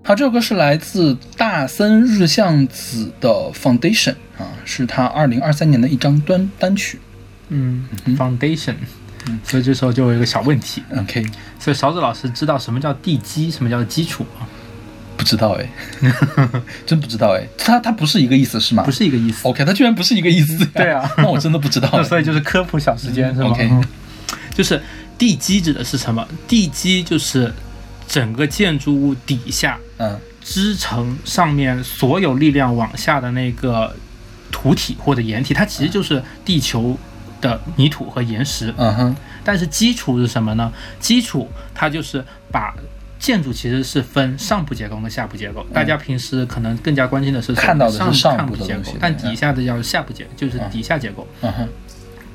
[0.08, 7.00] 好，这首歌是来自大森日向子的《Foundation》啊，是他二零二三年的一张单单曲。
[7.50, 8.76] 嗯，foundation。
[9.44, 11.26] 所以这时候就有一个小问题，OK，
[11.60, 14.46] 所以勺子老师知道什么叫地基，什么叫基础吗？
[15.18, 15.68] 不知道哎，
[16.86, 18.84] 真不知道哎，它它不是一个意思是吗？
[18.86, 19.48] 不是一个意思。
[19.48, 20.70] OK，它居然不是一个意思呀。
[20.76, 21.90] 对啊 那我真的不知道。
[22.06, 23.84] 所以就是科普小时间是吗？OK 嗯
[24.54, 24.80] 就是
[25.18, 26.26] 地基指的是什么？
[26.48, 27.52] 地基就是
[28.08, 33.96] 整个建筑物底下嗯支撑上面所有力量往下的那个
[34.52, 36.98] 土体或者岩体，它其实就是地球
[37.42, 38.74] 的泥土和岩石。
[38.78, 40.72] 嗯哼但是基础是什么呢？
[41.00, 42.74] 基础它就是把
[43.20, 45.66] 建筑其实是分上部结构和下部结构。
[45.74, 51.28] 大家平时可能更加关心的是嗯看到的是上部结构但底下的叫下部结构，就是底下结构。
[51.42, 51.68] 嗯哼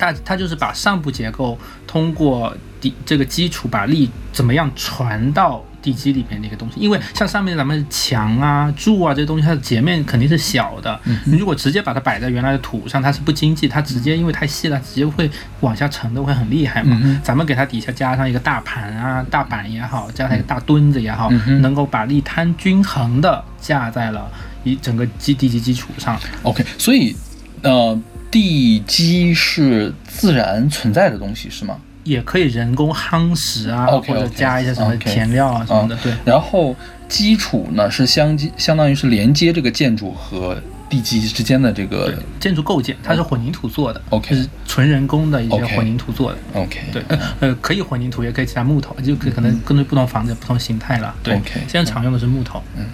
[0.00, 1.56] 它它就是把上部结构
[1.86, 6.80] 通过底这个基础把力怎么样传到地基里面的一个东西。
[6.80, 10.98] 因为像上面咱们墙啊、柱啊这些东西，它的截面肯定是小的。
[11.26, 17.20] 你如果直接把它摆在原来的土上，它是不经济，它直接因为太细了，直接会往下沉的会很厉害嘛。
[17.22, 24.30] 咱们给它底下加上一个大盘啊、大板也好，加上一个大墩子也好，能够把力摊均衡的架在了
[24.64, 26.18] 一整个基地基基础上。
[26.42, 27.14] ，OK，所以
[27.62, 27.98] 呃，
[28.30, 31.76] 地基是自然存在的东西是吗？
[32.04, 35.94] 也可以人工夯实啊或者加一些什么填料啊什么的。
[35.96, 36.74] 对，然后
[37.08, 40.56] 基础呢是相相当于是连接这个建筑和
[40.88, 46.38] 地基之间的这个，建筑构件它是混凝土做的 OK 就是纯人工的一些混凝土做的。
[46.54, 51.14] OK，对，呃呃，可以混凝土，也可以其他木头，就可可能根据不同房子不同形态了。
[51.22, 52.62] 对 OK 现在常用的是木头。
[52.78, 52.84] 嗯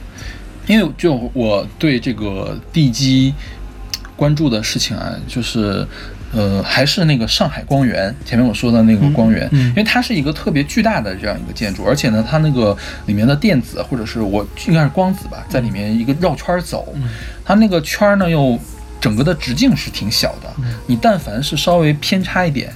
[0.66, 3.32] 因为就我对这个地基
[4.16, 5.86] 关注的事情啊，就是
[6.32, 9.68] 呃，还是那个上海光源，前面我说的那个光源，嗯嗯。
[9.68, 12.76] 因为它是一个特别巨大的这样一个建筑，而且呢，它那个
[13.06, 17.08] 里面的电子或者是我应该是光子吧，在里面一个绕圈儿走，嗯。
[17.44, 18.58] 它那个圈儿呢又
[19.00, 20.74] 整个的直径是挺小的，嗯。
[20.86, 22.72] 你但凡是稍微偏差一点，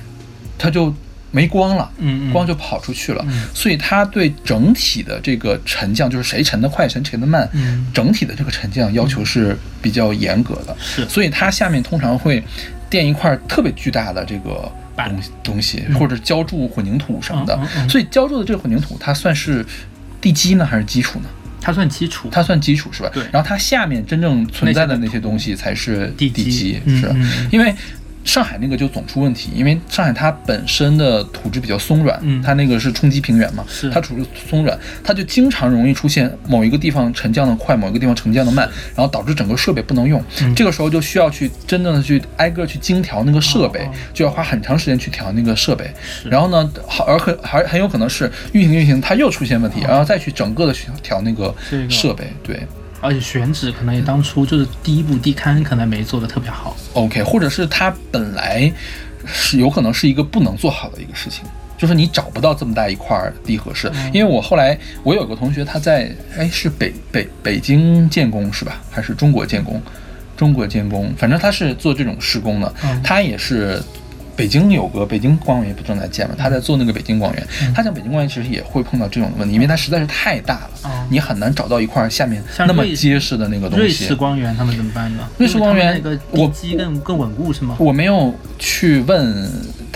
[0.56, 0.94] 它就
[1.30, 1.90] 没光了。
[1.98, 3.44] 嗯嗯，光就跑出去了，嗯。
[3.54, 7.86] 所以它对整体的这个沉降，就是谁沉得快，谁沉得慢，嗯。
[7.94, 11.08] 整体的这个沉降要求是比较严格的，是。
[11.08, 12.42] 所以它下面通常会
[12.88, 17.58] 垫一块特别巨大的这个东西东西，或者浇筑混凝土什么的
[17.88, 19.64] 所以浇筑的这个混凝土，它算是
[20.20, 21.26] 地基呢还是基础呢？
[21.60, 22.28] 它算基础。
[22.32, 23.10] 它算基础是吧？
[23.12, 23.22] 对。
[23.32, 26.74] 然后它下面真正存在的那些东西才是地基。
[26.86, 27.48] 是嗯嗯嗯。
[27.52, 27.74] 因为。
[28.24, 40.22] 上海那个就总出问题，因为上海它本身的土质比较松软，嗯它那个是冲积平原嘛，是它土质松软，它就经常容易出现某一个地方沉降的快，某一个地方沉降的慢，然后导致整个设备不能用。
[40.42, 45.90] 嗯这个时候就需要去真正的去挨个去精调那个设备，就要花很长时间去调那个设备。
[46.24, 51.54] 然后呢，好而很还很有可能是运行运行它又出现问题，哦然后再去整个的去调那个
[51.88, 52.24] 设备。
[52.42, 52.60] 对
[53.00, 56.76] 而且选址可能也当初就是第一步地勘可能没做的特别好。
[56.94, 58.72] ，OK，或者是它本来
[59.24, 61.44] 是有可能是一个不能做好的一个事情。
[61.78, 68.82] 就是你找不到这么大一块儿地合适，嗯因为我后来我有个同学他在哎是北北北京建工是吧？
[68.90, 69.80] 还是中国建工？
[70.36, 73.82] 中国建工，反正他是做这种施工的，嗯他也是。
[74.40, 77.46] 北京有个北京光源不正在建嘛，他在做那个北京光源。
[77.62, 83.84] 嗯他讲北京光源其实也会碰到这种问题，因为它实在是太大了，哦你很难找到一块下面那么结实的那个东西。
[83.84, 85.28] 瑞士光源他们怎么办呢？
[85.36, 87.76] 瑞士光源那我个地基更更稳固是吗？
[87.78, 89.46] 我没有去问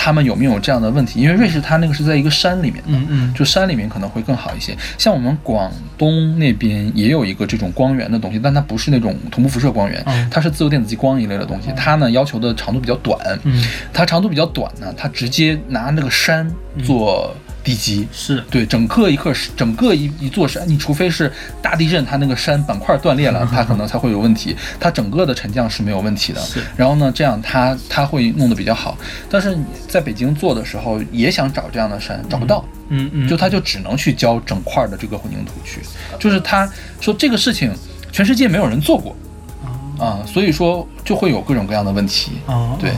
[0.05, 4.77] 他们有没有这样的问题，因为瑞士它那个是在一个山里面的，嗯嗯，就山里面可能会更好一些。
[4.99, 10.29] 像我们广东那边也有一个这种光源的东西，但它不是那种同步辐射光源，嗯。
[10.31, 11.71] 它是自由电子激光一类的东西。
[11.75, 13.65] 它呢要求的长度比较短，嗯。
[13.95, 16.47] 它长度比较短呢，它直接拿那个山
[16.85, 18.07] 做地基。
[18.13, 24.55] 是对，整个一块整个一一座山，你除非是大地震，它那个山板块断裂了，它可能才会有问题。
[24.79, 26.41] 它整个的沉降是没有问题的。
[26.41, 28.97] 是然后呢，这样它它会弄得比较好。
[29.29, 32.65] 但是你在北京做的时候，也想找这样的山，找不到。
[32.91, 35.81] 嗯嗯，就他就只能去浇整块的这个混凝土去，
[36.21, 36.71] 就是他
[37.01, 37.73] 说这个事情
[38.13, 39.17] 全世界没有人做过
[39.99, 42.33] 啊，所以说就会有各种各样的问题。
[42.45, 42.93] 哦，对，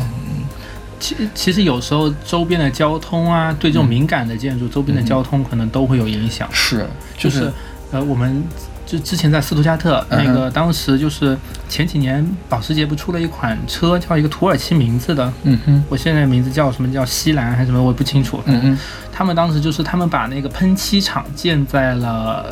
[0.98, 6.48] 其其实有时候周边的交通啊，对这种敏感的建筑，周边的交通可能都会有影响。
[6.52, 6.86] 是，
[7.16, 7.52] 就就是
[7.90, 8.42] 呃，我们
[8.84, 11.36] 就之前在斯图加特嗯那个，当时就是
[11.68, 18.40] 前几年保时捷不出了一款车，叫一个土耳其名字的，嗯哼，我现在名字叫什么叫西兰还是什么，我也不清楚。
[18.46, 18.78] 嗯哼，
[19.12, 22.46] 他们当时就是他们把那个喷漆厂建在了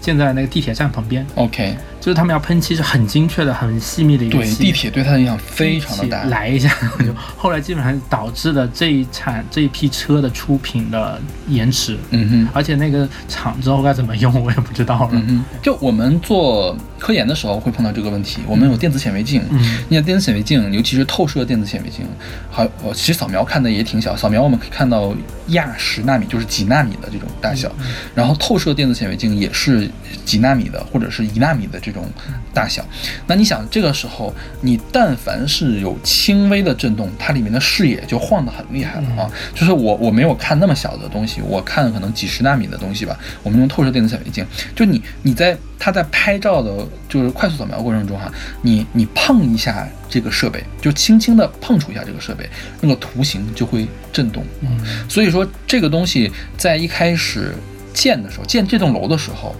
[0.00, 1.74] 建在那个地铁站旁边，，OK，
[2.04, 6.24] 就是他们要喷漆是很精确的、很细密的一个对，地铁对它的影响非常的大。
[6.24, 6.68] 来一下，
[6.98, 11.18] 就后来基本上导致了这一产这一批车的出品的
[11.48, 12.48] 延迟，嗯哼。
[12.52, 15.10] 而且那个厂之后该怎么用我也不知道了。
[15.12, 18.42] 嗯哼，就我们做科研的时候会碰到这个问题。
[18.46, 19.58] 我们有电子显微镜，嗯
[19.88, 22.06] 你看电子显微镜，尤其是透射电子显微镜，
[22.50, 25.16] 还呃，其实扫描看的也挺小，扫描我们可以看到
[25.48, 27.74] 亚十纳米，就是几纳米的这种大小，
[28.14, 29.88] 然后透射电子显微镜也是
[30.26, 32.04] 几纳米的或者是一纳米的这种
[32.52, 32.84] 大小。
[33.26, 39.30] 那你想，这个时候你但凡是有轻微的震动，它里面的视野就晃得很厉害了啊！
[39.54, 44.44] 就是我我没有看那么小的东西，我看可能几十纳米的东西吧，我们用透射电子显微镜，
[44.74, 48.30] 就你你在它在拍照的，就是快速扫描过程中哈，
[48.62, 52.48] 你你碰一下这个设备，就轻轻的碰触一下这个设备，
[52.80, 54.44] 那个图形就会震动。
[54.60, 54.68] 嗯
[55.08, 57.54] 所以说这个东西在一开始
[57.92, 59.54] 建的时候，建这栋楼的时候，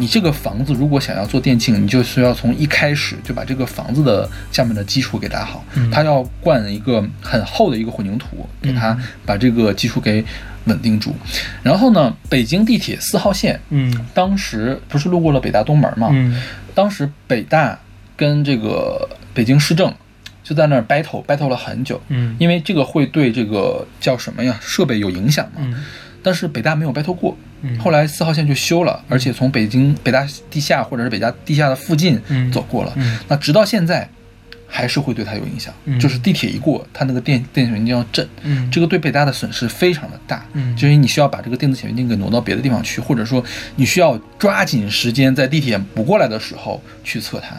[0.00, 10.24] 你这个房子如果想要做电竞，你就需要从一开始就把这个房子的下面的基础给打好，嗯它要灌一个很厚的一个混凝土，给它嗯把这个基础给
[10.64, 11.14] 稳定住。
[11.62, 16.08] 然后呢，北京地铁四号线嗯当时不是路过了北大东门嘛？
[16.12, 16.42] 嗯
[16.74, 17.78] 当时北大
[18.16, 19.92] 跟这个北京市政
[20.42, 25.60] 就在那儿 battle battle 了很久，嗯因为这个会对这个叫什么呀设备有影响嘛。
[25.60, 25.84] 嗯
[26.22, 32.50] 但是北大没有 battle 过，嗯后来四号线就修了，而且从北京北大地下或者是北大地下的附近嗯。
[32.50, 32.92] 走过了。
[32.96, 33.18] 嗯。
[33.28, 34.08] 那直到现在，
[34.66, 35.98] 还是会对它有影响，嗯。
[35.98, 38.70] 就是地铁一过，它那个电电子显微镜要震，嗯。
[38.70, 40.46] 这个对北大的损失非常的大。
[40.54, 40.74] 嗯。
[40.76, 43.44] 就是你需要把这个电子显微镜给挪到别的地方去，或者说
[43.76, 47.56] 你需要抓紧时间在地铁不过来的时候去测它。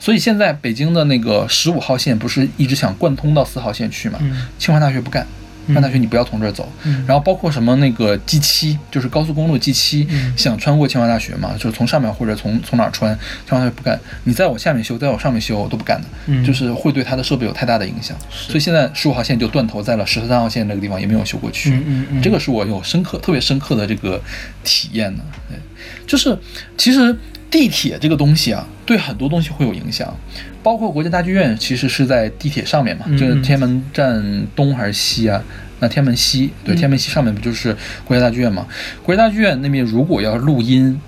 [0.00, 4.18] 所以现在北京的那个十五号线不是一直想贯通到四号线去嘛？
[4.22, 4.46] 嗯。
[4.58, 5.26] 清华大学不干，
[5.66, 6.70] 清华大学你不要从这儿走。
[6.84, 13.16] 嗯然后包括什么那个 G 七，就是高速公路 G 七、嗯想穿过清华大学嘛，就是从上面或者从从哪儿穿，
[13.46, 13.98] 清华大学不干。
[14.24, 18.16] 你在我下面修，在我上面修，我都不干的，嗯就是会对它的设备有太大的影响。
[18.30, 21.82] 所以现在十五号线就断头在了十三号线那个地方，也没有修过去。
[22.22, 24.20] 这个是我有深刻、特别深刻的这个
[24.64, 25.22] 体验的。
[25.48, 25.58] 对，
[26.06, 26.36] 就是
[26.76, 27.16] 其实
[27.50, 30.14] 地铁这个东西啊，对很多东西会有影响，
[30.62, 35.42] 包括国家大剧院其实是在地铁上面嘛，嗯这个天安门站东还是西啊？
[35.80, 38.66] 那天安门西，对，嗯天安门西上面不就是国家大剧院嘛？
[39.02, 40.98] 国家大剧院那边如果要录音，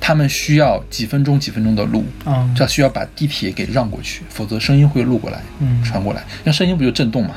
[0.00, 7.36] 他们需要几分钟几分钟的录，嗯这需要把地铁给让过去，否则声音会录过来，嗯传过来，那声音不就震动嘛？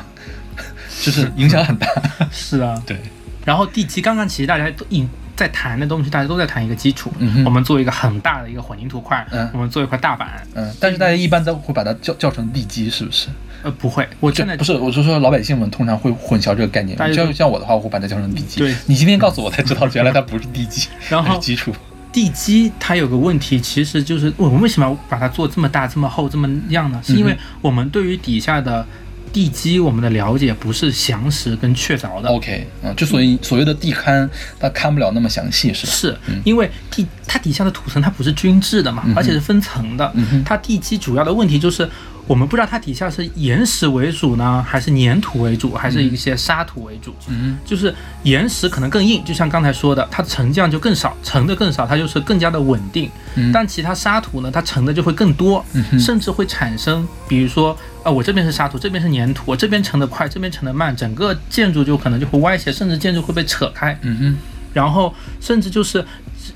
[1.02, 1.88] 就是影响很大。
[2.32, 2.98] 是啊， 对，
[3.46, 5.06] 然后第七刚刚其实大家都一
[5.38, 7.14] 在谈的东西，大家都在谈一个基础。
[7.20, 10.46] 嗯我们做一个很大的一个混凝土块，嗯我们做一块大板。
[10.56, 13.28] 嗯，但是大家一般都会把它叫叫成地基，是不是？
[13.64, 17.08] 呃，不会，我真的不是，我是说老百姓们通常会混淆这个概念大。
[17.08, 18.60] 家像像我的话，我会把它叫成地基。
[18.60, 21.74] 对你今天告诉我才知道，原来它不是地基， 然后是基础。
[22.12, 27.00] 地基它有个问题，其实就是我们为什么要把它做这么大、这么厚、这么样呢？
[27.04, 28.84] 是因为嗯我们对于底下的
[29.34, 32.30] 地基我们的了解不是详实跟确凿的。
[32.30, 34.28] OK，嗯，就所以所谓的地勘，
[34.60, 35.92] 它勘不了那么详细，是吧？
[35.94, 40.12] 是因为地它底下的土层它不是均质的嘛，嗯而且是分层的。
[40.16, 41.90] 嗯它地基主要的问题就是
[42.28, 47.16] 我们不知道它底下是岩石为主呢，还是粘土为主，还是一些沙土为主。
[47.30, 47.94] 嗯就是
[48.24, 53.10] 岩石可能更硬，就像刚才说的，它沉降就更少，沉的更少，它就是更加的稳定。
[53.36, 63.98] 嗯但其他沙土呢，它沉的就会更多，嗯甚至会产生，比如说，呃，我这边是沙土，这边是粘土，我这边沉得快，这边沉得慢，整个建筑就可能就会歪斜，甚至建筑会被扯开。
[64.02, 64.38] 嗯哼，
[64.74, 66.04] 然后甚至就是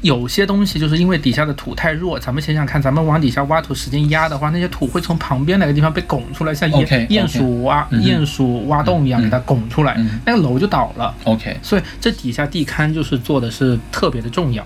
[0.02, 11.14] 有些东西，就是因为底下的土太弱，咱们想想看，咱们往底下挖土，使劲压的话，那些土会从旁边哪个地方被拱出来，像鼹鼹鼠挖嗯鼹鼠挖洞一样嗯给它拱出来嗯，那个楼就倒了。
[11.26, 11.58] ，OK。
[11.62, 14.66] 所以这底下地勘就是做的是特别的重要。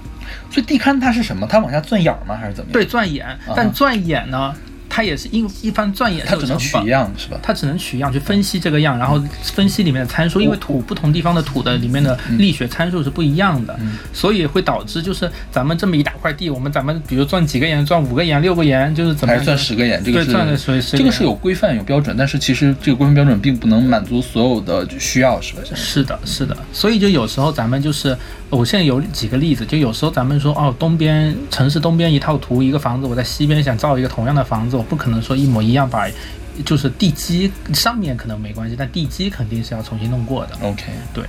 [0.50, 1.46] 所以地勘它是什么？
[1.48, 2.36] 它往下钻眼吗？
[2.36, 2.74] 还是怎么样？
[2.74, 3.26] 对，，钻眼，
[3.56, 4.54] 但钻眼呢，
[4.96, 7.38] 它也是一一番钻眼是它只能取样是吧？
[7.44, 20.02] 它只能取样去分析这个样，然后分析里面的参数，因为土不同地方的土的里面的力学参数是不一样的，嗯所以会导致就是咱们这么一大块地，我们咱们比如钻几个眼，钻五个眼、六个眼，就是怎么样还是钻十个眼？
[20.02, 25.62] 这个对钻的是十十个眼这个是有规范有标准，但是其实这个规范标准并不能满足所有的需要，是吧？
[25.76, 28.18] 是的，是的，所以就有时候咱们就是，
[28.50, 36.08] 我现在有几个例子，就有时候咱们说哦，东边城市东边一套图一个房子，我在西边想造一个同样的房子，我不可能说一模一样把，
[36.64, 40.52] 就是地基上面可能没关系，但地基肯定是要重新弄过的。
[40.62, 41.26] OK，对，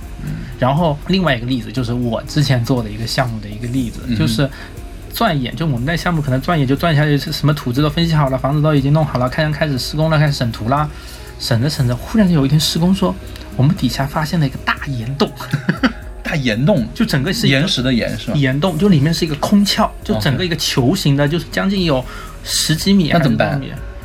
[0.59, 4.49] 然后另外一个例子就是我之前做的一个项目的一个例子，嗯就是
[5.11, 10.87] 钻眼，就我们那项目可能钻眼就钻下去，是什么土质都分析好了，房子都已经弄好了，开始开始施工了，开始审图啦，
[11.39, 13.13] 审着审着，忽然有一天施工说，
[13.57, 15.29] 我们底下发现了一个大岩洞，
[16.27, 18.33] 大岩洞，就整个是岩石的岩是吧？
[18.35, 22.03] 岩洞，就里面是一个空壳，就整个一个球形的，就是将近有
[22.43, 23.61] 十几米，那怎么办？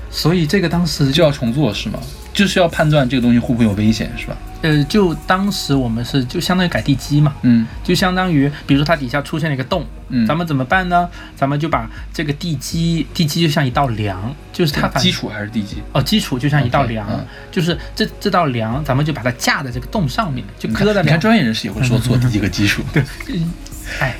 [0.09, 1.99] 所以这个当时就要重做是吗？
[2.33, 4.37] 就是要判断这个东西会不会有危险是吧？
[4.63, 11.09] 呃，就当时我们是就相当于改地基嘛，嗯就相当于比如说它底下出现了一个洞，嗯，咱们怎么办呢？
[11.37, 15.83] 咱们就把这个地基，地基就像一道梁，就是它反基础还是地基？
[15.93, 21.19] 哦，基础就像一道梁嗯就是这这道梁，咱们就把它架在这个洞上面，就搁在你看。
[21.19, 22.83] 专业人士也会说错地基和基础。
[22.95, 23.03] 对，
[24.01, 24.15] 哎，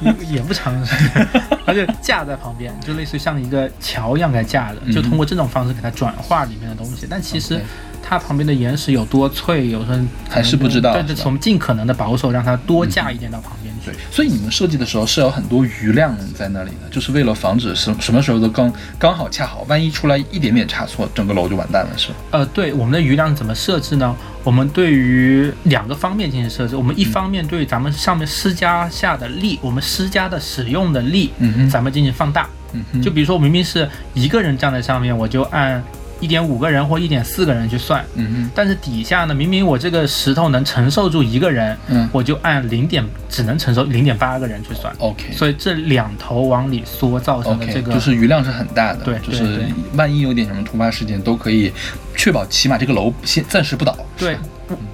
[0.00, 0.94] 也也不常识，
[1.66, 7.06] 而且架在旁边，就类似于像一个桥一样给它架着，就通过这种方式给它转化里面的东西。
[7.08, 7.60] 但其实
[8.04, 9.98] 它旁边的岩石有多脆，有时候
[10.28, 22.14] 还是不知道对对，是吧我们尽可能的保守，让它多架一点到旁边去对。，所以你们设计的时候是有很多余量在那里的，就是为了防止什什么时候都刚刚好恰好，万一出来一点点差错，整个楼就完蛋了，是吧？
[22.32, 24.14] 呃，对，我们的余量怎么设置呢？
[24.42, 26.76] 我们对于两个方面进行设置。
[26.76, 32.46] 我们一方面对咱们上面施加下的力，我们施加的使用的力，嗯哼咱们进行放大。
[32.74, 35.82] 嗯哼，就比如说，我明明是一个人站在上面，我就按
[36.20, 38.04] 一点五个人或一点四个人去算。
[38.14, 44.94] 嗯嗯但是底下呢，明明我这个石头能承受住一个人，嗯我就按零点只能承受零点八个人去算。
[44.98, 45.32] ，OK。
[45.32, 49.64] 所以这两头往里缩造成的这个就是余量是很大的，对就是
[49.94, 51.72] 万一有点什么突发事件，都可以
[52.16, 53.96] 确保起码这个楼先暂时不倒。
[54.16, 54.40] 对，不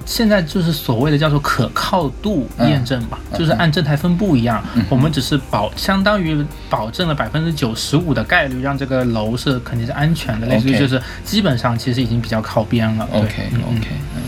[0.05, 13.07] 现在就是所谓的叫做可靠度验证吧，嗯就是按正态分布一样，我们只是保相当于保证了百分之九十五的概率，让这个楼是肯定是安全的，类似于就是基本上其实已经比较靠边了。
[13.13, 14.21] OK OK，嗯。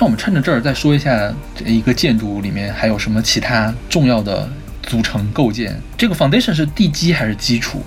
[0.00, 4.48] 那我们趁着这儿再说一下这一个建筑里面还有什么其他重要的
[4.84, 5.76] 组成构件。
[5.96, 7.82] 这个 foundation 是地基还是基础？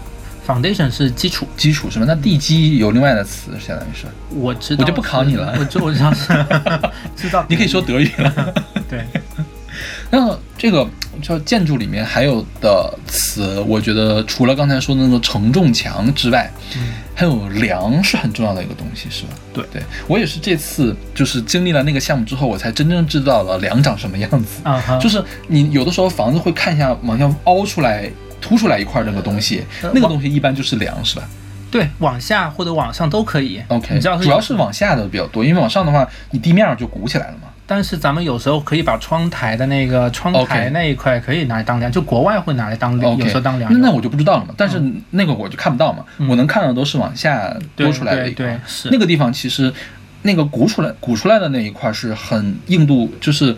[0.48, 2.06] Foundation 是基础，基础是吧？
[2.08, 4.06] 那地基有另外的词，相当于是。
[4.30, 6.28] 我知道，我就不考你了我就我知道是
[7.16, 8.54] 知道，你可以说德语了。
[8.90, 9.06] 对，
[10.10, 10.88] 那这个
[11.22, 19.34] 叫建筑里面还有的词，我觉得除了刚才说的那个承重墙之外，嗯还有梁是很重要的一个东西，是吧？
[19.54, 24.62] 对对，我也是这次就是经历了那个项目之后，我才真正知道了梁长什么样子。
[24.64, 28.10] 啊哈，就是你有的时候房子会看一下往下凹出来、
[28.42, 31.24] 凸出来一块那个东西，呃那个东西一般就是梁，是吧
[31.70, 33.62] 对，往下或者往上都可以。
[33.70, 37.48] ？OK，你知道主要是往下的比较多，因为往上的话，你地面就鼓起来了嘛。
[37.66, 44.54] 但是咱们有时候可以把窗台的那个窗台那一块可以拿来当梁，就国外会拿来当有时候当梁那我就不知道了嘛。
[44.58, 44.82] 但是
[45.12, 48.46] 那个我就看不到嘛，嗯我能看到的都是往下对多出来的一块。
[48.46, 49.74] 对对是那个地方其实
[50.24, 53.56] 那个鼓出来鼓出来的那一块是很硬度，就是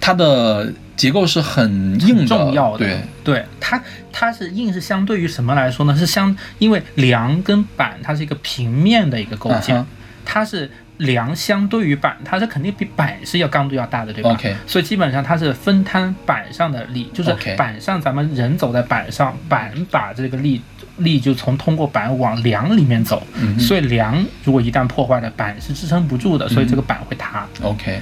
[0.00, 5.96] 它的结构是很硬的，重要的，对，对它它是硬是相对于什么来说呢？
[5.96, 9.86] 是相因为梁跟板它是一个平面的一个构件，嗯
[10.26, 20.62] 它是梁相对于板，它是肯定比板是要刚度要大的，对吧？OK 所以基本上它是分摊板上的力，就是板上咱们人走在板上，板把这个力
[20.98, 27.46] 力就从通过板往梁里面走，嗯所以梁如果一旦破坏了，板是支撑不住的，所以这个板会塌。
[27.62, 28.00] OK，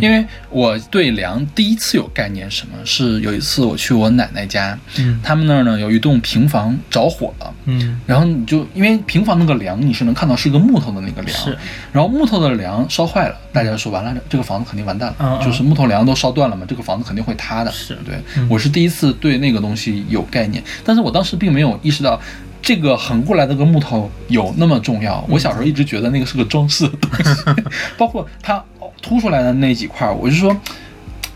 [0.00, 2.74] 因为我对梁第一次有概念，什么？
[2.84, 5.20] 是有一次我去我奶奶家，嗯。
[5.22, 7.54] 他们那儿呢有一栋平房着火了。
[7.64, 11.56] 嗯，然后你就因为平房那个梁，你是能看到是一个木头的那个梁，是，
[11.92, 17.70] 然后木头的梁烧坏了，大家就说完了，这个房子肯定完蛋了，就是木头梁都烧断了嘛，这个房子肯定会塌的。
[17.70, 22.20] 是对，嗯我是第一次对那个东西有概念，但是我当时并没有意识到。
[22.64, 25.26] 这个横过来的个木头有那么重要？
[25.28, 27.64] 我小时候一直觉得那个是个装饰的东西，
[27.98, 28.62] 包括它
[29.02, 30.56] 凸出来的那几块儿，我就说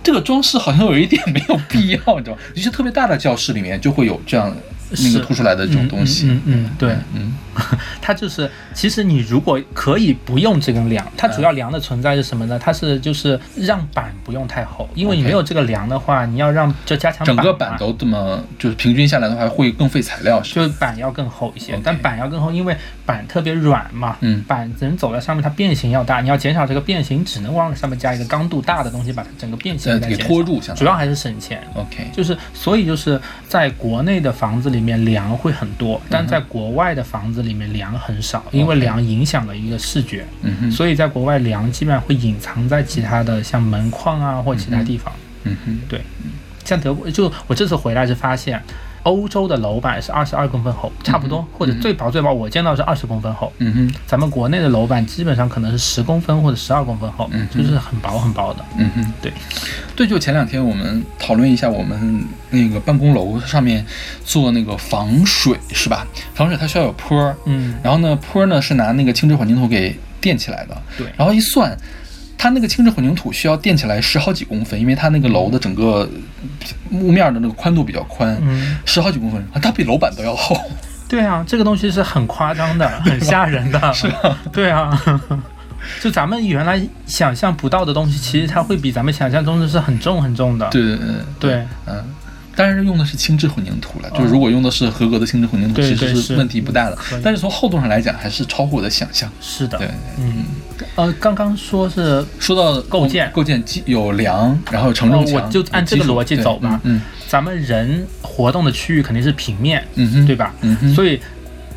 [0.04, 2.38] 这个装饰好像有一点没有必要，你知道吗？
[2.54, 4.56] 有些特别大的教室里面就会有这样
[4.88, 6.28] 那个凸出来的这种东西。
[6.28, 6.96] 嗯嗯嗯嗯对。
[7.16, 7.34] 嗯
[8.00, 12.58] 它就是，其实你如果可以不用这根梁，它主要梁的存在是什么呢？
[12.58, 31.62] 它是就是让板不用太厚，因为你没有这个梁的话，你要让就加强整个板都这么就是平均下来的话，会更费材料，就是板要更厚一些但板要更厚，因为板特别软嘛，嗯板人走在上面，它变形要大，你要减少这个变形，只能往上面加一个刚度大的东西，把它整个变形呃，给拖住，主要还是省钱。
[31.74, 32.08] OK。
[32.12, 45.12] 就是，所以就是在国内的房子里面梁会很多，嗯但在国外的房子里面梁很少，因为梁影响了一个视觉，嗯哼，所以在国外梁基本上会隐藏在其他的像门框啊或其他地方。
[45.44, 46.00] 嗯哼，对，
[46.64, 48.62] 像德国，就我这次回来就发现。
[49.06, 53.52] 欧洲的楼板是二十二公分厚，差不多，或者最薄最薄，我见到是二十公分厚。
[53.58, 58.64] 嗯哼，咱们国内的楼板基本上可能是十公分或者十二公分厚，嗯就是很薄很薄的。
[58.76, 59.32] 嗯哼，对，
[59.94, 63.86] 对，就前两天我们讨论一下，我们那个办公楼上面
[64.24, 66.04] 做那个防水是吧？
[66.34, 70.76] 防水它需要有坡儿，嗯，然后呢，坡儿呢是拿那个轻质混凝土给垫起来的。
[70.98, 71.78] 对然后一算，
[72.38, 76.08] 它那个轻质混凝土需要垫起来十好几公分，因为它那个楼的整个
[76.90, 80.56] 木面的那个宽度比较宽，嗯，十好几公分啊，它比楼板都要厚。
[81.08, 83.78] 对啊，这个东西是很夸张的，很吓人的。
[83.94, 84.90] 是啊，对啊，
[86.02, 90.68] 就咱们原来想象不到的东西，其实它会比咱们想象中的是很重很重的。
[90.70, 91.06] 对对对
[91.38, 92.04] 对，嗯。
[92.56, 96.96] 当然用的是轻质混凝土了，就是如果用的是合格的轻质混凝土，其实是问题不大的。
[97.22, 99.30] 但是从厚度上来讲，还是超乎我的想象。
[99.42, 100.42] 是的对，，嗯，
[100.94, 110.54] 呃，刚刚说是说到构建构建基有梁，然后承重我就按这个逻辑走吧嗯咱们人活动的区域肯定是平面，嗯哼，对吧？
[110.60, 111.20] 嗯哼，所以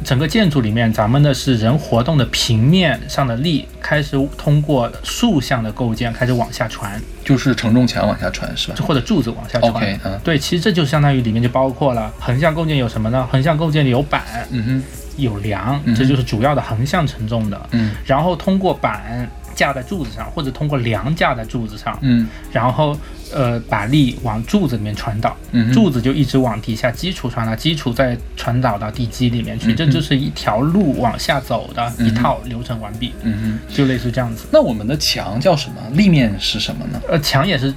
[0.04, 9.74] 整个建筑里面，咱们的是人活动的平面上的力开始通过竖向的构建开始往下传，就是承重墙往下传是吧或者柱子往下传。
[9.74, 13.28] ？OK，嗯对，其实这就相当于里面就包括了横向构建有什么呢？
[13.32, 14.84] 横向构建里有板、嗯哼，
[15.22, 17.70] 有梁，这就是主要的横向承重的。
[17.72, 22.98] 嗯然后通过板架在柱子上，或者通过梁架在柱子上，嗯然后
[23.34, 34.46] 呃把力往柱子里面传导，嗯，柱子就一直往底下基础传导，基础再传导到地基里面去，嗯这就是一条路往下走的嗯一套流程完毕，嗯哼，就类似这样子。
[34.52, 35.82] 那我们的墙叫什么？
[35.94, 37.02] 立面是什么呢？
[37.10, 37.74] 呃，墙也是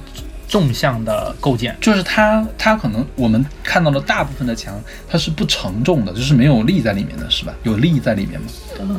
[0.53, 7.51] 纵向的构建，就是它，它可能我们看到的大部分的墙，它是不承重的，就是没有力在里面的，是吧？
[7.63, 8.47] 有力在里面吗？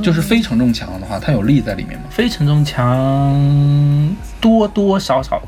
[0.02, 2.06] 就是非承重墙的话，它有力在里面吗？
[2.10, 5.40] 非承重墙多多少少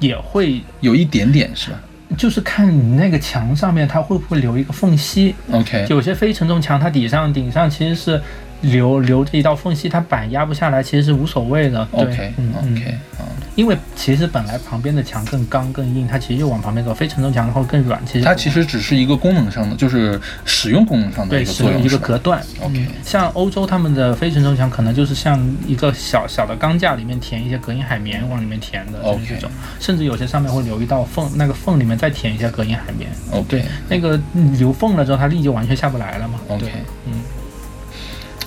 [0.00, 1.80] 也会，有一点点是吧
[2.18, 5.34] 就是看你那个墙上面它会不会留一个缝隙。
[5.50, 8.22] ？OK，有些非承重墙它底上顶上其实是
[8.60, 11.86] 留留着一道缝隙，它板压不下来，其实是无所谓的。
[11.92, 13.22] 对 OK 嗯嗯 OK 啊，
[13.54, 16.92] 因为其实本来旁边的墙更刚更硬，它其实就往旁边走。
[16.92, 22.40] 非承重墙会更软，其实它其实只是一个功能上的，就是使用功能上的对一个作用，是一个隔断。
[22.60, 29.50] OK 嗯像欧洲他们的非承重墙可能就是像一个小小的钢架里面填一些隔音海绵往里面填的，就是这种。
[29.78, 33.08] 甚至有些上面会留一道缝，那个缝里面再填一些隔音海绵。
[33.30, 36.40] OK 对，那个嗯留缝了之后，它力就完全下不来了嘛。
[36.48, 36.70] OK 对
[37.06, 37.12] 嗯。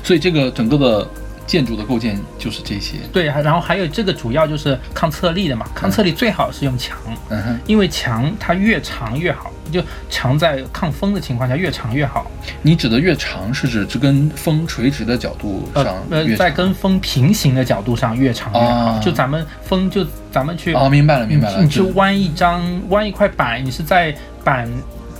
[0.04, 1.08] 所以这个整个的
[1.46, 2.98] 建筑的构建就是这些。
[3.12, 6.98] 对，还然后还有这个主要就是抗侧力的嘛，抗侧力最好是用墙，
[7.30, 12.30] 嗯哼，因为墙它越长越好，就墙在抗风的情况下越长越好，
[12.62, 18.66] 你指的越长是指这跟风垂直的角度呃上呃在跟风平行的角度上越长越好。
[18.66, 24.70] 啊就咱们风就咱们去，哦，明白了明白了，你去弯一张弯一块板，你是在板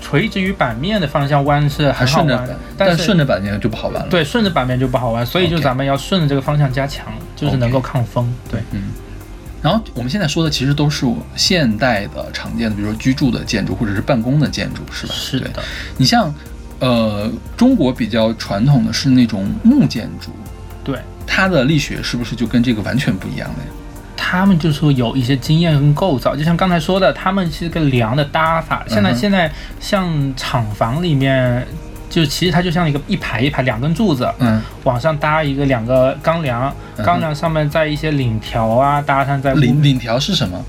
[0.02, 7.06] 垂直于板面的方向弯是还很好弯顺着，，但是但顺着板面就不好弯了。，对顺着板面就不好弯，所以就咱们要顺着这个方向加强，
[7.36, 8.34] 就是能够抗风。
[8.50, 8.60] 对。
[8.72, 8.90] 嗯。
[9.62, 11.06] 然后我们现在说的其实都是
[11.36, 15.14] 现代的常见的，比如说居住的建筑或者是办公的建筑，是吧？
[15.16, 15.50] 是的，
[15.98, 16.34] 你像，
[16.80, 20.32] 呃，中国比较传统的是那种木建筑，
[20.84, 20.98] 对。
[21.28, 23.70] 它的力学是不是就跟这个完全不一样了呀？
[24.24, 28.86] 他们就是说有一些经验跟构造，就像刚才说的，他们是个梁的搭法。
[28.88, 31.66] 现在嗯现在像厂房里面，
[32.08, 36.74] 就其实它就像一个一排一排两根柱子，嗯，往上搭一个两个钢梁，
[37.04, 40.64] 钢梁上面再一些领条啊搭上在领领条是什么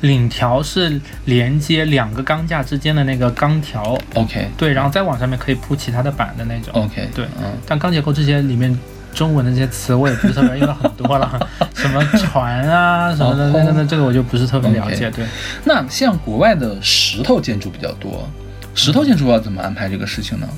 [0.00, 6.72] 领条是连接两个钢架之间的那个钢条，？OK 对，然后再往上面可以铺其他的板的那种。
[6.72, 8.76] OK，对嗯，但钢结构这些里面。
[9.18, 15.10] 中文的这些词我也不是特别，用的很多了， 什么船啊什么的，那那那这个我就不是特别了解。
[15.10, 15.26] 对，
[15.64, 18.28] 那像国外的石头建筑比较多，
[18.76, 20.48] 石头建筑要怎么安排这个事情呢？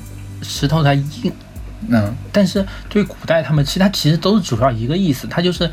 [0.43, 1.33] 石头它硬，
[1.89, 5.67] 嗯但是对古代他们，其实它其实都是主要一个意思，它就是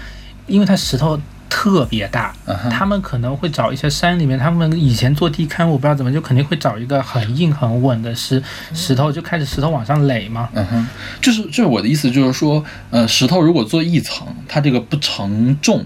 [0.46, 1.20] 因为它石头
[1.60, 2.32] 特别大，
[2.70, 8.40] 他们可能会找一些山里面，他们以前做地勘，我不知道怎么，就肯定会找一个很硬很稳的石
[8.72, 10.48] 石头，就开始石头往上垒嘛。
[10.54, 10.86] 嗯哼，
[11.20, 15.84] 就是就是我的意思就是说，呃，石头如果做一层，它这个不承重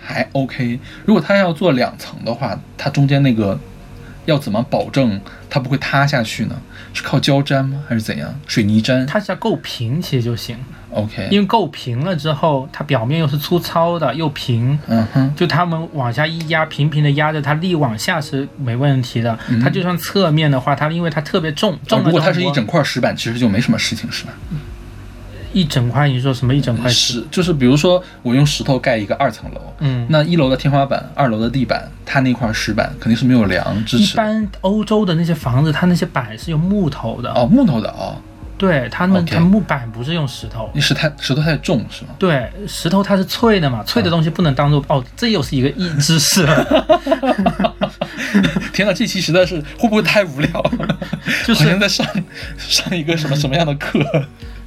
[0.00, 3.56] 还 OK；如果它要做两层的话，它中间那个
[4.26, 5.20] 要怎么保证
[5.50, 6.60] 它不会塌下去呢？
[6.94, 7.82] 是靠胶粘吗？
[7.88, 8.34] 还是怎样？
[8.46, 10.56] 水泥粘它只要够平其实就行
[10.90, 19.38] ，？OK，因为够平了之后，它表面又是粗糙的又平，嗯哼，就他们往下一压，平平的压着，它力往下是没问题的。
[19.62, 24.32] 它就算侧面的话，它因为它特别重，重了哦如果它是一整块石板，其实就没什么事情，是吧？
[25.52, 27.24] 一整块，你说什么一整块石？
[27.30, 34.14] 就是比如说我用石头盖一个二层楼，嗯，那一楼的天花板、二楼的地板，它那块石板肯定是没有梁支持。
[34.14, 38.16] 一般欧洲的那些房子，它那些板是用木头的，哦，木头的哦，
[38.56, 40.70] 对他们，OK 它木板不是用石头。
[40.72, 42.10] 你石太石头太重是吗？
[42.18, 46.86] 对，石头它是脆的嘛，脆的东西不能当做哦，这又是一个一知识了，
[48.72, 50.70] 天哪，这期实在是会不会太无聊？
[51.44, 52.06] 就是好像在上
[52.56, 53.98] 上一个什么什么样的课？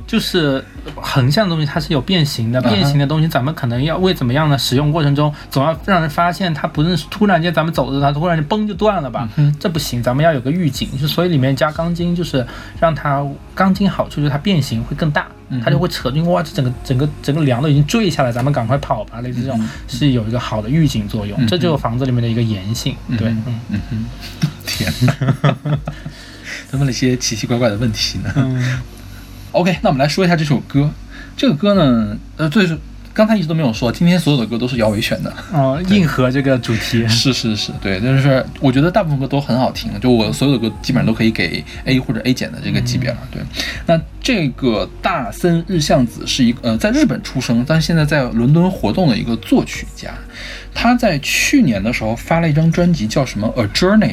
[0.08, 0.64] 就是
[0.96, 2.70] 横向的东西它是有变形的，嗯哼。
[2.70, 9.28] 变形的东西咱们可能要为怎么样呢使用过程中，总要让人发现它不是突然间咱们走着它突然间嘣就断了吧？
[9.38, 12.46] 嗯这不行，咱们要有个预警，就所以里面加钢筋就是
[12.80, 23.44] 让它钢筋好处就是它变形会更大，嗯它就会扯进哇，这整个整个整个梁都已经坠下来，咱们赶快跑吧，类似这种嗯是有一个好的预警作用，嗯这就是房子里面的一个延性，对，嗯。
[23.48, 24.06] 嗯嗯哼，
[24.68, 25.14] 天哪，
[26.72, 28.32] 他问了一些奇奇怪怪的问题呢。
[28.36, 28.80] 嗯
[29.56, 30.90] OK，那我们来说一下这首歌。
[31.38, 32.78] 这个歌呢，呃，最，是
[33.14, 35.34] 刚才一直都没有说，今天所有的歌都是姚伟选的。
[35.54, 43.18] 哦，硬核这个主题，是是是，对，就是我觉得大部分歌都很好听，就我所有的歌基本上都可以给 A 或者 A 减的这个级别了。
[43.32, 43.42] 对，
[43.86, 50.10] 那这个大森日向子是一个呃在日本出生，但是现在在伦敦活动的一个作曲家。
[50.76, 54.12] 他在去年的时候发了一张专辑，叫什么《A Journey》，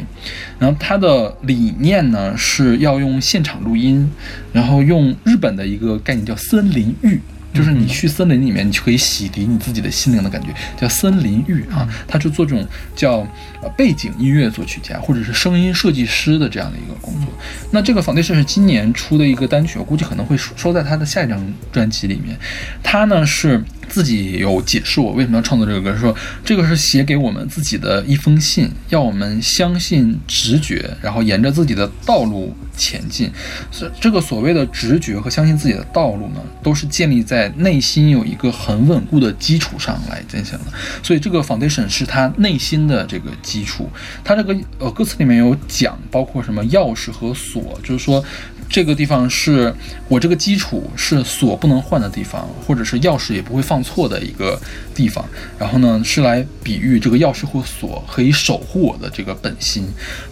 [0.59, 4.11] 然后他的理念呢是要用现场录音，
[4.53, 7.21] 然后用日本的一个概念叫森林浴。
[7.53, 11.87] 就是你去森林里面，你就可以洗涤你自己的心灵的感觉，叫森林浴啊。
[12.09, 12.67] 他就做这种
[12.97, 13.29] 叫
[13.77, 17.29] 背景音乐作曲家或者是声音设计师的这样的一个工作。
[17.71, 21.39] 那这个 Foundation 是今年出的一个单曲，我估计可能会收收在他的下一张
[21.71, 22.35] 专辑里面。
[22.83, 23.63] 他呢是
[23.93, 33.31] 自己有解释我为什么要创作这个歌，是说这个是写给我们自己的一封信，要我们相信直觉，然后沿着自己的道路前进。
[33.71, 40.65] 所这个所谓的直觉和相信自己的道路呢，都是建立在内心有一个很稳固的基础上来进行的。
[41.03, 43.91] 所以这个 foundation 是他内心的这个基础。
[44.25, 48.25] 他这个呃歌词里面有讲，包括什么钥匙和锁，就是说
[48.73, 49.73] 这个地方是
[50.09, 54.59] 我这个基础是锁不能换的地方，或者是钥匙也不会放错的一个
[54.95, 55.23] 地方。
[55.59, 59.85] 然后呢，是来比喻这个钥匙或锁可以守护我的这个本心。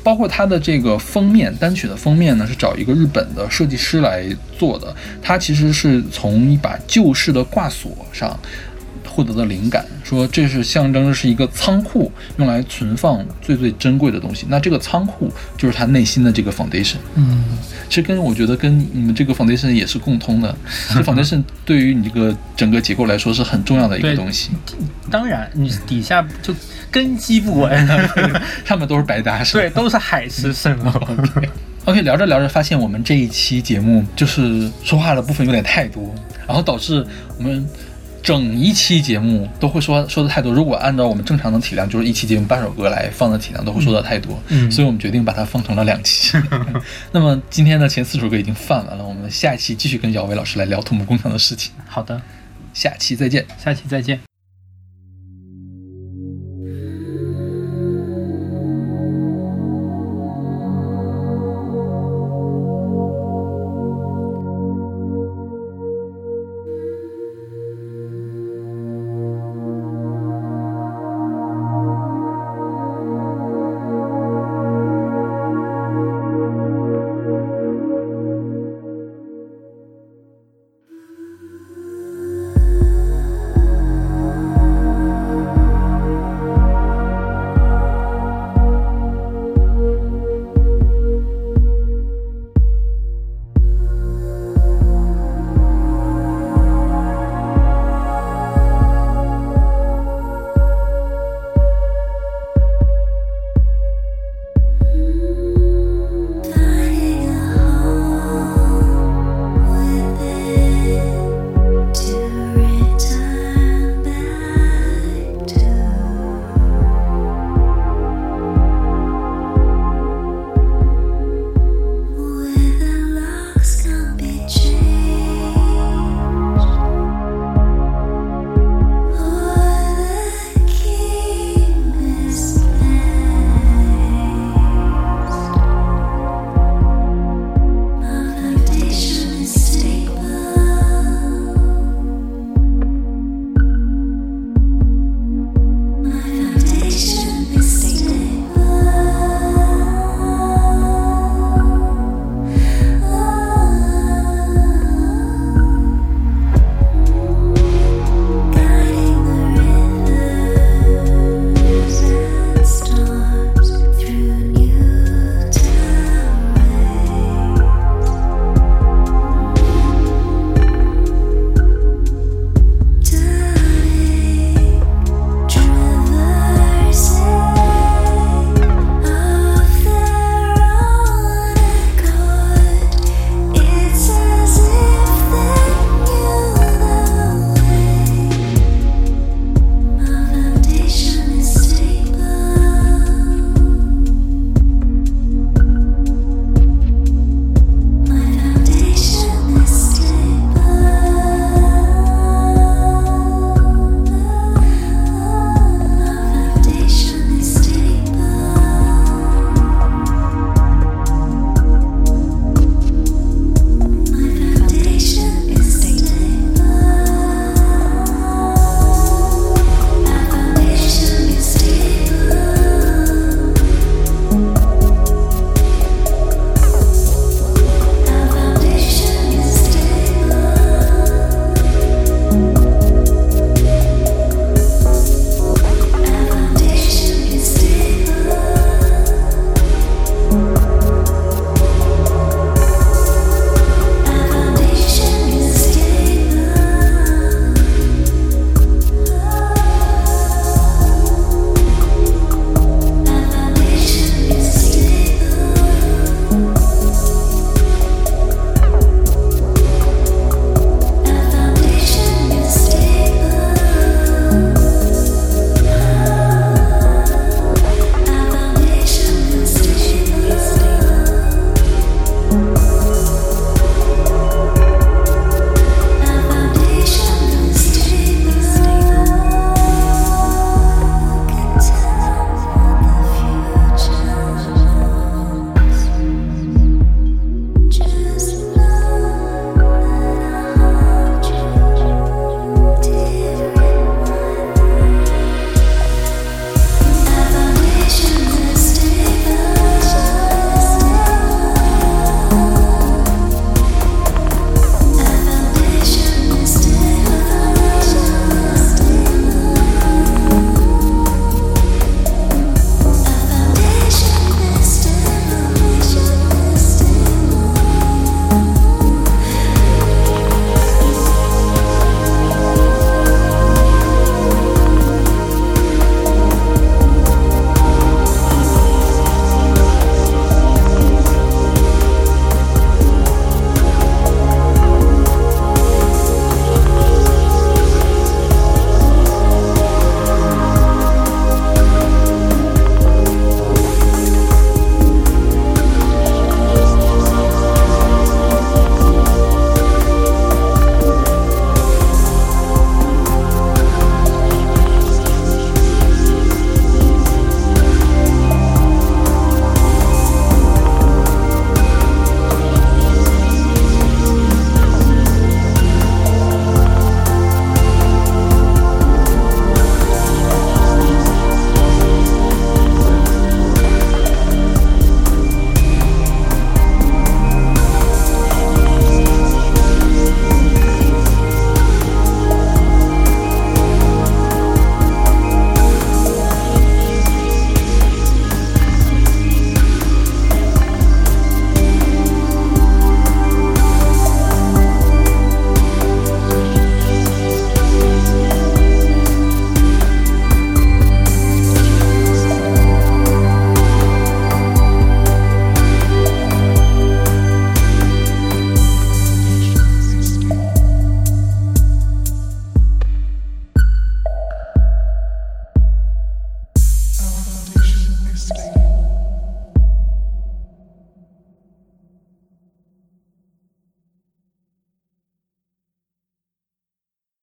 [0.02, 4.24] 包括它的这个封面单曲的封面呢，是找一个日本的设计师来
[4.58, 4.96] 做的。
[5.20, 8.40] 它其实是从一把旧式的挂锁上
[9.06, 14.46] 获得的灵感，说这是象征着是一个仓库，用来存放最最珍贵的东西。
[14.48, 16.96] 那这个仓库就是他内心的这个 foundation。
[17.14, 17.44] 嗯，
[17.88, 20.54] 其实跟我觉得跟你们这个 foundation 也是共通的。
[20.92, 24.50] 这 foundation 对于你这个整个结构来说是很重要的一个东西，
[25.10, 26.54] 当然你底下就
[26.90, 27.86] 根基不稳，
[28.64, 30.92] 上面都是白搭，对，都是海市蜃楼。
[31.86, 36.14] OK，聊着聊着发现我们这一期节目就是说话的部分有点太多，
[36.46, 37.04] 然后导致
[37.38, 37.66] 我们
[38.22, 40.52] 整一期节目都会说说的太多。
[40.52, 44.40] 如果按照我们正常的体量，就是一期节目八首歌来放的体量，都会说的太多。
[44.48, 46.36] 嗯所以我们决定把它放成了两期。
[47.12, 51.72] 那么今天的前四首歌已经放完了，我们下一期继续跟姚伟老师来聊土木工程的事情。
[51.86, 52.20] 好的，
[52.74, 53.46] 下期再见。
[53.62, 54.29] 下期再见。